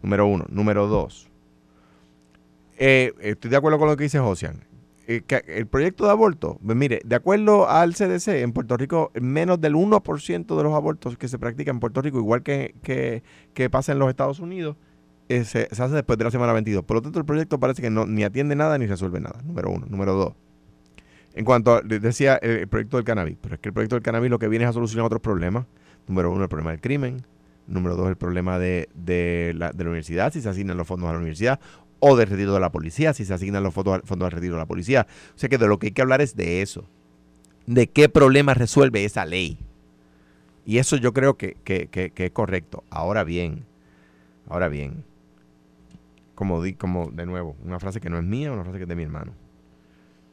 Número 0.02 0.26
uno. 0.26 0.46
Número 0.50 0.88
dos. 0.88 1.30
Eh, 2.78 3.14
estoy 3.20 3.52
de 3.52 3.58
acuerdo 3.58 3.78
con 3.78 3.88
lo 3.88 3.96
que 3.96 4.04
dice 4.04 4.20
Josian. 4.20 4.64
Eh, 5.08 5.24
el 5.48 5.68
proyecto 5.68 6.06
de 6.06 6.12
aborto, 6.12 6.58
pues 6.66 6.78
mire, 6.78 7.02
de 7.04 7.16
acuerdo 7.16 7.70
al 7.70 7.94
CDC, 7.94 8.42
en 8.42 8.54
Puerto 8.54 8.78
Rico, 8.78 9.12
menos 9.20 9.60
del 9.60 9.76
1% 9.76 10.58
de 10.58 10.64
los 10.64 10.74
abortos 10.74 11.18
que 11.18 11.28
se 11.28 11.38
practican 11.38 11.76
en 11.76 11.80
Puerto 11.80 12.02
Rico, 12.02 12.18
igual 12.18 12.44
que, 12.44 12.74
que 13.54 13.70
pasa 13.70 13.92
en 13.92 14.00
los 14.00 14.10
Estados 14.10 14.40
Unidos, 14.40 14.78
eh, 15.36 15.46
se, 15.46 15.68
hace 15.72 15.94
después 15.96 16.18
de 16.18 16.26
la 16.26 16.32
semana 16.32 16.54
22. 16.54 16.84
Por 16.84 16.96
lo 16.98 17.02
tanto, 17.02 17.20
el 17.20 17.26
proyecto 17.26 17.60
parece 17.60 17.82
que 17.82 17.90
no, 17.90 18.06
ni 18.06 18.24
atiende 18.24 18.56
nada 18.56 18.78
ni 18.78 18.86
resuelve 18.88 19.20
nada. 19.20 19.42
Número 19.44 19.70
uno. 19.72 19.86
Número 19.90 20.14
dos. 20.14 20.34
En 21.34 21.46
cuanto 21.46 21.76
a, 21.76 21.82
decía 21.82 22.36
el, 22.36 22.68
proyecto 22.68 22.98
del 22.98 23.06
cannabis, 23.06 23.38
pero 23.42 23.56
es 23.56 23.62
que 23.62 23.70
el 23.70 23.74
proyecto 23.74 23.96
del 23.96 24.04
cannabis 24.04 24.30
lo 24.30 24.40
que 24.40 24.48
viene 24.48 24.66
es 24.66 24.70
a 24.70 24.74
solucionar 24.74 25.06
otros 25.06 25.22
problemas. 25.22 25.66
Número 26.08 26.32
uno, 26.32 26.44
el 26.44 26.50
problema 26.50 26.72
del 26.72 26.82
crimen. 26.82 27.24
Número 27.68 27.96
dos, 27.96 28.10
el 28.10 28.18
problema 28.18 28.60
de, 28.60 28.90
de, 28.96 29.54
la, 29.56 29.72
de 29.72 29.84
la 29.84 29.90
universidad, 29.92 30.34
si 30.34 30.42
se 30.42 30.50
asignan 30.50 30.76
los 30.78 30.88
fondos 30.88 31.08
a 31.10 31.14
la 31.14 31.20
universidad. 31.20 31.60
O 32.00 32.18
del 32.18 32.28
retiro 32.28 32.54
de 32.54 32.60
la 32.60 32.72
policía, 32.72 33.14
si 33.14 33.24
se 33.26 33.34
asignan 33.34 33.64
los 33.64 33.74
fondos, 33.74 33.94
al- 33.96 34.02
fondos 34.04 34.26
al 34.26 34.32
retiro 34.32 34.56
de 34.56 34.60
la 34.60 34.66
policía. 34.66 35.08
O 35.36 35.38
sea 35.38 35.48
que 35.48 35.58
de 35.58 35.68
lo 35.68 35.80
que 35.80 35.88
hay 35.88 35.92
que 35.94 36.02
hablar 36.02 36.20
es 36.22 36.36
de 36.36 36.62
eso. 36.62 36.86
De 37.68 37.88
qué 37.88 38.10
problema 38.10 38.54
resuelve 38.56 39.06
esa 39.06 39.24
ley. 39.26 39.60
Y 40.66 40.80
eso 40.80 40.98
yo 40.98 41.14
creo 41.14 41.38
que- 41.38 41.56
que 41.64 42.12
es 42.16 42.32
correcto. 42.32 42.84
Ahora 42.90 43.24
bien, 43.24 43.64
ahora 44.50 44.68
bien, 44.68 45.06
como, 46.42 46.64
di, 46.64 46.74
como 46.74 47.12
de 47.12 47.28
nuevo, 47.28 47.56
una 47.64 47.80
frase 47.80 48.00
que 48.00 48.10
no 48.10 48.18
es 48.18 48.24
mía, 48.24 48.52
una 48.52 48.64
frase 48.64 48.80
que 48.80 48.86
es 48.86 48.90
de 48.90 48.96
mi 48.96 49.04
hermano. 49.04 49.34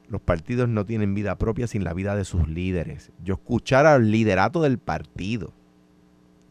Los 0.08 0.22
partidos 0.22 0.66
no 0.66 0.86
tienen 0.86 1.12
vida 1.12 1.36
propia 1.36 1.66
sin 1.66 1.84
la 1.84 1.92
vida 1.92 2.16
de 2.16 2.24
sus 2.24 2.48
líderes. 2.48 3.12
Yo 3.22 3.34
escuchar 3.34 3.84
al 3.84 4.10
liderato 4.10 4.62
del 4.62 4.78
partido, 4.78 5.52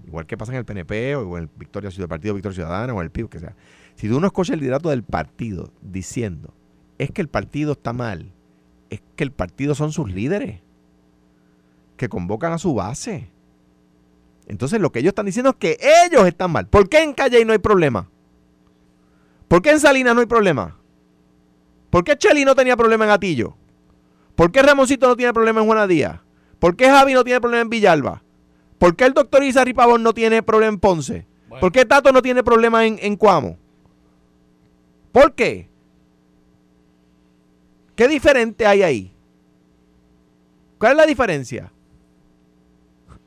igual 0.05 0.27
que 0.27 0.37
pasa 0.37 0.51
en 0.51 0.59
el 0.59 0.65
PNP 0.65 1.15
o 1.15 1.37
en 1.37 1.45
el 1.45 1.49
Victoria 1.57 1.89
Ciudad, 1.89 2.07
Partido 2.07 2.35
Victoria 2.35 2.53
Ciudadana 2.53 2.93
o 2.93 2.97
en 2.97 3.05
el 3.05 3.09
PIB, 3.09 3.29
que 3.29 3.39
sea. 3.39 3.55
Si 3.95 4.07
tú 4.07 4.19
no 4.19 4.27
escuchas 4.27 4.53
el 4.53 4.59
liderato 4.59 4.91
del 4.91 5.01
partido 5.01 5.71
diciendo, 5.81 6.53
es 6.99 7.09
que 7.09 7.21
el 7.21 7.27
partido 7.27 7.71
está 7.71 7.93
mal, 7.93 8.31
es 8.91 9.01
que 9.15 9.23
el 9.23 9.31
partido 9.31 9.73
son 9.73 9.91
sus 9.91 10.07
líderes, 10.07 10.61
que 11.97 12.09
convocan 12.09 12.53
a 12.53 12.59
su 12.59 12.75
base. 12.75 13.31
Entonces 14.45 14.79
lo 14.79 14.91
que 14.91 14.99
ellos 14.99 15.13
están 15.13 15.25
diciendo 15.25 15.49
es 15.49 15.55
que 15.55 15.79
ellos 16.05 16.27
están 16.27 16.51
mal. 16.51 16.67
¿Por 16.67 16.87
qué 16.89 17.01
en 17.01 17.13
Calle 17.13 17.43
no 17.43 17.53
hay 17.53 17.57
problema? 17.57 18.07
¿Por 19.47 19.61
qué 19.61 19.71
en 19.71 19.79
Salinas 19.79 20.13
no 20.13 20.21
hay 20.21 20.27
problema? 20.27 20.77
¿Por 21.89 22.03
qué 22.03 22.17
Cheli 22.17 22.43
no 22.43 22.55
tenía 22.55 22.75
problema 22.75 23.05
en 23.05 23.11
Atillo? 23.11 23.55
¿Por 24.35 24.51
qué 24.51 24.61
Ramoncito 24.61 25.07
no 25.07 25.15
tiene 25.15 25.33
problema 25.33 25.61
en 25.61 25.65
Juana 25.65 25.87
Díaz? 25.87 26.19
¿Por 26.59 26.75
qué 26.75 26.89
Javi 26.89 27.13
no 27.13 27.23
tiene 27.23 27.39
problema 27.39 27.61
en 27.61 27.69
Villalba? 27.69 28.23
¿Por 28.77 28.95
qué 28.95 29.05
el 29.05 29.13
doctor 29.13 29.43
Izarri 29.43 29.73
Pavón 29.73 30.03
no 30.03 30.13
tiene 30.13 30.43
problema 30.43 30.73
en 30.73 30.79
Ponce? 30.79 31.27
Bueno. 31.47 31.61
¿Por 31.61 31.71
qué 31.71 31.85
Tato 31.85 32.11
no 32.11 32.21
tiene 32.21 32.43
problema 32.43 32.85
en, 32.85 32.99
en 33.01 33.15
Cuamo? 33.15 33.57
¿Por 35.11 35.33
qué? 35.33 35.69
¿Qué 37.95 38.07
diferente 38.07 38.67
hay 38.67 38.83
ahí? 38.83 39.13
¿Cuál 40.77 40.91
es 40.91 40.97
la 40.97 41.05
diferencia? 41.07 41.71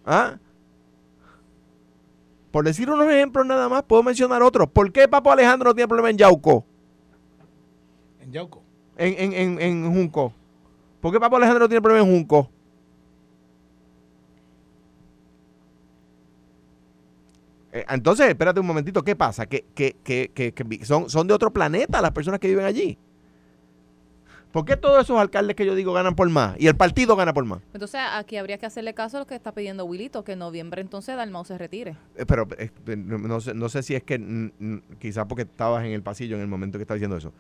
¿Ah? 0.05 0.39
Por 2.51 2.65
decir 2.65 2.91
unos 2.91 3.09
ejemplos 3.11 3.47
nada 3.47 3.69
más, 3.69 3.83
puedo 3.85 4.03
mencionar 4.03 4.43
otros. 4.43 4.69
¿Por 4.69 4.91
qué 4.93 5.07
Papo 5.07 5.31
Alejandro 5.31 5.71
no 5.71 5.75
tiene 5.75 5.89
problema 5.89 6.11
en 6.11 6.19
Yauco? 6.19 6.67
En 8.21 8.33
Yauco. 8.33 8.63
En, 8.97 9.33
en, 9.33 9.33
en, 9.33 9.61
en 9.61 9.95
Junco. 9.95 10.33
¿Por 11.01 11.13
qué 11.13 11.21
Papo 11.21 11.37
Alejandro 11.37 11.65
no 11.65 11.69
tiene 11.69 11.81
problema 11.81 12.05
en 12.07 12.13
Junco? 12.13 12.51
Eh, 17.73 17.85
entonces, 17.89 18.29
espérate 18.29 18.59
un 18.61 18.67
momentito, 18.67 19.03
¿qué 19.03 19.15
pasa? 19.15 19.47
Que, 19.47 19.65
que, 19.75 19.97
que, 20.03 20.31
que- 20.35 20.85
son, 20.85 21.09
son 21.09 21.27
de 21.29 21.35
otro 21.35 21.53
planeta 21.53 22.03
las 22.03 22.11
personas 22.11 22.41
que 22.41 22.49
viven 22.49 22.65
allí. 22.65 22.99
¿Por 24.53 24.65
qué 24.65 24.77
todos 24.77 25.01
esos 25.05 25.17
alcaldes 25.19 25.55
que 25.55 25.65
yo 25.65 25.77
digo 25.77 25.93
ganan 25.93 26.17
por 26.17 26.29
más? 26.29 26.57
Y 26.59 26.67
el 26.67 26.75
partido 26.77 27.15
gana 27.15 27.33
por 27.33 27.45
más. 27.45 27.61
Entonces 27.73 28.01
aquí 28.15 28.37
habría 28.37 28.59
que 28.59 28.67
hacerle 28.67 28.95
caso 28.95 29.17
a 29.17 29.21
lo 29.21 29.27
que 29.27 29.37
está 29.37 29.53
pidiendo 29.53 29.85
Wilito, 29.85 30.25
que 30.25 30.33
en 30.33 30.41
noviembre 30.41 30.81
entonces 30.83 31.15
Dalmau 31.17 31.45
se 31.45 31.57
retire. 31.57 31.97
Eh, 32.17 32.27
Pero 32.27 32.49
eh, 32.59 32.71
eh, 32.87 32.97
no, 32.97 33.41
sé, 33.41 33.55
no 33.55 33.69
sé 33.69 33.83
si 33.85 33.95
es 33.95 34.03
que 34.03 34.51
quizás 34.99 35.27
porque 35.27 35.43
estabas 35.43 35.85
en 35.85 35.93
el 35.93 36.03
pasillo 36.03 36.35
en 36.35 36.43
el 36.43 36.49
momento 36.49 36.79
que 36.79 36.83
estás 36.83 36.97
diciendo 36.97 37.17
eso. 37.17 37.33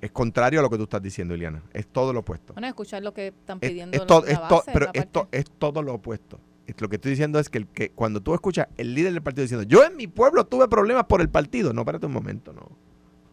Es 0.00 0.10
contrario 0.12 0.60
a 0.60 0.62
lo 0.62 0.70
que 0.70 0.76
tú 0.78 0.84
estás 0.84 1.02
diciendo, 1.02 1.34
Iliana. 1.34 1.62
Es 1.74 1.86
todo 1.86 2.12
lo 2.12 2.20
opuesto. 2.20 2.54
Bueno, 2.54 2.66
escuchar 2.68 3.02
lo 3.02 3.12
que 3.12 3.28
están 3.28 3.58
Es, 3.60 3.68
pidiendo 3.70 3.94
es 3.94 4.00
la- 4.00 4.06
to- 4.06 4.22
la 4.24 4.32
es 4.32 4.48
to- 4.48 4.62
pero 4.72 4.86
la 4.86 5.28
es, 5.30 5.50
todo 5.58 5.82
lo 5.82 5.94
opuesto. 5.94 6.40
Es- 6.66 6.80
Lo 6.80 6.88
que 6.88 6.96
estoy 6.96 7.10
diciendo 7.10 7.38
es 7.38 7.48
que, 7.50 7.58
el 7.58 7.66
que 7.66 7.90
cuando 7.90 8.20
tú 8.22 8.32
escuchas 8.32 8.68
el 8.78 8.94
líder 8.94 9.12
del 9.12 9.22
partido 9.22 9.42
diciendo, 9.42 9.66
yo 9.68 9.84
en 9.84 9.96
mi 9.96 10.06
pueblo 10.06 10.46
tuve 10.46 10.68
problemas 10.68 11.04
por 11.04 11.20
el 11.20 11.28
partido. 11.28 11.72
No, 11.74 11.82
espérate 11.82 12.06
un 12.06 12.12
momento, 12.12 12.52
no. 12.52 12.70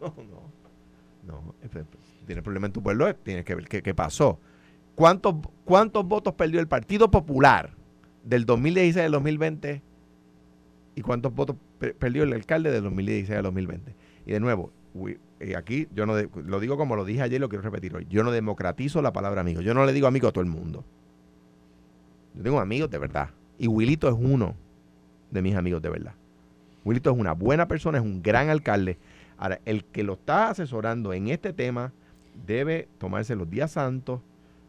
No, 0.00 0.14
no. 0.30 0.47
No, 1.28 1.54
es- 1.62 1.74
es- 1.76 1.86
tienes 2.26 2.42
problema 2.42 2.66
en 2.66 2.72
tu 2.72 2.82
pueblo, 2.82 3.06
eh, 3.08 3.14
tienes 3.22 3.44
que 3.44 3.54
ver 3.54 3.68
qué, 3.68 3.94
pasó. 3.94 4.40
¿Cuántos, 4.94 5.36
¿Cuántos 5.64 6.04
votos 6.06 6.34
perdió 6.34 6.58
el 6.58 6.66
Partido 6.66 7.10
Popular 7.10 7.70
del 8.24 8.44
2016 8.46 9.04
al 9.06 9.12
2020? 9.12 9.82
¿Y 10.96 11.02
cuántos 11.02 11.32
votos 11.34 11.54
pe- 11.78 11.94
perdió 11.94 12.24
el 12.24 12.32
alcalde 12.32 12.70
del 12.72 12.82
2016 12.82 13.36
al 13.36 13.44
2020? 13.44 13.94
Y 14.26 14.32
de 14.32 14.40
nuevo, 14.40 14.72
eh, 15.40 15.54
aquí 15.54 15.86
yo 15.94 16.06
no 16.06 16.14
lo 16.16 16.58
digo 16.60 16.76
como 16.76 16.96
lo 16.96 17.04
dije 17.04 17.22
ayer 17.22 17.40
lo 17.40 17.48
quiero 17.48 17.62
repetir 17.62 17.94
hoy. 17.94 18.06
Yo 18.10 18.24
no 18.24 18.32
democratizo 18.32 19.00
la 19.02 19.12
palabra 19.12 19.42
amigo. 19.42 19.60
Yo 19.60 19.74
no 19.74 19.84
le 19.86 19.92
digo 19.92 20.08
amigo 20.08 20.26
a 20.28 20.32
todo 20.32 20.42
el 20.42 20.50
mundo. 20.50 20.84
Yo 22.34 22.42
tengo 22.42 22.58
amigos 22.60 22.90
de 22.90 22.98
verdad. 22.98 23.30
Y 23.58 23.68
Wilito 23.68 24.08
es 24.08 24.14
uno 24.18 24.54
de 25.30 25.42
mis 25.42 25.54
amigos 25.54 25.82
de 25.82 25.90
verdad. 25.90 26.14
Wilito 26.84 27.10
es 27.10 27.18
una 27.18 27.32
buena 27.32 27.68
persona, 27.68 27.98
es 27.98 28.04
un 28.04 28.22
gran 28.22 28.48
alcalde. 28.48 28.98
Ahora, 29.38 29.60
el 29.64 29.84
que 29.84 30.02
lo 30.02 30.14
está 30.14 30.50
asesorando 30.50 31.12
en 31.12 31.28
este 31.28 31.52
tema 31.52 31.92
debe 32.46 32.88
tomarse 32.98 33.34
los 33.36 33.48
días 33.48 33.70
santos, 33.72 34.20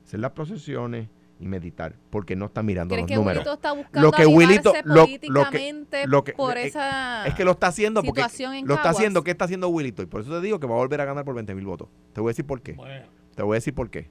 hacer 0.05 0.19
las 0.19 0.31
procesiones 0.31 1.09
y 1.39 1.47
meditar, 1.47 1.95
porque 2.09 2.35
no 2.35 2.45
está 2.47 2.61
mirando 2.63 2.93
¿Crees 2.93 3.03
los 3.03 3.07
que 3.09 3.15
números. 3.15 3.37
Wilito 3.39 3.53
está 3.53 3.71
buscando 3.71 4.01
Lo 4.01 4.11
que 4.11 4.25
Wilito- 4.25 4.73
lo- 4.83 4.95
lo 5.29 5.49
que- 5.49 6.05
lo 6.05 6.23
que- 6.23 6.33
por 6.33 6.57
es- 6.57 6.67
esa 6.67 7.25
Es 7.25 7.33
que 7.33 7.45
lo 7.45 7.51
está 7.51 7.67
haciendo 7.67 8.03
porque 8.03 8.21
situación 8.21 8.53
en 8.55 8.67
lo 8.67 8.73
está 8.75 8.89
haciendo, 8.89 9.23
¿qué 9.23 9.31
está 9.31 9.45
haciendo 9.45 9.69
Wilito? 9.69 10.01
Y 10.01 10.05
por 10.05 10.21
eso 10.21 10.31
te 10.31 10.41
digo 10.41 10.59
que 10.59 10.67
va 10.67 10.73
a 10.75 10.77
volver 10.79 10.99
a 11.01 11.05
ganar 11.05 11.23
por 11.23 11.35
20 11.35 11.55
mil 11.55 11.65
votos. 11.65 11.87
Te 12.13 12.19
voy 12.21 12.29
a 12.29 12.31
decir 12.31 12.45
por 12.45 12.61
qué. 12.61 12.73
Bueno, 12.73 13.05
Te 13.35 13.43
voy 13.43 13.55
a 13.55 13.57
decir 13.57 13.73
por 13.73 13.89
qué. 13.89 14.09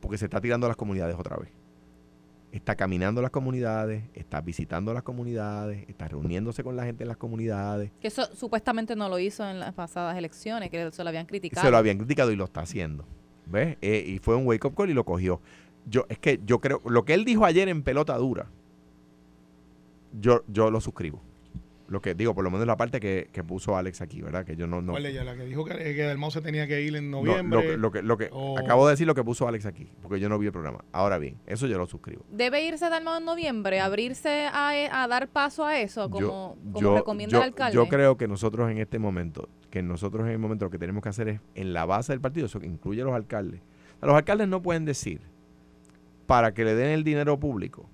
Porque 0.00 0.18
se 0.18 0.24
está 0.24 0.40
tirando 0.40 0.66
a 0.66 0.68
las 0.68 0.76
comunidades 0.76 1.14
otra 1.16 1.36
vez. 1.36 1.50
Está 2.52 2.76
caminando 2.76 3.22
las 3.22 3.30
comunidades, 3.30 4.04
está 4.14 4.40
visitando 4.42 4.92
las 4.92 5.02
comunidades, 5.02 5.88
está 5.88 6.06
reuniéndose 6.06 6.62
con 6.62 6.76
la 6.76 6.84
gente 6.84 7.02
en 7.02 7.08
las 7.08 7.16
comunidades. 7.16 7.90
Que 8.00 8.08
eso 8.08 8.28
supuestamente 8.34 8.94
no 8.94 9.08
lo 9.08 9.18
hizo 9.18 9.48
en 9.48 9.58
las 9.58 9.72
pasadas 9.72 10.16
elecciones, 10.18 10.70
que 10.70 10.92
se 10.92 11.02
lo 11.02 11.08
habían 11.08 11.26
criticado. 11.26 11.66
Se 11.66 11.70
lo 11.70 11.78
habían 11.78 11.96
criticado 11.96 12.30
y 12.30 12.36
lo 12.36 12.44
está 12.44 12.60
haciendo. 12.60 13.06
¿Ves? 13.46 13.78
Eh, 13.80 14.04
y 14.06 14.18
fue 14.18 14.36
un 14.36 14.46
wake 14.46 14.64
up 14.66 14.74
call 14.74 14.90
y 14.90 14.94
lo 14.94 15.04
cogió. 15.04 15.40
Yo, 15.86 16.04
es 16.08 16.18
que 16.18 16.40
yo 16.44 16.60
creo, 16.60 16.80
lo 16.84 17.04
que 17.04 17.14
él 17.14 17.24
dijo 17.24 17.44
ayer 17.46 17.68
en 17.68 17.82
pelota 17.82 18.16
dura, 18.18 18.46
yo, 20.20 20.44
yo 20.46 20.70
lo 20.70 20.80
suscribo. 20.80 21.22
Lo 21.92 22.00
que 22.00 22.14
digo, 22.14 22.34
por 22.34 22.42
lo 22.42 22.50
menos 22.50 22.66
la 22.66 22.78
parte 22.78 23.00
que, 23.00 23.28
que 23.34 23.44
puso 23.44 23.76
Alex 23.76 24.00
aquí, 24.00 24.22
¿verdad? 24.22 24.46
Que 24.46 24.56
yo 24.56 24.66
no, 24.66 24.80
no, 24.80 24.92
¿cuál 24.92 25.04
ella? 25.04 25.24
La 25.24 25.36
que 25.36 25.44
dijo 25.44 25.62
que, 25.66 25.74
que 25.76 26.02
Dalmau 26.04 26.30
se 26.30 26.40
tenía 26.40 26.66
que 26.66 26.80
ir 26.80 26.96
en 26.96 27.10
no, 27.10 27.22
noviembre. 27.22 27.60
lo, 27.60 27.62
que- 27.62 27.76
lo 27.76 27.90
que, 27.92 28.02
lo 28.02 28.16
que 28.16 28.28
o- 28.32 28.58
acabo 28.58 28.86
de 28.86 28.92
decir 28.94 29.06
lo 29.06 29.14
que 29.14 29.22
puso 29.22 29.46
Alex 29.46 29.66
aquí, 29.66 29.88
porque 30.00 30.18
yo 30.18 30.30
no 30.30 30.38
vi 30.38 30.46
el 30.46 30.52
programa. 30.52 30.84
Ahora 30.92 31.18
bien, 31.18 31.36
eso 31.46 31.66
yo 31.66 31.76
lo 31.76 31.86
suscribo. 31.86 32.24
Debe 32.30 32.64
irse 32.64 32.88
Dalmau 32.88 33.18
en 33.18 33.26
noviembre, 33.26 33.78
abrirse 33.80 34.46
a, 34.50 34.70
a 35.02 35.06
dar 35.06 35.28
paso 35.28 35.66
a 35.66 35.78
eso, 35.80 36.08
como, 36.08 36.20
yo, 36.20 36.56
como 36.72 36.80
yo- 36.80 36.96
recomienda 36.96 37.32
yo- 37.32 37.42
el 37.42 37.48
alcalde. 37.50 37.74
yo 37.74 37.86
creo 37.88 38.16
que 38.16 38.26
nosotros 38.26 38.70
en 38.70 38.78
este 38.78 38.98
momento, 38.98 39.50
que 39.70 39.82
nosotros 39.82 40.24
en 40.26 40.32
el 40.32 40.38
momento 40.38 40.64
lo 40.64 40.70
que 40.70 40.78
tenemos 40.78 41.02
que 41.02 41.10
hacer 41.10 41.28
es, 41.28 41.40
en 41.54 41.74
la 41.74 41.84
base 41.84 42.14
del 42.14 42.22
partido, 42.22 42.46
eso 42.46 42.58
que 42.58 42.66
incluye 42.66 43.02
a 43.02 43.04
los 43.04 43.14
alcaldes. 43.14 43.60
A 44.00 44.06
los 44.06 44.16
alcaldes 44.16 44.48
no 44.48 44.62
pueden 44.62 44.86
decir, 44.86 45.20
para 46.26 46.54
que 46.54 46.64
le 46.64 46.74
den 46.74 46.90
el 46.90 47.04
dinero 47.04 47.38
público, 47.38 47.88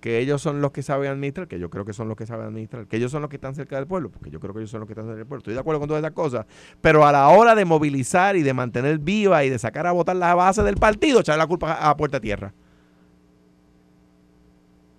que 0.00 0.18
ellos 0.18 0.40
son 0.40 0.60
los 0.60 0.72
que 0.72 0.82
saben 0.82 1.10
administrar, 1.10 1.46
que 1.46 1.58
yo 1.58 1.68
creo 1.70 1.84
que 1.84 1.92
son 1.92 2.08
los 2.08 2.16
que 2.16 2.26
saben 2.26 2.46
administrar, 2.46 2.86
que 2.86 2.96
ellos 2.96 3.12
son 3.12 3.20
los 3.20 3.28
que 3.28 3.36
están 3.36 3.54
cerca 3.54 3.76
del 3.76 3.86
pueblo, 3.86 4.10
porque 4.10 4.30
yo 4.30 4.40
creo 4.40 4.54
que 4.54 4.60
ellos 4.60 4.70
son 4.70 4.80
los 4.80 4.86
que 4.86 4.94
están 4.94 5.04
cerca 5.04 5.18
del 5.18 5.26
pueblo. 5.26 5.40
Estoy 5.40 5.54
de 5.54 5.60
acuerdo 5.60 5.80
con 5.80 5.88
todas 5.88 6.02
esas 6.02 6.14
cosas, 6.14 6.46
pero 6.80 7.06
a 7.06 7.12
la 7.12 7.28
hora 7.28 7.54
de 7.54 7.64
movilizar 7.64 8.34
y 8.36 8.42
de 8.42 8.54
mantener 8.54 8.98
viva 8.98 9.44
y 9.44 9.50
de 9.50 9.58
sacar 9.58 9.86
a 9.86 9.92
votar 9.92 10.16
la 10.16 10.34
base 10.34 10.62
del 10.62 10.76
partido, 10.76 11.20
echar 11.20 11.38
la 11.38 11.46
culpa 11.46 11.74
a, 11.74 11.96
puerta 11.96 12.18
tierra. 12.18 12.52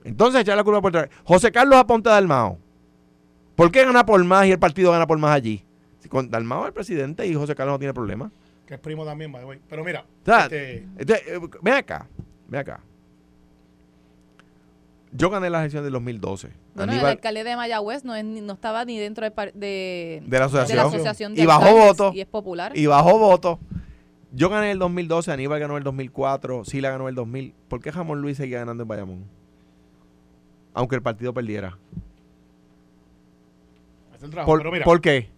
Entonces 0.04 0.42
echar 0.42 0.56
la 0.56 0.64
culpa 0.64 0.78
a 0.78 0.82
puerta 0.82 1.04
tierra. 1.04 1.24
José 1.26 1.52
Carlos 1.52 1.78
Aponte 1.78 2.10
Dalmao. 2.10 2.60
¿Por 3.56 3.72
qué 3.72 3.84
gana 3.84 4.06
por 4.06 4.24
más 4.24 4.46
y 4.46 4.52
el 4.52 4.60
partido 4.60 4.92
gana 4.92 5.08
por 5.08 5.18
más 5.18 5.36
allí? 5.36 5.66
Si 6.00 6.10
con 6.10 6.30
Dalmao 6.30 6.62
es 6.62 6.68
el 6.68 6.74
presidente 6.74 7.26
y 7.26 7.34
José 7.34 7.56
Carlos 7.56 7.74
no 7.74 7.80
tiene 7.80 7.94
problema. 7.94 8.32
Que 8.68 8.76
es 8.76 8.80
primo 8.80 9.04
también, 9.04 9.32
by 9.32 9.42
the 9.42 9.48
way. 9.48 9.60
Pero 9.68 9.84
mira, 9.84 10.06
O 10.22 10.26
sea, 10.26 10.44
este, 10.44 10.88
eh, 10.98 11.40
ven 11.62 11.74
acá, 11.74 12.08
ven 12.48 12.62
acá. 12.62 12.82
Yo 15.14 15.30
gané 15.30 15.50
la 15.50 15.60
elección 15.60 15.84
del 15.84 15.94
2012. 15.94 16.50
Bueno, 16.74 16.94
el 16.94 17.00
Aníbal- 17.00 17.10
alcalde 17.12 17.44
de 17.44 17.56
Mayagüez 17.58 18.06
no, 18.06 18.16
es 18.16 18.24
no 18.24 18.54
estaba 18.54 18.86
ni 18.86 18.98
dentro 18.98 19.24
del 19.26 19.34
par- 19.34 19.52
de, 19.54 20.24
De 20.26 20.40
la 20.40 20.46
asociación. 20.46 20.80
asociación 20.88 21.36
de 21.36 21.42
Y 21.42 21.46
bajó 21.46 21.76
votos. 21.76 22.16
Y 22.16 22.22
es 22.22 22.28
popular. 22.28 22.72
y 22.78 22.86
bajó 22.86 23.20
votos. 23.20 23.60
Yo 24.34 24.48
gané 24.50 24.72
el 24.72 24.80
2012, 24.80 25.30
Aníbal 25.32 25.60
ganó 25.60 25.76
el 25.76 25.84
2004, 25.84 26.64
Sila 26.64 26.90
ganó 26.92 27.10
el 27.10 27.16
2000. 27.16 27.54
¿Por 27.68 27.82
qué 27.82 27.92
Jamón 27.92 28.22
Luis 28.22 28.38
seguía 28.38 28.60
ganando 28.60 28.84
en 28.84 28.88
Bayamón? 28.88 29.26
Aunque 30.74 30.96
el 30.96 31.02
partido 31.02 31.34
perdiera. 31.34 31.78
Hace 34.16 34.26
el 34.26 34.32
trabajo. 34.32 34.50
¿Por, 34.52 34.60
Pero 34.60 34.72
mira, 34.72 34.86
¿por 34.86 35.02
qué? 35.02 35.30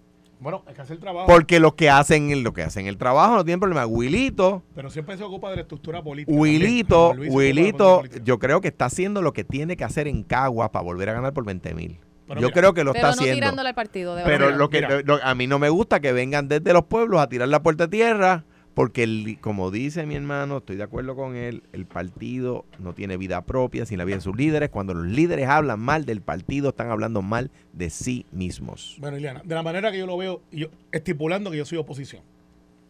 Bueno, 0.43 0.63
hay 0.67 0.73
que 0.75 0.81
hacer 0.81 0.95
el 0.95 0.99
trabajo. 1.01 1.25
Porque 1.27 1.59
los 1.59 1.73
que 1.73 1.89
hacen 1.89 2.29
el, 2.31 2.41
lo 2.43 2.53
que 2.53 2.61
hacen 2.63 2.85
el 2.87 2.97
trabajo 2.97 3.35
no 3.37 3.43
tienen 3.45 3.59
problema. 3.59 3.85
Wilito, 3.85 4.61
pero 4.75 4.89
siempre 4.89 5.17
se 5.17 5.23
ocupa 5.23 5.49
de 5.49 5.55
la 5.55 5.61
estructura 5.63 6.03
política. 6.03 6.37
Wilito, 6.37 7.09
también. 7.09 7.33
Luis 7.33 7.33
Wilito, 7.35 8.03
yo 8.23 8.37
creo 8.39 8.61
que 8.61 8.67
está 8.67 8.85
haciendo 8.85 9.21
lo 9.21 9.33
que 9.33 9.43
tiene 9.43 9.75
que 9.77 9.83
hacer 9.83 10.07
en 10.07 10.23
Cagua 10.23 10.71
para 10.71 10.83
volver 10.83 11.09
a 11.09 11.13
ganar 11.13 11.33
por 11.33 11.45
20 11.45 11.73
mil. 11.73 11.99
Pero 12.27 12.39
Yo 12.39 12.47
mira, 12.47 12.53
creo 12.59 12.73
que 12.73 12.83
lo 12.83 12.93
pero 12.93 13.05
está 13.07 13.15
no 13.15 13.21
haciendo. 13.21 13.35
tirándole 13.35 13.69
al 13.69 13.75
partido, 13.75 14.15
de 14.15 14.23
Pero 14.23 14.51
lo 14.51 14.69
que 14.69 14.81
lo- 15.05 15.19
a 15.23 15.35
mí 15.35 15.47
no 15.47 15.59
me 15.59 15.69
gusta 15.69 15.99
que 15.99 16.13
vengan 16.13 16.47
desde 16.47 16.71
los 16.73 16.83
pueblos 16.85 17.21
a 17.21 17.27
tirar 17.27 17.47
la 17.49 17.61
puerta 17.61 17.85
de 17.87 17.89
tierra, 17.97 18.45
porque 18.73 19.03
el- 19.03 19.37
como 19.39 19.69
dice 19.71 20.05
mi 20.05 20.15
hermano, 20.15 20.57
estoy 20.57 20.75
de 20.77 20.83
acuerdo 20.83 21.15
con 21.15 21.35
él, 21.35 21.63
el 21.73 21.85
partido 21.85 22.65
no 22.79 22.93
tiene 22.93 23.17
vida 23.17 23.41
propia 23.43 23.85
sin 23.85 23.97
la 23.97 24.05
vida 24.05 24.15
de 24.15 24.21
sus 24.21 24.35
líderes. 24.35 24.69
Cuando 24.69 24.93
los 24.93 25.05
líderes 25.05 25.47
hablan 25.47 25.79
mal 25.79 26.05
del 26.05 26.21
partido, 26.21 26.69
están 26.69 26.89
hablando 26.89 27.21
mal 27.21 27.51
de 27.73 27.89
sí 27.89 28.25
mismos. 28.31 28.97
Bueno, 28.99 29.17
Ileana, 29.17 29.41
de 29.43 29.55
la 29.55 29.61
manera 29.63 29.91
que 29.91 29.99
yo 29.99 30.05
lo 30.07 30.17
veo, 30.17 30.41
yo, 30.51 30.67
estipulando 30.91 31.51
que 31.51 31.57
yo 31.57 31.65
soy 31.65 31.77
oposición, 31.77 32.23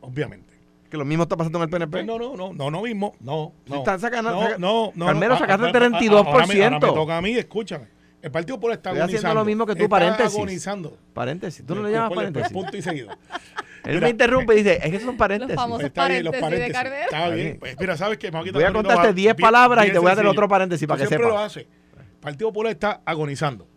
obviamente. 0.01 0.53
Que 0.89 0.97
lo 0.97 1.05
mismo 1.05 1.23
está 1.23 1.35
pasando 1.35 1.57
en 1.57 1.63
el 1.63 1.69
PNP. 1.69 1.91
Pues 1.91 2.05
no, 2.05 2.19
no, 2.19 2.35
no, 2.37 2.53
no, 2.53 2.69
no 2.69 2.81
mismo, 2.83 3.15
no, 3.19 3.51
no. 3.65 3.75
están 3.77 3.99
sacando- 3.99 4.31
no, 4.31 4.41
saca- 4.43 4.57
no, 4.59 4.91
no. 4.95 5.05
Carmelo, 5.07 5.33
no, 5.33 5.39
sacaste 5.39 5.65
ah, 5.65 5.69
el 5.69 5.75
ah, 5.75 5.97
ah, 5.97 5.99
32%. 5.99 6.25
Ahora 6.27 6.45
me, 6.47 6.63
ahora 6.63 6.79
me 6.79 6.87
toca 6.93 7.17
a 7.17 7.21
mí, 7.21 7.31
escúchame. 7.31 7.87
El 8.21 8.31
Partido 8.31 8.55
Popular 8.55 8.77
está 8.77 8.91
Estoy 8.91 9.01
haciendo 9.01 9.27
agonizando. 9.27 9.41
lo 9.41 9.45
mismo 9.45 9.65
que 9.65 9.75
tú, 9.75 9.83
está 9.83 9.89
paréntesis. 9.89 10.35
agonizando. 10.37 10.97
Paréntesis. 11.13 11.65
Tú 11.65 11.75
no 11.75 11.83
le 11.83 11.91
llamas 11.91 12.13
paréntesis. 12.13 12.53
Punto 12.53 12.77
y 12.77 12.81
seguido. 12.81 13.09
Él 13.83 13.95
Mira, 13.95 14.07
me 14.07 14.09
interrumpe 14.11 14.53
y 14.53 14.57
dice, 14.57 14.79
es 14.81 14.91
que 14.91 14.99
son 14.99 15.17
paréntesis. 15.17 15.55
famosos 15.55 15.81
Pues 15.81 15.87
está 15.87 16.07
bien, 16.07 16.23
los 16.23 16.35
paréntesis 16.35 16.67
de. 16.67 16.73
Carmelo. 16.73 17.03
Está 17.03 17.17
Está 17.23 17.35
bien. 17.35 17.57
Pues 17.59 17.79
mira, 17.79 17.97
¿sabes 17.97 18.17
qué? 18.17 18.31
Me 18.31 18.51
Voy 18.51 18.63
a 18.63 18.71
contarte 18.71 19.13
10 19.13 19.35
palabras 19.35 19.87
y 19.87 19.91
te 19.91 19.99
voy 19.99 20.09
a 20.09 20.13
hacer 20.13 20.25
otro 20.25 20.47
paréntesis 20.47 20.87
para 20.87 21.01
que 21.01 21.07
siempre 21.07 21.27
sepas. 21.27 21.39
lo 21.39 21.45
hace. 21.45 21.59
El 21.61 22.19
Partido 22.21 22.49
Popular 22.49 22.71
está 22.71 23.01
agonizando. 23.05 23.67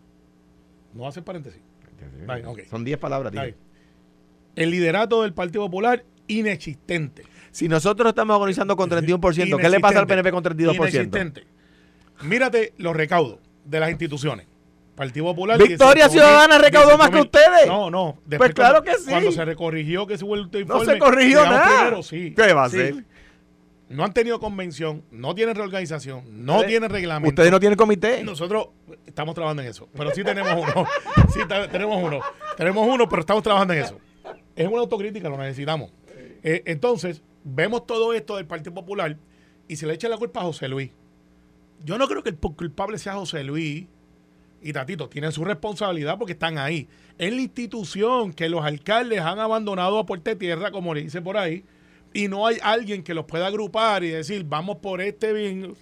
No 0.93 1.07
hace 1.07 1.21
paréntesis. 1.21 1.61
Son 2.69 2.85
10 2.85 2.97
palabras. 2.97 3.31
Tío. 3.33 3.53
El 4.55 4.71
liderato 4.71 5.23
del 5.23 5.33
Partido 5.33 5.65
Popular, 5.65 6.03
inexistente. 6.27 7.23
Si 7.51 7.67
nosotros 7.67 8.09
estamos 8.09 8.35
agonizando 8.35 8.75
con 8.75 8.89
31%, 8.89 9.59
¿qué 9.59 9.69
le 9.69 9.79
pasa 9.79 9.99
al. 9.99 10.07
PNP 10.07 10.31
con 10.31 10.43
32%? 10.43 10.75
Inexistente. 10.75 11.43
Mírate 12.21 12.73
los 12.77 12.95
recaudos 12.95 13.39
de 13.65 13.79
las 13.79 13.89
instituciones. 13.89 14.47
Partido 14.97 15.25
Popular. 15.27 15.57
Victoria 15.57 16.07
18.000, 16.07 16.09
Ciudadana 16.11 16.57
recaudó 16.57 16.97
más 16.97 17.09
que 17.09 17.17
18.000. 17.19 17.21
ustedes. 17.21 17.67
No, 17.67 17.89
no. 17.89 18.19
Pues 18.37 18.53
claro 18.53 18.81
cuando- 18.83 18.91
que 18.91 18.97
sí. 18.97 19.09
Cuando 19.09 19.31
se 19.31 19.45
recorrigió 19.45 20.05
que 20.07 20.17
se 20.17 20.25
hubo 20.25 20.35
el 20.35 20.49
No 20.51 20.59
informe, 20.59 20.85
se 20.93 20.99
corrigió 20.99 21.43
nada. 21.45 21.67
primero, 21.77 22.03
sí. 22.03 22.33
¿Qué 22.35 22.51
va 22.53 22.65
a 22.65 22.69
Sí. 22.69 22.77
hacer? 22.77 23.05
No 23.89 24.03
han 24.03 24.11
tenido 24.13 24.37
convención, 24.41 25.03
no 25.11 25.33
tienen 25.33 25.55
reorganización, 25.55 26.45
no 26.45 26.63
tienen 26.63 26.89
reglamento. 26.89 27.29
Ustedes 27.29 27.51
no 27.51 27.59
tienen 27.61 27.77
comité. 27.77 28.21
Nosotros 28.21 28.67
estamos 29.05 29.33
trabajando 29.33 29.61
en 29.61 29.69
eso, 29.69 29.87
pero 29.95 30.11
sí 30.13 30.25
tenemos 30.25 30.51
uno. 30.53 30.85
Sí, 31.33 31.39
tenemos 31.71 32.03
uno. 32.03 32.19
Tenemos 32.57 32.85
uno, 32.85 33.07
pero 33.07 33.21
estamos 33.21 33.43
trabajando 33.43 33.73
en 33.75 33.83
eso. 33.83 33.97
Es 34.57 34.67
una 34.67 34.79
autocrítica, 34.79 35.29
lo 35.29 35.37
necesitamos. 35.37 35.91
Eh, 36.43 36.63
entonces, 36.65 37.21
vemos 37.45 37.85
todo 37.85 38.13
esto 38.13 38.35
del 38.35 38.45
Partido 38.45 38.73
Popular 38.73 39.15
y 39.69 39.75
se 39.77 39.85
le 39.85 39.93
echa 39.93 40.09
la 40.09 40.17
culpa 40.17 40.41
a 40.41 40.43
José 40.43 40.67
Luis. 40.67 40.89
Yo 41.85 41.97
no 41.97 42.07
creo 42.07 42.23
que 42.23 42.29
el 42.29 42.37
culpable 42.37 42.97
sea 42.97 43.13
José 43.13 43.43
Luis 43.43 43.85
y 44.61 44.73
Tatito. 44.73 45.09
Tienen 45.09 45.31
su 45.31 45.43
responsabilidad 45.45 46.17
porque 46.17 46.33
están 46.33 46.57
ahí. 46.57 46.87
Es 47.17 47.33
la 47.33 47.41
institución 47.41 48.33
que 48.33 48.49
los 48.49 48.63
alcaldes 48.63 49.21
han 49.21 49.39
abandonado 49.39 49.97
a 49.99 50.05
puerta 50.05 50.31
de 50.31 50.35
tierra, 50.35 50.71
como 50.71 50.93
le 50.93 51.03
dice 51.03 51.21
por 51.21 51.37
ahí, 51.37 51.63
y 52.13 52.27
no 52.27 52.47
hay 52.47 52.57
alguien 52.61 53.03
que 53.03 53.13
los 53.13 53.25
pueda 53.25 53.47
agrupar 53.47 54.03
y 54.03 54.09
decir, 54.09 54.43
vamos 54.45 54.77
por 54.77 55.01
este 55.01 55.33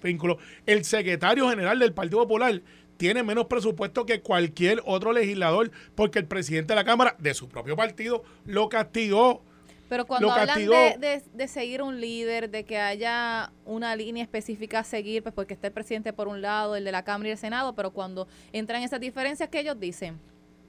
vínculo. 0.03 0.37
El 0.65 0.83
secretario 0.83 1.49
general 1.49 1.79
del 1.79 1.93
Partido 1.93 2.19
Popular 2.19 2.61
tiene 2.97 3.23
menos 3.23 3.45
presupuesto 3.45 4.05
que 4.05 4.21
cualquier 4.21 4.81
otro 4.85 5.11
legislador 5.11 5.71
porque 5.95 6.19
el 6.19 6.25
presidente 6.25 6.73
de 6.73 6.75
la 6.75 6.85
Cámara 6.85 7.15
de 7.19 7.33
su 7.33 7.47
propio 7.49 7.75
partido 7.75 8.23
lo 8.45 8.69
castigó. 8.69 9.43
Pero 9.89 10.05
cuando 10.05 10.31
hablan 10.31 10.57
de, 10.59 10.95
de- 10.99 11.23
de 11.33 11.47
seguir 11.47 11.81
un 11.81 12.01
líder, 12.01 12.49
de 12.49 12.63
que 12.63 12.79
haya 12.79 13.51
una 13.65 13.95
línea 13.95 14.23
específica 14.23 14.79
a 14.79 14.83
seguir, 14.83 15.21
pues 15.21 15.33
porque 15.35 15.53
está 15.53 15.67
el 15.67 15.73
presidente 15.73 16.11
por 16.13 16.27
un 16.27 16.41
lado, 16.41 16.75
el 16.75 16.83
de 16.83 16.91
la 16.91 17.03
Cámara 17.03 17.29
y 17.29 17.31
el 17.33 17.37
Senado, 17.37 17.73
pero 17.73 17.91
cuando 17.91 18.27
entran 18.51 18.81
esas 18.81 18.99
diferencias, 18.99 19.47
¿qué 19.49 19.59
ellos 19.59 19.79
dicen? 19.79 20.19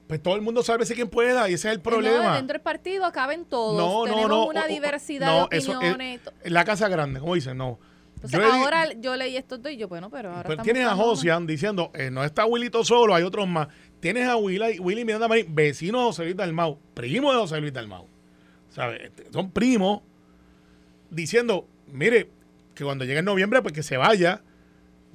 Pues 0.07 0.21
todo 0.23 0.35
el 0.35 0.41
mundo 0.41 0.63
sabe 0.63 0.85
si 0.85 0.93
quien 0.93 1.09
pueda 1.09 1.49
y 1.49 1.53
ese 1.55 1.67
es 1.67 1.73
el 1.73 1.81
problema. 1.81 2.23
No, 2.23 2.33
dentro 2.35 2.53
del 2.53 2.61
partido 2.61 3.11
caben 3.11 3.43
todos. 3.45 3.75
No, 3.77 4.05
no, 4.05 4.13
Tenemos 4.13 4.29
no, 4.29 4.45
una 4.47 4.63
o- 4.65 4.67
diversidad 4.67 5.27
no, 5.27 5.47
de 5.49 5.57
eso 5.57 5.71
es- 5.71 5.77
opiniones. 5.77 6.21
La 6.45 6.63
casa 6.63 6.87
grande, 6.87 7.19
como 7.19 7.35
dicen, 7.35 7.57
no. 7.57 7.79
Entonces, 8.15 8.39
Yo 8.39 8.51
ahora 8.51 8.93
yo 8.93 9.15
leí 9.15 9.35
esto 9.37 9.59
y 9.69 9.77
yo, 9.77 9.87
bueno, 9.87 10.09
pero 10.09 10.29
ahora 10.29 10.47
Pero 10.47 10.63
tienes 10.63 10.85
a 10.87 10.95
Josian 10.95 11.45
diciendo, 11.45 11.91
eh, 11.93 12.09
no 12.09 12.23
está 12.23 12.45
Willito 12.47 12.83
solo, 12.83 13.13
hay 13.13 13.23
otros 13.23 13.47
más. 13.47 13.67
Tienes 13.99 14.27
a 14.27 14.37
Willy, 14.37 14.79
Willy 14.79 15.05
Miranda 15.05 15.27
Marín, 15.27 15.53
vecino 15.53 15.99
de 15.99 16.05
José 16.05 16.23
Luis 16.23 16.35
Dalmau, 16.35 16.79
primo 16.95 17.31
de 17.31 17.39
José 17.39 17.59
Luis 17.61 17.73
Dalmau. 17.73 18.07
Este, 19.01 19.31
Son 19.31 19.51
primos 19.51 20.01
diciendo, 21.09 21.67
mire, 21.91 22.29
que 22.75 22.83
cuando 22.83 23.05
llegue 23.05 23.19
en 23.19 23.25
noviembre, 23.25 23.61
pues 23.61 23.73
que 23.73 23.83
se 23.83 23.97
vaya. 23.97 24.41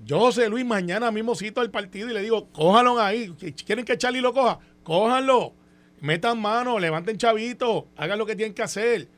Yo, 0.05 0.19
José 0.19 0.49
Luis, 0.49 0.65
mañana 0.65 1.13
mismo 1.13 1.37
cito 1.37 1.61
al 1.61 1.71
partido 1.71 2.11
y 2.11 2.15
le 2.15 2.23
digo, 2.23 2.49
cójanlo 2.51 3.01
ahí. 3.01 3.33
¿Quieren 3.65 3.85
que 3.85 3.97
Charlie 3.97 4.21
lo 4.21 4.33
coja? 4.33 4.59
Cójanlo. 4.83 5.55
Metan 6.01 6.41
mano, 6.41 6.81
levanten 6.81 7.17
chavito, 7.17 7.87
hagan 7.97 8.19
lo 8.19 8.27
que 8.27 8.35
tienen 8.35 8.55
que 8.55 8.63
hacer. 8.63 9.09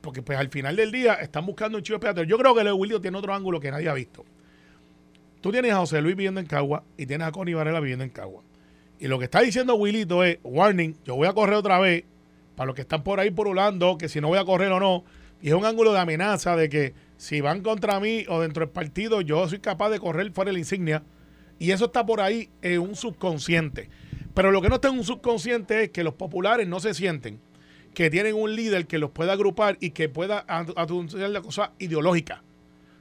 Porque 0.00 0.22
pues 0.22 0.36
al 0.36 0.48
final 0.48 0.74
del 0.74 0.90
día 0.90 1.14
están 1.14 1.46
buscando 1.46 1.78
un 1.78 1.84
chivo 1.84 1.96
expiatorio. 1.96 2.28
Yo 2.28 2.38
creo 2.38 2.54
que 2.54 2.64
de 2.64 2.72
Willy 2.72 2.98
tiene 3.00 3.16
otro 3.16 3.32
ángulo 3.32 3.60
que 3.60 3.70
nadie 3.70 3.88
ha 3.88 3.94
visto. 3.94 4.24
Tú 5.40 5.52
tienes 5.52 5.72
a 5.72 5.76
José 5.78 6.02
Luis 6.02 6.16
viviendo 6.16 6.40
en 6.40 6.46
Cagua 6.46 6.82
y 6.96 7.06
tienes 7.06 7.28
a 7.28 7.30
Connie 7.30 7.54
Varela 7.54 7.78
viviendo 7.78 8.04
en 8.04 8.10
Cagua. 8.10 8.42
Y 8.98 9.06
lo 9.06 9.18
que 9.18 9.26
está 9.26 9.42
diciendo 9.42 9.76
Willito 9.76 10.24
es, 10.24 10.38
warning, 10.42 10.96
yo 11.04 11.14
voy 11.14 11.28
a 11.28 11.32
correr 11.32 11.54
otra 11.54 11.78
vez, 11.78 12.04
para 12.56 12.66
los 12.66 12.74
que 12.74 12.82
están 12.82 13.04
por 13.04 13.20
ahí 13.20 13.30
porulando, 13.30 13.96
que 13.98 14.08
si 14.08 14.20
no 14.20 14.28
voy 14.28 14.38
a 14.38 14.44
correr 14.44 14.72
o 14.72 14.80
no, 14.80 15.04
y 15.40 15.48
es 15.48 15.54
un 15.54 15.64
ángulo 15.64 15.92
de 15.92 16.00
amenaza 16.00 16.56
de 16.56 16.68
que 16.68 16.94
si 17.16 17.40
van 17.40 17.60
contra 17.60 18.00
mí 18.00 18.24
o 18.28 18.40
dentro 18.40 18.64
del 18.64 18.72
partido, 18.72 19.20
yo 19.20 19.48
soy 19.48 19.60
capaz 19.60 19.90
de 19.90 20.00
correr 20.00 20.32
fuera 20.32 20.48
de 20.48 20.54
la 20.54 20.58
insignia. 20.58 21.02
Y 21.58 21.70
eso 21.70 21.86
está 21.86 22.04
por 22.04 22.20
ahí 22.20 22.50
en 22.62 22.80
un 22.80 22.96
subconsciente. 22.96 23.88
Pero 24.34 24.50
lo 24.50 24.60
que 24.60 24.68
no 24.68 24.76
está 24.76 24.88
en 24.88 24.98
un 24.98 25.04
subconsciente 25.04 25.84
es 25.84 25.90
que 25.90 26.04
los 26.04 26.14
populares 26.14 26.66
no 26.66 26.80
se 26.80 26.94
sienten 26.94 27.38
que 27.96 28.10
tienen 28.10 28.34
un 28.34 28.54
líder 28.54 28.86
que 28.86 28.98
los 28.98 29.10
pueda 29.10 29.32
agrupar 29.32 29.78
y 29.80 29.92
que 29.92 30.10
pueda 30.10 30.44
anunciar 30.48 31.30
la 31.30 31.40
cosa 31.40 31.72
ideológica. 31.78 32.42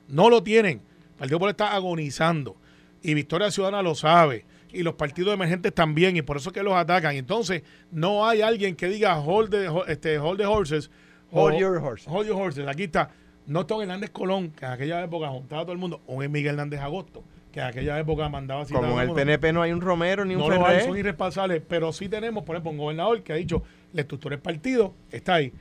No 0.08 0.30
lo 0.30 0.42
tienen. 0.42 0.80
El 0.80 1.16
Partido 1.18 1.38
Popular 1.38 1.52
está 1.52 1.76
agonizando. 1.76 2.56
Y 3.02 3.14
Victoria 3.14 3.52
Ciudadana 3.52 3.82
lo 3.82 3.94
sabe. 3.94 4.46
Y 4.76 4.84
los 4.84 4.96
partidos 4.96 5.34
emergentes 5.34 5.74
también. 5.74 6.18
Y 6.18 6.22
por 6.22 6.38
eso 6.38 6.50
es 6.50 6.54
que 6.54 6.64
los 6.64 6.74
atacan. 6.74 7.16
Entonces 7.16 7.64
no 7.92 8.28
hay 8.28 8.42
alguien 8.42 8.76
que 8.76 8.88
diga 8.88 9.20
hold 9.20 9.50
the, 9.50 9.92
este, 9.92 10.20
hold 10.20 10.40
the 10.40 10.46
horses. 10.46 10.90
Hold 11.32 11.58
your 11.58 11.78
horses. 11.78 12.08
Hold 12.08 12.28
your 12.28 12.42
horses. 12.42 12.68
Aquí 12.68 12.84
está. 12.84 13.10
No 13.48 13.62
está 13.62 13.76
Hernández 13.76 14.10
Colón, 14.10 14.52
que 14.52 14.66
en 14.66 14.72
aquella 14.72 15.04
época 15.04 15.30
juntaba 15.30 15.62
a 15.62 15.66
todo 15.66 15.74
el 15.74 15.78
mundo. 15.78 16.02
O 16.08 16.24
es 16.24 16.30
Miguel 16.30 16.56
Hernández 16.56 16.80
Agosto, 16.80 17.24
que 17.52 17.60
en 17.60 17.68
aquella 17.68 18.00
época 18.00 18.28
mandaba 18.28 18.62
a 18.62 18.66
citar 18.66 18.84
a 18.84 18.88
Como 18.88 19.02
en 19.02 19.10
el. 19.10 19.16
PNP 19.16 19.54
no 19.54 19.62
hay 19.62 19.72
un 19.72 19.82
Romero 19.82 20.26
ni 20.26 20.36
un 20.36 20.42
No 20.42 20.50
lo 20.50 20.66
hay, 20.66 20.82
son 20.82 20.98
irresponsables, 20.98 21.62
pero 21.68 21.94
sí 21.94 22.10
tenemos, 22.10 22.44
por 22.44 22.56
ejemplo, 22.56 22.72
un 22.72 22.78
gobernador 22.78 23.22
que 23.22 23.34
ha 23.34 23.36
dicho, 23.36 23.62
la 23.94 24.02
estructura 24.02 24.36
del 24.36 24.42
partido 24.42 24.96
está 25.12 25.36
ahí. 25.36 25.54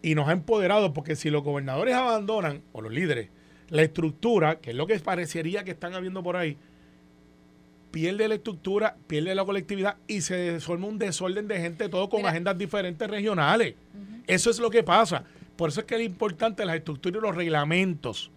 Y 0.00 0.14
nos 0.14 0.28
ha 0.28 0.32
empoderado, 0.32 0.92
porque 0.92 1.16
si 1.16 1.30
los 1.30 1.42
gobernadores 1.42 1.94
abandonan, 1.94 2.62
o 2.72 2.80
los 2.80 2.92
líderes, 2.92 3.28
la 3.68 3.82
estructura, 3.82 4.60
que 4.60 4.70
es 4.70 4.76
lo 4.76 4.86
que 4.86 4.98
parecería 5.00 5.64
que 5.64 5.72
están 5.72 5.94
habiendo 5.94 6.22
por 6.22 6.36
ahí, 6.36 6.56
pierde 7.96 8.28
la 8.28 8.34
estructura, 8.34 8.94
pierde 9.06 9.34
la 9.34 9.42
colectividad 9.42 9.96
y 10.06 10.20
se 10.20 10.60
forma 10.60 10.86
un 10.86 10.98
desorden 10.98 11.48
de 11.48 11.58
gente, 11.58 11.88
todo 11.88 12.10
con 12.10 12.18
Mira. 12.18 12.28
agendas 12.28 12.58
diferentes 12.58 13.08
regionales. 13.08 13.74
Eso 14.26 14.50
es 14.50 14.58
lo 14.58 14.68
que 14.68 14.82
pasa. 14.82 15.24
Por 15.56 15.70
eso 15.70 15.80
es 15.80 15.86
que 15.86 15.94
es 15.94 16.02
importante 16.02 16.66
las 16.66 16.76
estructuras 16.76 17.22
y 17.22 17.26
los 17.26 17.34
reglamentos. 17.34 18.30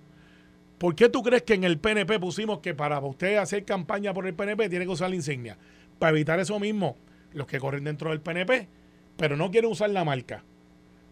¿Por 0.77 0.95
qué 0.95 1.09
tú 1.09 1.21
crees 1.21 1.43
que 1.43 1.55
en 1.55 1.65
el 1.65 1.77
PNP 1.77 2.21
pusimos 2.21 2.59
que 2.59 2.73
para 2.73 3.01
usted 3.01 3.35
hacer 3.35 3.65
campaña 3.65 4.13
por 4.13 4.25
el 4.27 4.33
PNP 4.33 4.69
tiene 4.69 4.85
que 4.85 4.91
usar 4.91 5.09
la 5.09 5.17
insignia? 5.17 5.57
Para 5.99 6.11
evitar 6.11 6.39
eso 6.39 6.57
mismo, 6.57 6.95
los 7.33 7.45
que 7.45 7.59
corren 7.59 7.83
dentro 7.83 8.11
del 8.11 8.21
PNP, 8.21 8.69
pero 9.17 9.35
no 9.35 9.51
quieren 9.51 9.69
usar 9.69 9.89
la 9.89 10.05
marca. 10.05 10.45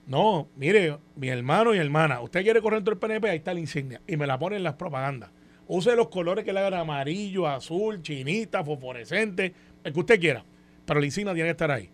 No, 0.06 0.48
mire, 0.56 1.00
mi 1.18 1.28
hermano 1.28 1.76
y 1.76 1.80
hermana, 1.80 2.22
usted 2.22 2.44
quiere 2.44 2.62
correr 2.62 2.80
dentro 2.80 2.96
del 2.96 3.00
PNP, 3.00 3.30
ahí 3.30 3.38
está 3.40 3.54
la 3.54 3.60
insignia. 3.60 4.02
Y 4.08 4.16
me 4.16 4.26
la 4.26 4.40
ponen 4.40 4.60
en 4.60 4.64
las 4.64 4.76
propagandas. 4.76 5.32
Use 5.68 5.96
los 5.96 6.08
colores 6.10 6.46
que 6.46 6.54
le 6.54 6.60
hagan 6.60 6.76
amarillo, 6.76 7.48
azul, 7.48 8.02
chinita, 8.02 8.64
fosforescente, 8.64 9.54
el 9.84 9.94
que 9.94 10.00
usted 10.00 10.20
quiera. 10.20 10.44
Pero 10.86 11.00
la 11.00 11.06
insignia 11.06 11.34
tiene 11.34 11.48
que 11.48 11.52
estar 11.52 11.72
ahí. 11.72 11.90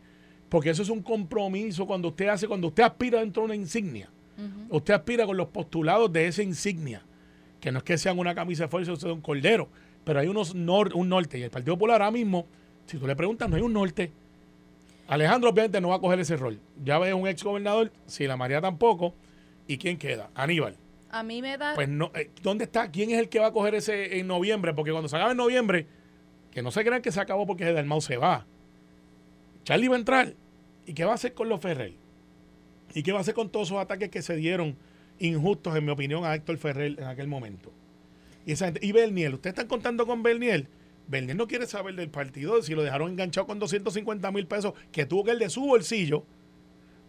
Porque 0.50 0.70
eso 0.70 0.84
es 0.84 0.90
un 0.90 1.02
compromiso 1.02 1.88
cuando 1.88 2.10
usted 2.10 2.28
hace, 2.28 2.48
cuando 2.48 2.68
usted 2.68 2.84
aspira 2.84 3.20
dentro 3.20 3.42
de 3.42 3.46
una 3.46 3.56
insignia. 3.56 4.10
Usted 4.70 4.94
aspira 4.94 5.26
con 5.26 5.38
los 5.38 5.48
postulados 5.48 6.12
de 6.14 6.28
esa 6.28 6.44
insignia. 6.44 7.02
Que 7.60 7.72
no 7.72 7.80
es 7.80 7.84
que 7.84 7.98
sean 7.98 8.20
una 8.20 8.36
camisa 8.36 8.64
de 8.64 8.70
fuerza 8.70 8.92
o 8.94 8.96
sea 8.96 9.12
un 9.14 9.22
cordero. 9.22 9.68
pero 10.04 10.20
hay 10.20 10.28
unos 10.28 10.54
nor- 10.56 10.92
un 10.94 11.10
norte. 11.10 11.40
Y 11.40 11.44
el 11.44 11.50
Partido 11.50 11.76
Popular 11.76 12.02
ahora 12.02 12.12
mismo, 12.12 12.46
si 12.86 12.98
tú 12.98 13.08
le 13.08 13.16
preguntas, 13.16 13.50
no 13.50 13.56
hay 13.56 13.62
un 13.62 13.72
norte. 13.74 14.12
Alejandro 15.08 15.50
obviamente 15.50 15.80
no 15.82 15.90
va 15.90 15.96
a 15.96 16.00
coger 16.00 16.20
ese 16.20 16.36
rol. 16.38 16.60
Ya 16.84 17.00
ves 17.00 17.14
un 17.14 17.28
ex 17.28 17.44
gobernador, 17.44 17.92
si 18.06 18.28
la 18.28 18.36
María 18.38 18.62
tampoco. 18.62 19.14
¿Y 19.68 19.78
quién 19.78 19.98
queda? 19.98 20.30
Aníbal. 20.36 20.76
A 21.14 21.22
mí 21.24 21.42
me 21.44 21.58
da... 21.58 21.76
Pues 21.76 21.88
no, 21.88 22.12
eh, 22.16 22.32
¿dónde 22.42 22.64
está? 22.66 22.90
¿Quién 22.90 23.12
es 23.12 23.20
el 23.20 23.30
que 23.30 23.40
va 23.40 23.48
a 23.48 23.52
coger 23.54 23.76
ese 23.76 24.18
en 24.20 24.28
noviembre? 24.28 24.74
Porque 24.74 24.92
cuando 24.92 25.08
se 25.08 25.16
acabe 25.16 25.32
en 25.32 25.38
noviembre, 25.38 25.86
que 26.52 26.62
no 26.64 26.72
se 26.72 26.84
crean 26.84 27.02
que 27.04 27.12
se 27.12 27.22
acabó 27.22 27.46
porque 27.46 27.72
Dalmau 27.72 28.02
se 28.02 28.18
va. 28.18 28.48
Charlie 29.64 29.88
va 29.90 29.96
a 29.96 30.00
entrar. 30.00 30.34
¿Y 30.86 30.94
qué 30.94 31.06
va 31.06 31.12
a 31.12 31.16
hacer 31.16 31.34
con 31.34 31.50
los 31.50 31.62
Ferrer? 31.62 31.94
¿Y 32.96 33.04
qué 33.04 33.12
va 33.12 33.20
a 33.20 33.22
hacer 33.22 33.34
con 33.36 33.50
todos 33.52 33.68
esos 33.70 33.80
ataques 33.80 34.10
que 34.10 34.22
se 34.22 34.36
dieron 34.36 34.76
injustos, 35.20 35.76
en 35.76 35.86
mi 35.86 35.92
opinión, 35.92 36.26
a 36.26 36.34
Héctor 36.36 36.58
Ferrer 36.58 36.96
en 37.00 37.06
aquel 37.06 37.28
momento? 37.28 37.72
Y, 38.46 38.52
esa 38.54 38.66
gente- 38.66 38.86
y 38.86 38.92
Berniel, 38.92 39.36
¿ustedes 39.36 39.54
están 39.54 39.68
contando 39.68 40.06
con 40.06 40.24
Berniel? 40.24 40.68
Berniel 41.08 41.38
no 41.38 41.48
quiere 41.48 41.66
saber 41.68 41.96
del 41.96 42.10
partido, 42.10 42.62
si 42.62 42.74
lo 42.76 42.82
dejaron 42.84 43.12
enganchado 43.12 43.46
con 43.48 43.60
250 43.60 44.32
mil 44.32 44.48
pesos, 44.48 44.74
que 44.92 45.06
tuvo 45.06 45.24
que 45.24 45.32
el 45.32 45.40
de 45.40 45.50
su 45.50 45.62
bolsillo 45.62 46.26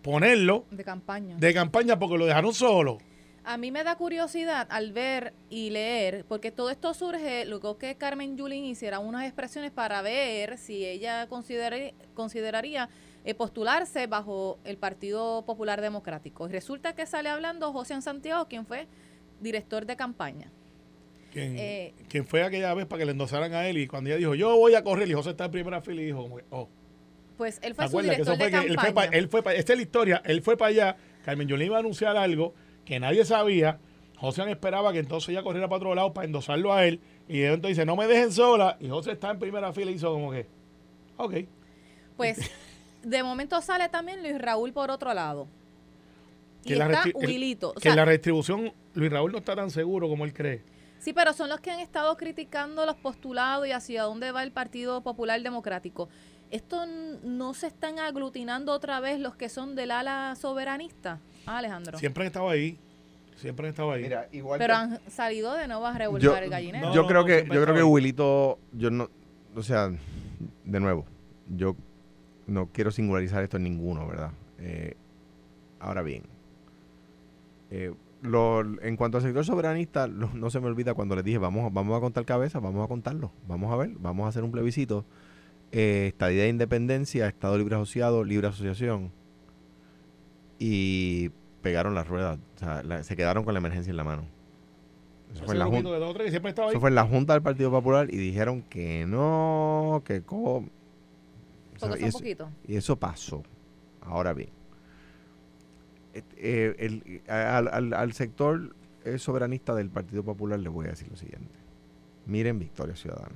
ponerlo 0.03 0.67
de 0.71 0.85
campaña. 0.85 1.37
de 1.37 1.55
campaña 1.55 1.99
porque 1.99 2.19
lo 2.19 2.27
dejaron 2.27 2.53
solo. 2.53 2.99
A 3.47 3.59
mí 3.59 3.71
me 3.71 3.85
da 3.85 3.97
curiosidad 3.97 4.67
al 4.71 4.93
ver 4.93 5.35
y 5.51 5.69
leer, 5.69 6.25
porque 6.27 6.51
todo 6.51 6.71
esto 6.71 6.95
surge 6.95 7.45
luego 7.45 7.77
que 7.77 7.95
Carmen 7.97 8.39
Yulín 8.39 8.65
hiciera 8.65 9.01
unas 9.01 9.25
expresiones 9.25 9.71
para 9.71 10.01
ver 10.01 10.57
si 10.57 10.85
ella 10.87 11.27
considera- 11.29 11.93
consideraría 12.15 12.89
eh, 13.27 13.35
postularse 13.35 14.07
bajo 14.07 14.59
el 14.65 14.77
Partido 14.79 15.45
Popular 15.45 15.81
Democrático. 15.83 16.49
Y 16.49 16.53
resulta 16.53 16.95
que 16.95 17.05
sale 17.07 17.29
hablando 17.29 17.71
José 17.73 18.01
Santiago, 18.03 18.47
quien 18.49 18.65
fue 18.67 18.87
director 19.41 19.85
de 19.85 19.97
campaña. 19.97 20.51
Quien, 21.33 21.57
Eh, 21.59 21.95
quien 22.09 22.27
fue 22.27 22.43
aquella 22.45 22.73
vez 22.75 22.87
para 22.87 23.01
que 23.01 23.07
le 23.07 23.13
endosaran 23.13 23.53
a 23.55 23.67
él 23.67 23.77
y 23.79 23.87
cuando 23.87 24.09
ella 24.09 24.19
dijo, 24.19 24.35
yo 24.35 24.57
voy 24.57 24.75
a 24.75 24.85
correr, 24.85 25.09
y 25.09 25.13
José 25.15 25.31
está 25.31 25.47
en 25.47 25.51
primera 25.51 25.81
fila 25.83 26.01
y 26.01 26.05
dijo, 26.07 26.29
oh, 26.51 26.69
Pues 27.37 27.57
él 27.63 27.71
¿te 27.71 27.75
fue 27.75 27.85
su 27.85 27.89
acuerdas 27.89 28.17
que 28.17 28.23
director 28.23 28.35
eso 28.35 28.39
fue 28.43 28.47
de 28.47 28.51
que 28.51 28.67
él 28.73 28.75
fue 28.79 28.85
campaña. 28.87 28.95
para, 29.11 29.19
él 29.19 29.29
fue 29.29 29.43
pa- 29.43 29.55
esta 29.55 29.73
es 29.73 29.79
la 29.79 29.83
historia, 29.83 30.23
él 30.25 30.41
fue 30.43 30.57
para 30.57 30.69
allá, 30.69 30.97
Carmen 31.25 31.49
Yolín 31.49 31.67
iba 31.67 31.77
a 31.77 31.81
anunciar 31.81 32.17
algo 32.17 32.55
que 32.85 33.01
nadie 33.01 33.25
sabía, 33.25 33.79
José 34.17 34.51
esperaba 34.51 34.93
que 34.93 34.99
entonces 34.99 35.31
ella 35.31 35.43
corriera 35.43 35.69
para 35.69 35.79
otro 35.79 35.95
lado 35.95 36.13
para 36.13 36.27
endosarlo 36.27 36.73
a 36.73 36.85
él, 36.87 37.01
y 37.29 37.39
de 37.39 37.47
entonces 37.49 37.77
dice, 37.77 37.87
no 37.87 37.97
me 37.97 38.07
dejen 38.07 38.33
sola, 38.33 38.77
y 38.81 38.89
José 38.89 39.13
está 39.13 39.31
en 39.31 39.39
primera 39.39 39.73
fila 39.73 39.91
y 39.91 39.95
hizo 39.95 40.13
como 40.13 40.31
que, 40.31 40.47
ok. 41.17 41.35
Pues 42.17 42.39
de 43.03 43.23
momento 43.23 43.61
sale 43.61 43.89
también 43.89 44.23
Luis 44.23 44.39
Raúl 44.39 44.73
por 44.73 44.91
otro 44.91 45.13
lado. 45.15 45.47
Y 46.65 46.69
Que 46.69 46.77
la 46.77 46.87
está 46.87 47.05
Wilito. 47.15 47.71
O 47.71 47.75
que 47.75 47.81
sea, 47.81 47.97
la 47.97 48.05
redistribución, 48.05 48.73
Luis 48.95 49.11
Raúl 49.11 49.33
no 49.33 49.39
está 49.39 49.55
tan 49.55 49.71
seguro 49.71 50.09
como 50.09 50.25
él 50.25 50.33
cree. 50.33 50.63
Sí, 50.99 51.13
pero 51.13 51.35
son 51.35 51.51
los 51.51 51.61
que 51.61 51.71
han 51.71 51.81
estado 51.81 52.17
criticando 52.17 52.87
los 52.87 52.97
postulados 52.97 53.67
y 53.67 53.73
hacia 53.73 54.05
dónde 54.05 54.33
va 54.33 54.43
el 54.43 54.53
Partido 54.53 55.03
Popular 55.03 55.43
Democrático. 55.43 56.09
¿Esto 56.51 56.87
no 56.87 57.53
se 57.53 57.67
están 57.67 57.99
aglutinando 57.99 58.73
otra 58.73 59.01
vez 59.01 59.21
los 59.21 59.37
que 59.37 59.51
son 59.51 59.75
del 59.75 59.91
ala 59.91 60.35
soberanista? 60.41 61.21
Ah, 61.47 61.59
Alejandro. 61.59 61.99
Siempre 61.99 62.23
han 62.23 62.27
estado 62.29 62.49
ahí, 62.49 62.79
siempre 63.37 63.67
han 63.67 63.71
estado 63.71 63.93
ahí. 63.93 64.03
Mira, 64.03 64.29
igual 64.33 64.59
Pero 64.59 64.75
que- 64.75 64.79
han 64.81 65.01
salido 65.11 65.55
de 65.55 65.67
nuevo 65.69 65.87
a 65.87 65.93
yo, 65.93 65.99
revolver 65.99 66.43
el 66.45 66.51
gallinero. 66.51 66.89
No, 66.89 66.95
yo 66.95 67.07
creo 67.07 67.25
que 67.25 67.35
siempre 67.35 67.55
yo 67.57 67.63
creo 67.63 67.75
que 67.75 67.81
estaba 67.81 67.87
ahí. 67.89 67.93
Wilito 67.93 68.59
yo 68.73 68.91
no 68.91 69.09
o 69.57 69.63
sea 69.63 69.91
de 70.65 70.81
nuevo 70.81 71.05
yo 71.49 71.77
no 72.47 72.67
quiero 72.73 72.91
singularizar 72.91 73.43
esto 73.45 73.57
en 73.57 73.63
ninguno 73.65 74.07
verdad 74.07 74.31
Eh, 74.59 74.95
ahora 75.79 76.03
bien 76.03 76.25
eh, 77.71 77.93
lo- 78.23 78.63
en 78.83 78.97
cuanto 78.97 79.19
al 79.19 79.23
sector 79.23 79.45
soberanista 79.45 80.07
lo- 80.07 80.31
no 80.35 80.51
se 80.51 80.59
me 80.61 80.67
olvida 80.67 80.95
cuando 80.95 81.15
les 81.17 81.25
dije 81.25 81.39
vamos 81.39 81.73
vamos 81.73 81.97
a 81.97 82.01
contar 82.01 82.25
cabezas 82.25 82.61
vamos 82.63 82.85
a 82.85 82.89
contarlo 82.89 83.31
vamos 83.47 83.73
a 83.73 83.77
ver 83.77 83.91
vamos 83.99 84.27
a 84.27 84.29
hacer 84.29 84.43
un 84.43 84.51
plebiscito 84.51 85.05
eh, 85.73 86.07
estadía 86.09 86.43
de 86.45 86.49
independencia 86.49 87.29
estado 87.29 87.57
libre 87.59 87.77
asociado 87.77 88.25
libre 88.25 88.49
asociación 88.49 89.13
y 90.59 91.31
pegaron 91.63 91.95
las 91.95 92.07
ruedas 92.09 92.39
o 92.57 92.59
sea 92.59 92.83
la- 92.83 93.03
se 93.03 93.17
quedaron 93.17 93.45
con 93.45 93.55
la 93.55 93.59
emergencia 93.59 93.91
en 93.91 93.97
la 93.97 94.05
mano 94.05 94.25
eso 95.33 95.45
fue 95.47 95.55
en 95.55 95.59
la 95.59 95.65
Junta. 95.67 95.91
de 95.91 95.99
tres. 96.15 96.33
Eso 96.71 96.81
fue 96.81 96.91
en 96.91 96.95
la 96.95 97.07
del 97.33 97.43
Partido 97.43 97.69
Popular 97.73 98.07
y 98.09 98.17
dijeron 98.19 98.63
que 98.63 99.05
no, 99.05 100.03
que 100.05 100.23
co- 100.23 100.59
o 100.59 100.65
sea, 101.77 101.99
y, 101.99 102.05
eso, 102.05 102.19
y 102.69 102.77
eso 102.77 102.97
pasó. 102.97 103.43
Ahora 104.03 104.33
bien, 104.33 104.51
eh, 106.37 106.77
el- 106.79 107.23
al, 107.29 107.67
al- 107.67 107.93
al 107.95 108.13
sector 108.13 108.77
eh, 109.05 109.19
soberanista 109.19 109.75
del 109.75 109.91
Partido 109.91 110.23
Popular 110.23 110.61
le 110.61 110.69
voy 110.69 110.87
a 110.87 110.91
decir 110.91 111.09
lo 111.11 111.17
siguiente. 111.17 111.51
Miren 112.27 112.61
Victoria 112.61 112.95
Ciudadana. 112.95 113.35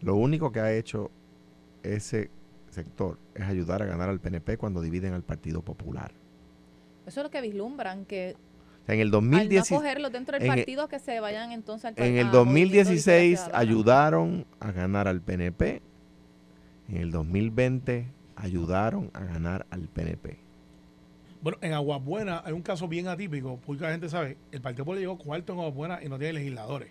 Lo 0.00 0.16
único 0.16 0.50
que 0.50 0.58
ha 0.60 0.72
hecho 0.72 1.10
ese 1.84 2.30
sector 2.74 3.18
es 3.34 3.42
ayudar 3.44 3.80
a 3.82 3.86
ganar 3.86 4.08
al 4.10 4.20
PNP 4.20 4.58
cuando 4.58 4.80
dividen 4.82 5.14
al 5.14 5.22
Partido 5.22 5.62
Popular. 5.62 6.12
Eso 7.06 7.20
es 7.20 7.24
lo 7.24 7.30
que 7.30 7.40
vislumbran, 7.40 8.04
que 8.04 8.36
en 8.86 9.00
el 9.00 9.06
al 9.06 9.10
no 9.10 9.16
2016 9.18 9.78
cogerlos 9.80 10.12
dentro 10.12 10.34
del 10.38 10.46
en 10.46 10.52
el- 10.52 10.58
partido, 10.58 10.88
que 10.88 10.98
se 10.98 11.18
vayan 11.20 11.52
entonces 11.52 11.86
al 11.86 11.94
En 11.96 12.02
a 12.02 12.20
el 12.20 12.26
Movimiento 12.26 12.38
Victoria 12.42 12.84
2016 12.84 13.38
Ciudadana. 13.40 13.58
ayudaron 13.58 14.46
a 14.60 14.72
ganar 14.72 15.08
al 15.08 15.20
PNP. 15.22 15.80
En 16.88 16.96
el 16.98 17.10
2020 17.10 18.06
ayudaron 18.36 19.10
a 19.14 19.24
ganar 19.24 19.64
al 19.70 19.88
PNP. 19.88 20.38
Bueno, 21.40 21.58
en 21.60 21.72
Aguabuena 21.74 22.42
hay 22.44 22.52
un 22.52 22.62
caso 22.62 22.88
bien 22.88 23.06
atípico, 23.08 23.56
poca 23.58 23.90
gente 23.90 24.08
sabe. 24.08 24.36
El 24.50 24.60
Partido 24.62 24.84
Popular 24.84 25.00
llegó 25.00 25.18
cuarto 25.18 25.52
en 25.52 25.58
Aguabuena 25.60 26.00
y 26.02 26.08
no 26.08 26.18
tiene 26.18 26.34
legisladores. 26.34 26.88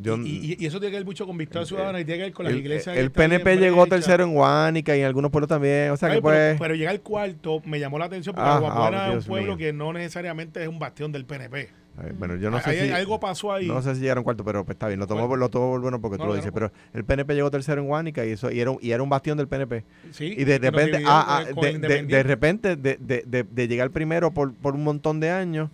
Yo- 0.00 0.16
y, 0.18 0.52
y- 0.52 0.56
y 0.60 0.66
eso 0.66 0.78
tiene 0.78 0.92
que 0.92 0.98
ver 0.98 1.04
mucho 1.06 1.26
con 1.26 1.36
Victoria 1.36 1.62
el- 1.62 1.66
Ciudadana 1.66 2.00
y 2.00 2.04
tiene 2.04 2.18
que 2.18 2.24
ver 2.24 2.32
con 2.32 2.44
las 2.44 2.52
el- 2.52 2.60
iglesias. 2.60 2.96
el 2.96 3.10
PNP 3.10 3.56
llegó 3.56 3.86
tercero 3.86 4.22
en 4.24 4.34
Guánica 4.34 4.96
y 4.96 5.00
en 5.00 5.06
algunos 5.06 5.30
pueblos 5.30 5.48
también. 5.48 5.90
O 5.90 5.96
sea 5.96 6.08
Ay, 6.10 6.16
que 6.16 6.22
pues... 6.22 6.56
pero 6.60 6.74
llegar 6.74 7.00
cuarto 7.00 7.60
me 7.64 7.80
llamó 7.80 7.98
la 7.98 8.04
atención 8.04 8.34
porque 8.34 8.48
Ah, 8.48 8.60
ah, 8.62 9.12
es 9.16 9.24
un 9.24 9.28
pueblo 9.28 9.56
mío. 9.56 9.56
que 9.56 9.72
no 9.72 9.92
necesariamente 9.92 10.62
es 10.62 10.68
un 10.68 10.78
bastión 10.78 11.10
del 11.10 11.24
PNP. 11.24 11.70
bueno, 12.18 12.36
yo 12.36 12.50
no 12.50 12.58
sé 12.60 12.70
Hay- 12.70 12.88
si... 12.88 12.92
algo 12.92 13.18
pasó 13.20 13.52
ahí. 13.52 13.66
No 13.66 13.82
sé 13.82 13.94
si 13.94 14.00
llegaron 14.02 14.24
cuarto, 14.24 14.44
pero 14.44 14.64
pues, 14.64 14.76
está 14.76 14.88
bien. 14.88 14.98
Lo 15.00 15.06
tomo, 15.06 15.26
Bueno. 15.26 15.40
lo 15.40 15.48
tomo 15.50 15.70
por 15.72 15.80
bueno 15.80 16.00
porque 16.00 16.16
No, 16.18 16.24
tú 16.24 16.28
lo 16.30 16.34
dices. 16.36 16.46
no. 16.50 16.54
Pero 16.54 16.72
el 16.94 17.04
PNP 17.04 17.34
llegó 17.34 17.50
tercero 17.50 17.80
en 17.82 17.86
Guánica 17.88 18.24
y 18.24 18.30
eso 18.30 18.50
y 18.50 18.60
era, 18.60 18.70
un- 18.70 18.78
y 18.80 18.92
era 18.92 19.02
un 19.02 19.08
bastión 19.10 19.36
del 19.36 19.48
PNP. 19.48 19.84
Sí, 20.10 20.34
Y 20.36 20.44
de 20.44 20.58
repente, 20.58 21.02
ah, 21.06 21.38
ah, 21.38 21.44
de, 21.44 21.52
de- 21.54 21.60
de 21.60 21.70
Independiente. 21.72 22.22
repente, 22.22 22.76
de, 22.76 22.96
de- 23.00 23.24
de- 23.26 23.44
de 23.44 23.68
llegar 23.68 23.90
primero 23.90 24.30
por, 24.32 24.54
por 24.54 24.74
un 24.74 24.84
montón 24.84 25.18
de 25.20 25.30
años, 25.30 25.70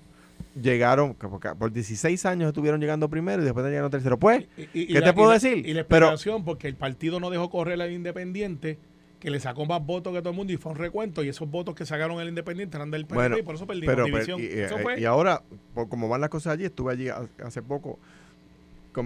llegaron, 0.60 1.14
por 1.14 1.56
por 1.56 1.72
16 1.72 2.24
años 2.26 2.48
estuvieron 2.48 2.80
llegando 2.80 3.08
primero 3.08 3.42
y 3.42 3.44
después 3.44 3.64
llegaron 3.66 3.90
tercero. 3.90 4.18
Pues, 4.18 4.46
Y- 4.74 4.86
¿qué 4.88 4.94
la- 4.94 5.00
te 5.06 5.10
y 5.10 5.12
puedo 5.12 5.28
la- 5.28 5.34
decir? 5.34 5.58
Y 5.66 5.72
la 5.74 5.84
Pero- 5.84 6.06
explicación, 6.06 6.44
porque 6.44 6.68
el 6.68 6.76
partido 6.76 7.20
no 7.20 7.30
dejó 7.30 7.50
correr 7.50 7.80
al 7.80 7.92
Independiente, 7.92 8.78
que 9.20 9.30
le 9.30 9.40
sacó 9.40 9.66
más 9.66 9.84
votos 9.84 10.12
que 10.12 10.20
todo 10.20 10.30
el 10.30 10.36
mundo 10.36 10.52
y 10.52 10.56
fue 10.58 10.70
un 10.72 10.78
recuento. 10.78 11.24
Y 11.24 11.28
esos 11.28 11.50
votos 11.50 11.74
que 11.74 11.84
sacaron 11.84 12.20
el 12.20 12.28
Independiente 12.28 12.76
eran 12.76 12.90
del 12.90 13.04
PNP 13.06 13.14
Bueno, 13.14 13.38
y 13.38 13.42
por 13.42 13.54
eso 13.56 13.66
perdimos 13.66 13.86
pero, 13.94 14.04
pero- 14.04 14.16
división. 14.16 14.40
y, 14.40 14.44
Eso 14.46 14.78
eh, 14.78 14.82
fue. 14.82 15.00
y 15.00 15.04
ahora, 15.06 15.42
por 15.74 15.88
como 15.88 16.08
van 16.08 16.20
las 16.20 16.30
cosas 16.30 16.52
allí, 16.54 16.64
estuve 16.64 16.92
allí 16.92 17.08
ha- 17.08 17.28
hace 17.44 17.60
poco 17.62 17.98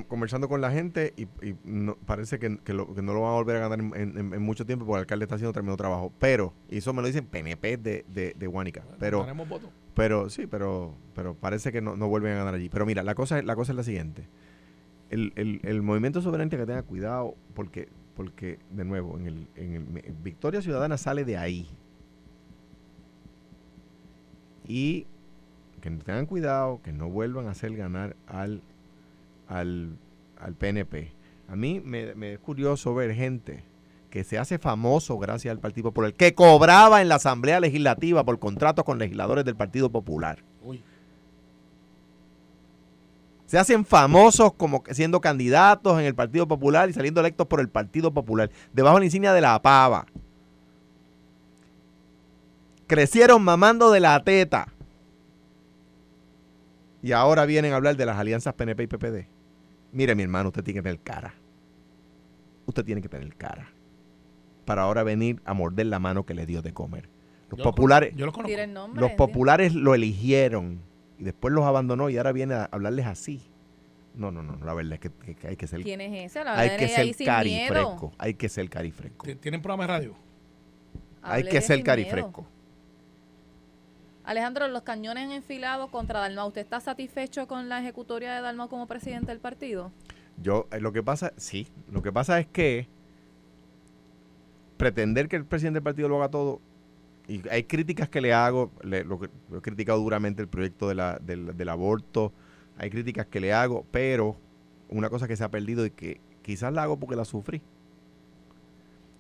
conversando 0.08 0.48
con 0.48 0.60
la 0.62 0.70
gente 0.70 1.12
y, 1.16 1.22
y 1.46 1.54
no- 1.64 1.96
parece 2.06 2.38
que, 2.38 2.56
que 2.64 2.72
lo- 2.72 2.94
que 2.94 3.02
no 3.02 3.12
lo 3.12 3.22
van 3.22 3.32
a 3.32 3.34
volver 3.34 3.56
a 3.56 3.68
ganar 3.68 3.80
en, 3.80 4.16
en- 4.18 4.32
en 4.34 4.42
mucho 4.42 4.64
tiempo 4.64 4.86
porque 4.86 4.98
el 4.98 5.02
alcalde 5.02 5.24
está 5.24 5.34
haciendo 5.34 5.52
tremendo 5.52 5.76
trabajo. 5.76 6.10
Pero, 6.18 6.54
y 6.70 6.78
eso 6.78 6.92
me 6.94 7.02
lo 7.02 7.08
dicen 7.08 7.26
PNP 7.26 7.76
de, 7.76 8.04
de, 8.08 8.34
de 8.38 8.46
Guánica. 8.46 8.82
Pero, 8.98 9.26
votos. 9.46 9.68
Pero 9.94 10.30
sí, 10.30 10.46
pero, 10.46 10.94
pero 11.14 11.34
parece 11.34 11.70
que 11.72 11.80
no, 11.80 11.96
no 11.96 12.08
vuelven 12.08 12.32
a 12.32 12.36
ganar 12.36 12.54
allí. 12.54 12.68
Pero 12.68 12.86
mira, 12.86 13.02
la 13.02 13.14
cosa, 13.14 13.42
la 13.42 13.54
cosa 13.54 13.72
es 13.72 13.76
la 13.76 13.82
siguiente. 13.82 14.26
El, 15.10 15.32
el, 15.36 15.60
el 15.64 15.82
movimiento 15.82 16.22
soberanista 16.22 16.56
que 16.56 16.66
tenga 16.66 16.82
cuidado, 16.82 17.34
porque, 17.54 17.88
porque 18.16 18.58
de 18.70 18.84
nuevo, 18.84 19.18
en 19.18 19.26
el, 19.26 19.48
en 19.56 19.74
el 19.74 20.14
Victoria 20.22 20.62
Ciudadana 20.62 20.96
sale 20.96 21.24
de 21.24 21.36
ahí. 21.36 21.68
Y 24.66 25.06
que 25.82 25.90
tengan 25.90 26.26
cuidado, 26.26 26.80
que 26.82 26.92
no 26.92 27.10
vuelvan 27.10 27.48
a 27.48 27.50
hacer 27.50 27.76
ganar 27.76 28.16
al, 28.26 28.62
al, 29.48 29.98
al 30.38 30.54
PNP. 30.54 31.12
A 31.48 31.56
mí 31.56 31.82
me, 31.84 32.14
me 32.14 32.34
es 32.34 32.38
curioso 32.38 32.94
ver 32.94 33.12
gente 33.14 33.64
que 34.12 34.24
se 34.24 34.38
hace 34.38 34.58
famoso 34.58 35.16
gracias 35.16 35.50
al 35.50 35.58
Partido 35.58 35.84
Popular, 35.84 36.12
que 36.12 36.34
cobraba 36.34 37.00
en 37.00 37.08
la 37.08 37.14
Asamblea 37.14 37.60
Legislativa 37.60 38.22
por 38.24 38.38
contratos 38.38 38.84
con 38.84 38.98
legisladores 38.98 39.42
del 39.46 39.56
Partido 39.56 39.90
Popular. 39.90 40.44
Uy. 40.62 40.82
Se 43.46 43.58
hacen 43.58 43.86
famosos 43.86 44.52
como 44.52 44.84
siendo 44.90 45.22
candidatos 45.22 45.98
en 45.98 46.04
el 46.04 46.14
Partido 46.14 46.46
Popular 46.46 46.90
y 46.90 46.92
saliendo 46.92 47.20
electos 47.20 47.46
por 47.46 47.58
el 47.58 47.70
Partido 47.70 48.12
Popular, 48.12 48.50
debajo 48.74 48.96
de 48.96 49.00
la 49.00 49.04
insignia 49.06 49.32
de 49.32 49.40
la 49.40 49.62
pava. 49.62 50.04
Crecieron 52.86 53.42
mamando 53.42 53.90
de 53.90 54.00
la 54.00 54.22
teta. 54.22 54.68
Y 57.02 57.12
ahora 57.12 57.46
vienen 57.46 57.72
a 57.72 57.76
hablar 57.76 57.96
de 57.96 58.04
las 58.04 58.18
alianzas 58.18 58.52
PNP 58.52 58.82
y 58.82 58.86
PPD. 58.88 59.26
Mire, 59.90 60.14
mi 60.14 60.22
hermano, 60.22 60.50
usted 60.50 60.62
tiene 60.62 60.80
que 60.80 60.82
tener 60.82 61.00
cara. 61.00 61.34
Usted 62.66 62.84
tiene 62.84 63.00
que 63.00 63.08
tener 63.08 63.34
cara. 63.36 63.71
Para 64.64 64.82
ahora 64.82 65.02
venir 65.02 65.40
a 65.44 65.54
morder 65.54 65.86
la 65.86 65.98
mano 65.98 66.24
que 66.24 66.34
le 66.34 66.46
dio 66.46 66.62
de 66.62 66.72
comer. 66.72 67.08
Los 67.50 67.58
Yo 67.58 67.64
lo 67.64 67.70
populares, 67.70 68.14
Yo 68.16 68.26
el 68.26 68.72
nombre. 68.72 69.00
los 69.00 69.10
sí. 69.10 69.16
populares 69.16 69.74
lo 69.74 69.94
eligieron 69.94 70.80
y 71.18 71.24
después 71.24 71.52
los 71.52 71.64
abandonó 71.64 72.08
y 72.10 72.16
ahora 72.16 72.32
viene 72.32 72.54
a 72.54 72.68
hablarles 72.70 73.06
así. 73.06 73.42
No, 74.14 74.30
no, 74.30 74.42
no. 74.42 74.56
La 74.64 74.74
verdad 74.74 74.94
es 74.94 75.00
que, 75.00 75.10
que- 75.10 75.34
que 75.34 75.48
hay 75.48 75.56
que 75.56 75.66
ser, 75.66 75.82
¿Quién 75.82 76.00
es 76.00 76.30
ese? 76.30 76.44
La 76.44 76.58
hay 76.58 76.76
que 76.76 76.88
ser 76.88 77.14
carifresco. 77.24 78.12
Hay 78.18 78.34
que 78.34 78.48
ser 78.48 78.68
carifresco. 78.70 79.26
Ti- 79.26 79.34
¿Tienen 79.36 79.60
programa 79.62 79.84
de 79.84 79.88
radio? 79.88 80.14
Hay 81.22 81.44
que 81.44 81.60
ser 81.60 81.82
carifresco. 81.82 82.46
Alejandro, 84.24 84.68
los 84.68 84.82
cañones 84.82 85.32
enfilados 85.32 85.90
contra 85.90 86.20
Dalmau. 86.20 86.48
¿Usted 86.48 86.60
está 86.60 86.78
satisfecho 86.80 87.48
con 87.48 87.68
la 87.68 87.80
ejecutoria 87.80 88.34
de 88.34 88.40
Dalmau 88.40 88.68
como 88.68 88.86
presidente 88.86 89.26
del 89.32 89.40
partido? 89.40 89.90
Yo, 90.40 90.68
eh, 90.70 90.80
lo 90.80 90.92
que 90.92 91.02
pasa, 91.02 91.32
sí, 91.36 91.66
lo 91.90 92.02
que 92.02 92.12
pasa 92.12 92.38
es 92.38 92.46
que 92.46 92.88
pretender 94.82 95.28
que 95.28 95.36
el 95.36 95.44
presidente 95.44 95.76
del 95.76 95.84
partido 95.84 96.08
lo 96.08 96.16
haga 96.16 96.28
todo, 96.30 96.60
y 97.28 97.40
hay 97.48 97.62
críticas 97.64 98.08
que 98.08 98.20
le 98.20 98.32
hago, 98.34 98.72
le- 98.82 99.04
lo, 99.04 99.20
que- 99.20 99.28
lo 99.50 99.58
he 99.58 99.62
criticado 99.62 100.00
duramente 100.00 100.42
el 100.42 100.48
proyecto 100.48 100.88
de 100.88 100.94
la- 100.96 101.18
del, 101.18 101.56
del 101.56 101.68
aborto, 101.68 102.32
hay 102.78 102.90
críticas 102.90 103.26
que 103.26 103.38
le 103.40 103.52
hago, 103.52 103.86
pero 103.92 104.36
una 104.88 105.08
cosa 105.08 105.28
que 105.28 105.36
se 105.36 105.44
ha 105.44 105.50
perdido 105.50 105.86
y 105.86 105.90
que 105.90 106.20
quizás 106.42 106.72
la 106.72 106.82
hago 106.82 106.98
porque 106.98 107.14
la 107.14 107.24
sufrí, 107.24 107.62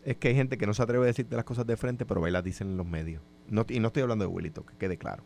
es 0.04 0.16
que 0.16 0.28
hay 0.28 0.34
gente 0.34 0.58
que 0.58 0.66
no 0.66 0.74
se 0.74 0.82
atreve 0.82 1.04
a 1.04 1.06
decirte 1.06 1.36
las 1.36 1.44
cosas 1.44 1.64
de 1.66 1.76
frente, 1.76 2.04
pero 2.04 2.26
y 2.26 2.30
las 2.32 2.42
dicen 2.42 2.68
en 2.70 2.76
los 2.76 2.86
medios. 2.86 3.22
No, 3.48 3.64
y 3.68 3.78
no 3.78 3.86
estoy 3.88 4.02
hablando 4.02 4.24
de 4.24 4.30
Wilito, 4.30 4.66
que 4.66 4.74
quede 4.76 4.96
claro. 4.96 5.22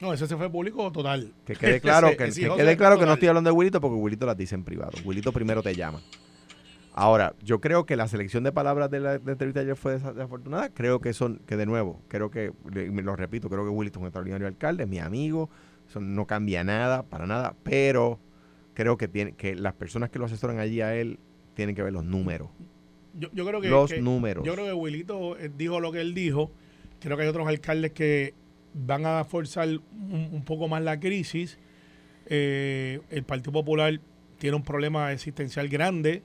No, 0.00 0.12
ese 0.12 0.26
se 0.26 0.36
fue 0.36 0.50
público 0.50 0.90
total. 0.92 1.32
Que 1.46 1.54
quede 1.56 1.80
claro, 1.80 2.08
Ese- 2.18 2.42
que, 2.42 2.54
quede 2.56 2.76
claro 2.76 2.98
que 2.98 3.06
no 3.06 3.14
estoy 3.14 3.28
hablando 3.28 3.48
de 3.48 3.56
Wilito 3.56 3.80
porque 3.80 3.96
Wilito 3.96 4.26
las 4.26 4.36
dice 4.36 4.54
en 4.54 4.64
privado. 4.64 4.92
Wilito 5.04 5.32
primero 5.32 5.62
te 5.62 5.74
llama. 5.74 6.00
Ahora, 6.94 7.34
yo 7.42 7.60
creo 7.60 7.86
que 7.86 7.96
la 7.96 8.06
selección 8.06 8.44
de 8.44 8.52
palabras 8.52 8.90
de 8.90 9.00
la, 9.00 9.18
de 9.18 9.32
entrevista 9.32 9.60
ayer 9.60 9.76
fue 9.76 9.98
desa- 9.98 10.12
desafortunada. 10.12 10.68
Creo 10.70 11.00
que 11.00 11.12
son, 11.14 11.38
que 11.46 11.56
de 11.56 11.64
nuevo, 11.64 12.02
creo 12.08 12.30
que, 12.30 12.52
lo 12.74 13.16
repito, 13.16 13.48
creo 13.48 13.64
que 13.64 13.70
Wilito 13.70 13.98
es 13.98 14.00
un 14.02 14.06
extraordinario 14.08 14.46
alcalde, 14.46 14.82
es 14.84 14.88
mi 14.88 14.98
amigo, 14.98 15.48
eso 15.88 16.00
no 16.00 16.26
cambia 16.26 16.64
nada, 16.64 17.02
para 17.04 17.26
nada, 17.26 17.54
pero 17.62 18.20
creo 18.74 18.96
que 18.98 19.08
tiene 19.08 19.32
que 19.32 19.54
las 19.54 19.72
personas 19.74 20.10
que 20.10 20.18
lo 20.18 20.26
asesoran 20.26 20.58
allí 20.58 20.80
a 20.82 20.94
él 20.94 21.18
tienen 21.54 21.74
que 21.74 21.82
ver 21.82 21.92
los 21.94 22.04
números. 22.04 22.48
Yo, 23.14 23.28
yo 23.32 23.46
creo 23.46 23.60
que, 23.60 23.68
los 23.68 23.90
que- 23.90 24.00
números. 24.02 24.44
Yo 24.44 24.52
creo 24.54 24.66
que 24.66 24.72
Wilito 24.74 25.38
eh, 25.38 25.50
dijo 25.56 25.80
lo 25.80 25.92
que 25.92 26.00
él 26.02 26.14
dijo. 26.14 26.50
Creo 27.00 27.16
que 27.16 27.22
hay 27.24 27.28
otros 27.28 27.48
alcaldes 27.48 27.92
que 27.92 28.34
van 28.74 29.04
a 29.06 29.24
forzar 29.24 29.68
un, 29.68 30.28
un 30.32 30.44
poco 30.44 30.68
más 30.68 30.82
la 30.82 30.98
crisis. 31.00 31.58
Eh, 32.26 33.00
el 33.10 33.24
Partido 33.24 33.52
Popular 33.52 33.98
tiene 34.38 34.56
un 34.56 34.62
problema 34.62 35.12
existencial 35.12 35.68
grande. 35.68 36.22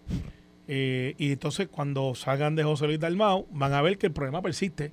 Eh, 0.68 1.13
y 1.18 1.32
entonces 1.32 1.68
cuando 1.70 2.13
salgan 2.15 2.55
de 2.55 2.63
José 2.63 2.86
Luis 2.88 2.99
Dalmau, 2.99 3.47
van 3.51 3.74
a 3.74 3.82
ver 3.82 3.97
que 3.97 4.07
el 4.07 4.13
problema 4.13 4.41
persiste. 4.41 4.91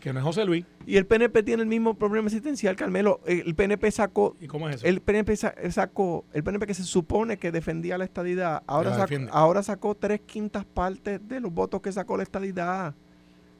Que 0.00 0.14
no 0.14 0.18
es 0.20 0.24
José 0.24 0.46
Luis. 0.46 0.64
Y 0.86 0.96
el 0.96 1.04
PNP 1.06 1.42
tiene 1.42 1.62
el 1.62 1.68
mismo 1.68 1.92
problema 1.92 2.28
existencial, 2.28 2.74
Carmelo. 2.74 3.20
El 3.26 3.54
PNP 3.54 3.90
sacó 3.90 4.34
¿Y 4.40 4.46
cómo 4.46 4.66
es 4.68 4.76
eso? 4.76 4.86
El 4.86 5.02
PNP 5.02 5.36
sa- 5.36 5.54
sacó, 5.70 6.24
el 6.32 6.42
PNP 6.42 6.66
que 6.66 6.72
se 6.72 6.84
supone 6.84 7.36
que 7.36 7.52
defendía 7.52 7.98
la 7.98 8.04
estadidad, 8.04 8.62
ahora, 8.66 8.90
La 8.90 8.96
sacó, 8.96 9.14
ahora 9.30 9.62
sacó 9.62 9.94
tres 9.94 10.22
quintas 10.24 10.64
partes 10.64 11.20
de 11.28 11.40
los 11.40 11.52
votos 11.52 11.82
que 11.82 11.92
sacó 11.92 12.16
la 12.16 12.22
estadidad. 12.22 12.94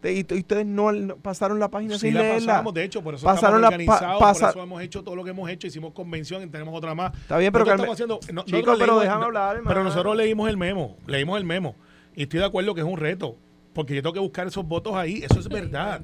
De- 0.02 0.12
y, 0.14 0.26
y 0.28 0.38
ustedes 0.38 0.64
no, 0.66 0.90
no 0.92 1.16
pasaron 1.16 1.58
la 1.58 1.68
página 1.70 1.94
Sí 1.94 2.00
sin 2.06 2.14
la 2.14 2.22
leerla. 2.22 2.46
pasamos, 2.54 2.74
de 2.74 2.84
hecho, 2.84 3.02
por 3.02 3.14
eso 3.14 3.24
Pasaron 3.26 3.62
estamos 3.64 3.80
la 3.80 3.86
pa- 3.86 3.94
organizados, 3.96 4.20
pasa- 4.20 4.40
por 4.46 4.50
eso 4.56 4.62
hemos 4.62 4.82
hecho 4.82 5.02
todo 5.04 5.16
lo 5.16 5.24
que 5.24 5.30
hemos 5.30 5.50
hecho, 5.50 5.66
hicimos 5.66 5.92
convención 5.92 6.42
y 6.42 6.46
tenemos 6.46 6.74
otra 6.74 6.94
más. 6.94 7.12
Está 7.14 7.36
bien, 7.38 7.52
pero 7.52 7.64
Nosotros 7.66 7.86
Carmen- 7.86 7.92
estamos 8.02 8.20
haciendo- 8.20 8.42
no- 8.42 8.44
pero 8.78 8.98
leímos- 8.98 9.24
hablar, 9.26 9.60
Pero 9.66 9.84
nosotros 9.84 10.16
leímos 10.16 10.48
el 10.48 10.56
memo, 10.56 10.96
leímos 11.06 11.38
el 11.38 11.44
memo. 11.44 11.74
Y 12.16 12.22
estoy 12.22 12.40
de 12.40 12.46
acuerdo 12.46 12.74
que 12.74 12.80
es 12.80 12.86
un 12.86 12.96
reto, 12.96 13.36
porque 13.74 13.94
yo 13.94 14.02
tengo 14.02 14.14
que 14.14 14.20
buscar 14.20 14.46
esos 14.46 14.66
votos 14.66 14.94
ahí, 14.94 15.22
eso 15.22 15.38
es 15.38 15.48
verdad. 15.48 16.00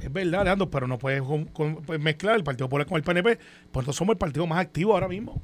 Es 0.00 0.12
verdad, 0.12 0.40
Alejandro, 0.42 0.70
pero 0.70 0.86
no 0.86 0.98
puedes 0.98 1.22
con- 1.22 1.46
con- 1.46 1.76
pues, 1.76 1.98
mezclar 2.00 2.36
el 2.36 2.44
Partido 2.44 2.68
Popular 2.68 2.86
con 2.86 2.96
el 2.96 3.02
PNP, 3.02 3.36
pues 3.72 3.82
nosotros 3.86 3.96
somos 3.96 4.12
el 4.14 4.18
partido 4.18 4.46
más 4.46 4.58
activo 4.58 4.94
ahora 4.94 5.08
mismo. 5.08 5.40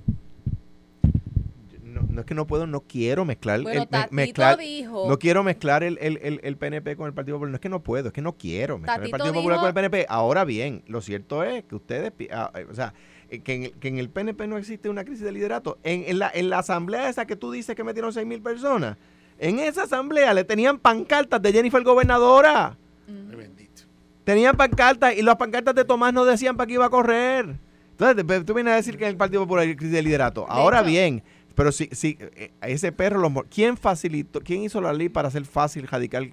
No, 2.19 2.23
es 2.23 2.27
que 2.27 2.35
no 2.35 2.49
puedo, 2.49 2.67
no 2.67 2.81
quiero 2.81 3.25
mezclar. 3.25 3.63
Bueno, 3.63 3.83
el- 3.83 3.87
me- 3.87 3.87
Tatito 3.87 4.15
mezclar 4.17 4.59
dijo- 4.59 5.07
no 5.09 5.19
quiero 5.21 5.45
mezclar 5.45 5.85
el, 5.85 5.99
el- 6.01 6.19
el- 6.21 6.41
el 6.43 6.57
PNP 6.57 6.97
con 6.97 7.07
el 7.07 7.15
Partido 7.15 7.37
Popular. 7.37 7.51
No 7.53 7.55
es 7.55 7.61
que 7.61 7.69
no 7.69 7.81
puedo, 7.81 8.09
es 8.09 8.13
que 8.13 8.21
no 8.23 8.33
quiero 8.33 8.77
mezclar 8.79 8.97
el 9.05 9.11
Partido 9.13 9.33
Popular 9.35 9.59
con 9.61 9.69
el 9.69 9.75
PNP. 9.75 10.07
Ahora 10.09 10.45
bien, 10.45 10.83
lo 10.89 11.01
cierto 11.01 11.45
es 11.45 11.63
que 11.63 11.77
ustedes, 11.77 12.13
ah, 12.33 12.51
eh, 12.57 12.67
o 12.69 12.75
sea, 12.75 12.93
eh, 13.31 13.39
que 13.39 13.55
en, 13.55 13.63
el- 13.63 13.73
que 13.75 13.87
en 13.87 13.99
el 13.99 14.11
PNP 14.11 14.49
no 14.49 14.59
existe 14.59 14.89
una 14.89 15.05
crisis 15.05 15.23
de 15.23 15.31
liderato. 15.31 15.79
En, 15.85 16.03
en 16.09 16.19
la, 16.19 16.29
en 16.35 16.51
la 16.51 16.59
asamblea 16.59 17.09
esa 17.09 17.25
que 17.25 17.37
tú 17.37 17.53
dices 17.53 17.77
que 17.77 17.85
metieron 17.85 18.13
6 18.13 18.27
mil 18.27 18.43
personas, 18.43 18.97
en 19.39 19.61
esa 19.61 19.85
asamblea 19.85 20.35
le 20.35 20.43
tenían 20.43 20.81
pancartas 20.81 21.41
de 21.41 21.53
Jennifer 21.53 21.85
gobernadora. 21.85 22.77
Mm. 23.07 23.37
Bendito. 23.37 23.83
Tenían 24.25 24.57
pancartas 24.57 25.17
y 25.17 25.23
las 25.23 25.37
pancartas 25.37 25.73
de 25.77 25.85
Tomás 25.85 26.13
no 26.13 26.25
decían 26.25 26.57
para 26.57 26.67
qué 26.67 26.75
iba 26.75 26.87
a 26.87 26.91
correr. 26.91 27.55
Entonces, 28.01 28.45
tú 28.47 28.55
vienes 28.55 28.73
a 28.73 28.77
decir 28.77 28.97
que 28.97 29.05
en 29.05 29.11
el 29.11 29.17
Partido 29.17 29.43
Popular 29.43 29.65
hay 29.67 29.75
crisis 29.75 29.93
de 29.93 30.03
liderato. 30.03 30.47
Ahora 30.49 30.79
hecho- 30.81 30.87
bien, 30.89 31.23
pero 31.59 31.73
si, 31.73 31.89
si 31.93 32.17
eh, 32.21 32.53
a 32.61 32.69
ese 32.69 32.93
perro, 32.93 33.19
lo, 33.19 33.31
mo- 33.31 33.45
¿quién 33.51 33.77
facilitó, 33.77 34.41
quién 34.41 34.63
hizo 34.63 34.81
la 34.81 34.93
ley 34.93 35.09
para 35.09 35.27
hacer 35.29 35.45
fácil, 35.45 35.87
radical, 35.89 36.27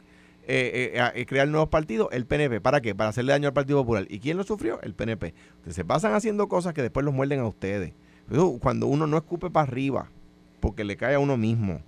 eh, 0.48 0.92
eh, 0.94 1.12
eh, 1.16 1.26
crear 1.26 1.48
nuevos 1.48 1.70
partidos? 1.70 2.10
El 2.12 2.26
PNP. 2.28 2.62
¿Para 2.62 2.80
qué? 2.80 2.94
Para 2.94 3.10
hacerle 3.10 3.32
daño 3.34 3.48
al 3.48 3.54
Partido 3.54 3.80
Popular. 3.82 4.06
¿Y 4.08 4.20
quién 4.20 4.38
lo 4.38 4.44
sufrió? 4.44 4.80
El 4.84 4.94
PNP. 4.94 5.34
Entonces, 5.50 5.76
se 5.76 5.84
pasan 5.84 6.14
haciendo 6.14 6.48
cosas 6.48 6.74
que 6.76 6.84
después 6.84 7.04
los 7.04 7.14
muerden 7.14 7.40
a 7.40 7.48
ustedes. 7.48 7.94
Eso, 8.32 8.58
cuando 8.62 8.86
uno 8.88 9.08
no 9.08 9.18
escupe 9.18 9.50
para 9.50 9.68
arriba, 9.68 10.10
porque 10.60 10.84
le 10.84 10.96
cae 10.96 11.16
a 11.16 11.20
uno 11.20 11.36
mismo. 11.38 11.82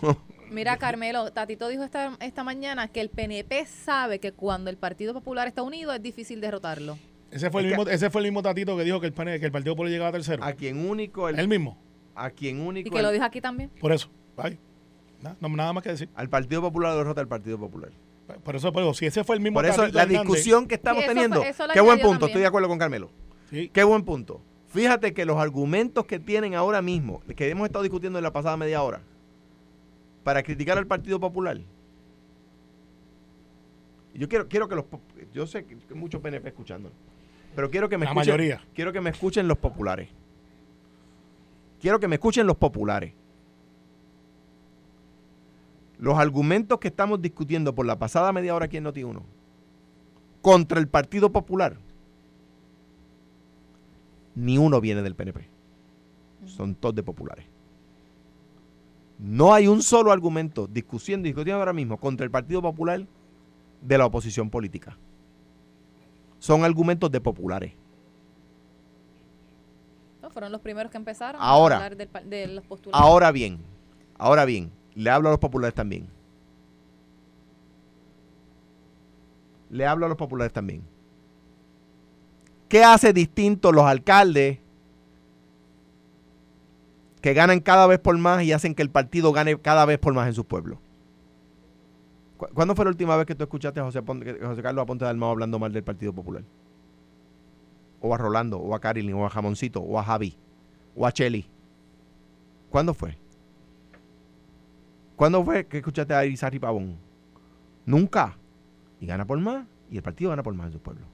Mira, 0.50 0.76
Carmelo, 0.76 1.32
Tatito 1.32 1.68
dijo 1.68 1.82
esta, 1.82 2.16
esta 2.20 2.44
mañana 2.44 2.88
que 2.88 3.00
el 3.00 3.08
PNP 3.08 3.66
sabe 3.66 4.18
que 4.20 4.32
cuando 4.32 4.70
el 4.70 4.76
Partido 4.76 5.14
Popular 5.14 5.48
está 5.48 5.62
unido 5.62 5.92
es 5.92 6.02
difícil 6.02 6.40
derrotarlo. 6.40 6.98
Ese 7.30 7.50
fue, 7.50 7.62
el 7.62 7.66
Es 7.68 7.72
que- 7.72 7.78
mismo, 7.78 7.90
ese 7.90 8.10
fue 8.10 8.20
el 8.20 8.26
mismo 8.26 8.42
tatito 8.42 8.76
que 8.76 8.84
dijo 8.84 9.00
que 9.00 9.06
el, 9.06 9.12
PNP 9.14 9.40
que 9.40 9.46
el 9.46 9.52
Partido 9.52 9.74
Popular 9.74 9.90
llegaba 9.90 10.10
a 10.10 10.12
tercero. 10.12 10.44
A 10.44 10.52
quien 10.52 10.86
único, 10.88 11.28
el- 11.28 11.38
Él 11.38 11.48
mismo. 11.48 11.78
A 12.14 12.30
quien 12.30 12.60
único, 12.60 12.88
Y 12.88 12.90
que 12.90 12.96
el- 12.98 13.02
lo 13.04 13.10
dijo 13.10 13.24
aquí 13.24 13.40
también. 13.40 13.70
Por 13.80 13.92
eso. 13.92 14.08
Na- 15.22 15.36
no, 15.40 15.48
nada 15.50 15.72
más 15.72 15.82
que 15.84 15.90
decir. 15.90 16.08
al 16.16 16.28
Partido 16.28 16.60
Popular 16.62 16.92
lo 16.92 16.98
derrota 16.98 17.20
el 17.20 17.28
Partido 17.28 17.58
Popular. 17.58 17.90
Por 18.44 18.56
eso, 18.56 18.72
por 18.72 18.82
eso, 18.82 18.94
si 18.94 19.06
ese 19.06 19.22
fue 19.24 19.36
el 19.36 19.42
mismo 19.42 19.56
Por 19.58 19.66
eso 19.66 19.82
la 19.82 19.88
Hernández, 20.02 20.08
discusión 20.20 20.66
que 20.66 20.74
estamos 20.74 21.02
eso 21.04 21.12
teniendo, 21.12 21.42
eso 21.42 21.64
qué 21.72 21.80
buen 21.80 21.98
punto, 21.98 22.10
también. 22.12 22.28
estoy 22.30 22.40
de 22.42 22.46
acuerdo 22.48 22.68
con 22.68 22.78
Carmelo. 22.78 23.10
sí, 23.50 23.68
Qué 23.72 23.84
buen 23.84 24.02
punto. 24.04 24.40
Fíjate 24.68 25.12
que 25.12 25.24
los 25.26 25.36
argumentos 25.36 26.06
que 26.06 26.18
tienen 26.18 26.54
ahora 26.54 26.80
mismo, 26.80 27.20
que 27.36 27.48
hemos 27.50 27.66
estado 27.66 27.82
discutiendo 27.82 28.18
en 28.18 28.22
la 28.22 28.32
pasada 28.32 28.56
media 28.56 28.82
hora, 28.82 29.00
para 30.24 30.42
criticar 30.42 30.78
al 30.78 30.86
Partido 30.86 31.20
Popular. 31.20 31.58
Yo 34.14 34.28
quiero, 34.28 34.48
quiero 34.48 34.68
que 34.68 34.74
los 34.76 34.84
yo 35.32 35.46
sé 35.46 35.64
que 35.64 35.74
hay 35.74 35.94
muchos 35.96 36.20
PNP 36.20 36.48
escuchando, 36.48 36.90
pero 37.54 37.70
quiero 37.70 37.88
que 37.88 37.96
me 37.98 38.04
La 38.04 38.10
escuchen, 38.10 38.28
mayoría. 38.32 38.62
quiero 38.74 38.92
que 38.92 39.00
me 39.00 39.10
escuchen 39.10 39.46
los 39.48 39.58
populares. 39.58 40.08
Quiero 41.82 41.98
que 41.98 42.06
me 42.06 42.14
escuchen 42.14 42.46
los 42.46 42.56
populares. 42.56 43.12
Los 45.98 46.16
argumentos 46.16 46.78
que 46.78 46.86
estamos 46.86 47.20
discutiendo 47.20 47.74
por 47.74 47.84
la 47.86 47.98
pasada 47.98 48.32
media 48.32 48.54
hora 48.54 48.66
aquí 48.66 48.76
en 48.76 48.84
Noti1 48.84 49.20
contra 50.40 50.78
el 50.78 50.86
Partido 50.86 51.32
Popular, 51.32 51.76
ni 54.36 54.58
uno 54.58 54.80
viene 54.80 55.02
del 55.02 55.16
PNP. 55.16 55.48
Son 56.46 56.76
todos 56.76 56.94
de 56.94 57.02
populares. 57.02 57.46
No 59.18 59.52
hay 59.52 59.66
un 59.66 59.82
solo 59.82 60.12
argumento 60.12 60.68
discutiendo, 60.68 61.24
discutiendo 61.24 61.58
ahora 61.58 61.72
mismo 61.72 61.96
contra 61.96 62.22
el 62.22 62.30
Partido 62.30 62.62
Popular 62.62 63.04
de 63.80 63.98
la 63.98 64.06
oposición 64.06 64.50
política. 64.50 64.96
Son 66.38 66.64
argumentos 66.64 67.10
de 67.10 67.20
populares. 67.20 67.72
Fueron 70.32 70.50
los 70.52 70.60
primeros 70.60 70.90
que 70.90 70.96
empezaron 70.98 71.40
Ahora. 71.42 71.76
a 71.76 71.84
hablar 71.84 71.96
del 71.96 72.30
de 72.30 72.46
los 72.48 72.64
postulados. 72.64 73.04
Ahora 73.06 73.30
bien, 73.32 73.58
ahora 74.18 74.44
bien, 74.44 74.70
le 74.94 75.10
hablo 75.10 75.28
a 75.28 75.32
los 75.32 75.38
populares 75.40 75.74
también. 75.74 76.08
Le 79.70 79.86
hablo 79.86 80.06
a 80.06 80.08
los 80.08 80.18
populares 80.18 80.52
también. 80.52 80.82
¿Qué 82.68 82.84
hace 82.84 83.12
distinto 83.12 83.72
los 83.72 83.84
alcaldes 83.84 84.58
que 87.20 87.34
ganan 87.34 87.60
cada 87.60 87.86
vez 87.86 87.98
por 87.98 88.16
más 88.18 88.42
y 88.42 88.52
hacen 88.52 88.74
que 88.74 88.82
el 88.82 88.90
partido 88.90 89.32
gane 89.32 89.58
cada 89.58 89.84
vez 89.84 89.98
por 89.98 90.12
más 90.14 90.26
en 90.28 90.34
sus 90.34 90.44
pueblos? 90.44 90.78
¿Cu- 92.36 92.48
¿Cuándo 92.54 92.74
fue 92.74 92.84
la 92.84 92.90
última 92.90 93.16
vez 93.16 93.26
que 93.26 93.34
tú 93.34 93.44
escuchaste 93.44 93.80
a 93.80 93.84
José, 93.84 94.02
Ponte- 94.02 94.38
José 94.44 94.62
Carlos 94.62 94.82
Aponte 94.82 95.04
de 95.04 95.10
Almao 95.10 95.30
hablando 95.30 95.58
mal 95.58 95.72
del 95.72 95.84
Partido 95.84 96.12
Popular? 96.12 96.42
O 98.02 98.14
a 98.14 98.18
Rolando, 98.18 98.58
o 98.58 98.74
a 98.74 98.80
Carilyn, 98.80 99.14
o 99.14 99.24
a 99.24 99.30
Jamoncito, 99.30 99.80
o 99.80 99.98
a 99.98 100.02
Javi, 100.02 100.36
o 100.94 101.06
a 101.06 101.12
Cheli. 101.12 101.46
¿Cuándo 102.68 102.92
fue? 102.92 103.16
¿Cuándo 105.16 105.44
fue 105.44 105.66
que 105.66 105.78
escuchaste 105.78 106.12
a 106.12 106.24
Irizarry 106.24 106.58
Pavón? 106.58 106.98
Nunca. 107.86 108.36
Y 109.00 109.06
gana 109.06 109.24
por 109.24 109.38
más, 109.38 109.66
y 109.90 109.96
el 109.96 110.02
partido 110.02 110.30
gana 110.30 110.42
por 110.42 110.54
más 110.54 110.66
en 110.66 110.72
sus 110.72 110.80
pueblos. 110.80 111.06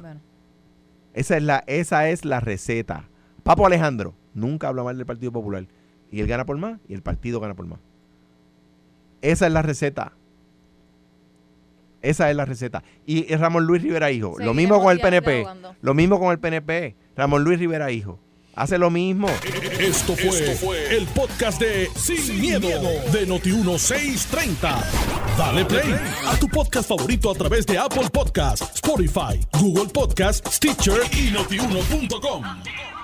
Bueno, 0.00 0.20
Esa 1.14 1.36
es 1.36 1.42
la, 1.42 1.62
esa 1.66 2.08
es 2.08 2.24
la 2.24 2.40
receta. 2.40 3.08
Papo 3.44 3.64
Alejandro 3.64 4.14
nunca 4.34 4.68
habla 4.68 4.82
mal 4.82 4.96
del 4.96 5.06
Partido 5.06 5.32
Popular. 5.32 5.66
Y 6.10 6.20
él 6.20 6.26
gana 6.26 6.44
por 6.44 6.58
más, 6.58 6.80
y 6.88 6.94
el 6.94 7.02
partido 7.02 7.40
gana 7.40 7.54
por 7.54 7.66
más. 7.66 7.80
Esa 9.22 9.46
es 9.46 9.52
la 9.52 9.62
receta. 9.62 10.12
Esa 12.02 12.30
es 12.30 12.36
la 12.36 12.44
receta. 12.44 12.82
Y 13.04 13.34
Ramón 13.34 13.66
Luis 13.66 13.82
Rivera 13.82 14.10
Hijo. 14.10 14.36
Lo 14.38 14.54
mismo 14.54 14.80
con 14.82 14.92
el 14.92 15.00
PNP. 15.00 15.46
Lo 15.80 15.94
mismo 15.94 16.18
con 16.18 16.30
el 16.32 16.38
PNP. 16.38 16.96
Ramón 17.16 17.44
Luis 17.44 17.58
Rivera 17.58 17.90
Hijo. 17.90 18.20
Hace 18.56 18.78
lo 18.78 18.88
mismo. 18.88 19.28
Esto 19.78 20.16
fue, 20.16 20.96
el 20.96 21.06
podcast 21.08 21.60
de 21.60 21.90
Sin, 21.94 22.40
miedo, 22.40 22.60
miedo, 22.60 22.88
de 23.12 23.28
Noti1630. 23.28 24.82
Dale 25.36 25.66
play 25.66 25.94
a 26.26 26.38
tu 26.38 26.48
podcast 26.48 26.88
favorito 26.88 27.30
a 27.30 27.34
través 27.34 27.66
de 27.66 27.76
Apple 27.76 28.08
Podcasts, 28.10 28.76
Spotify, 28.76 29.38
Google 29.60 29.92
Podcasts, 29.92 30.56
Stitcher 30.56 31.00
y 31.12 31.30
notiuno.com. 31.32 32.95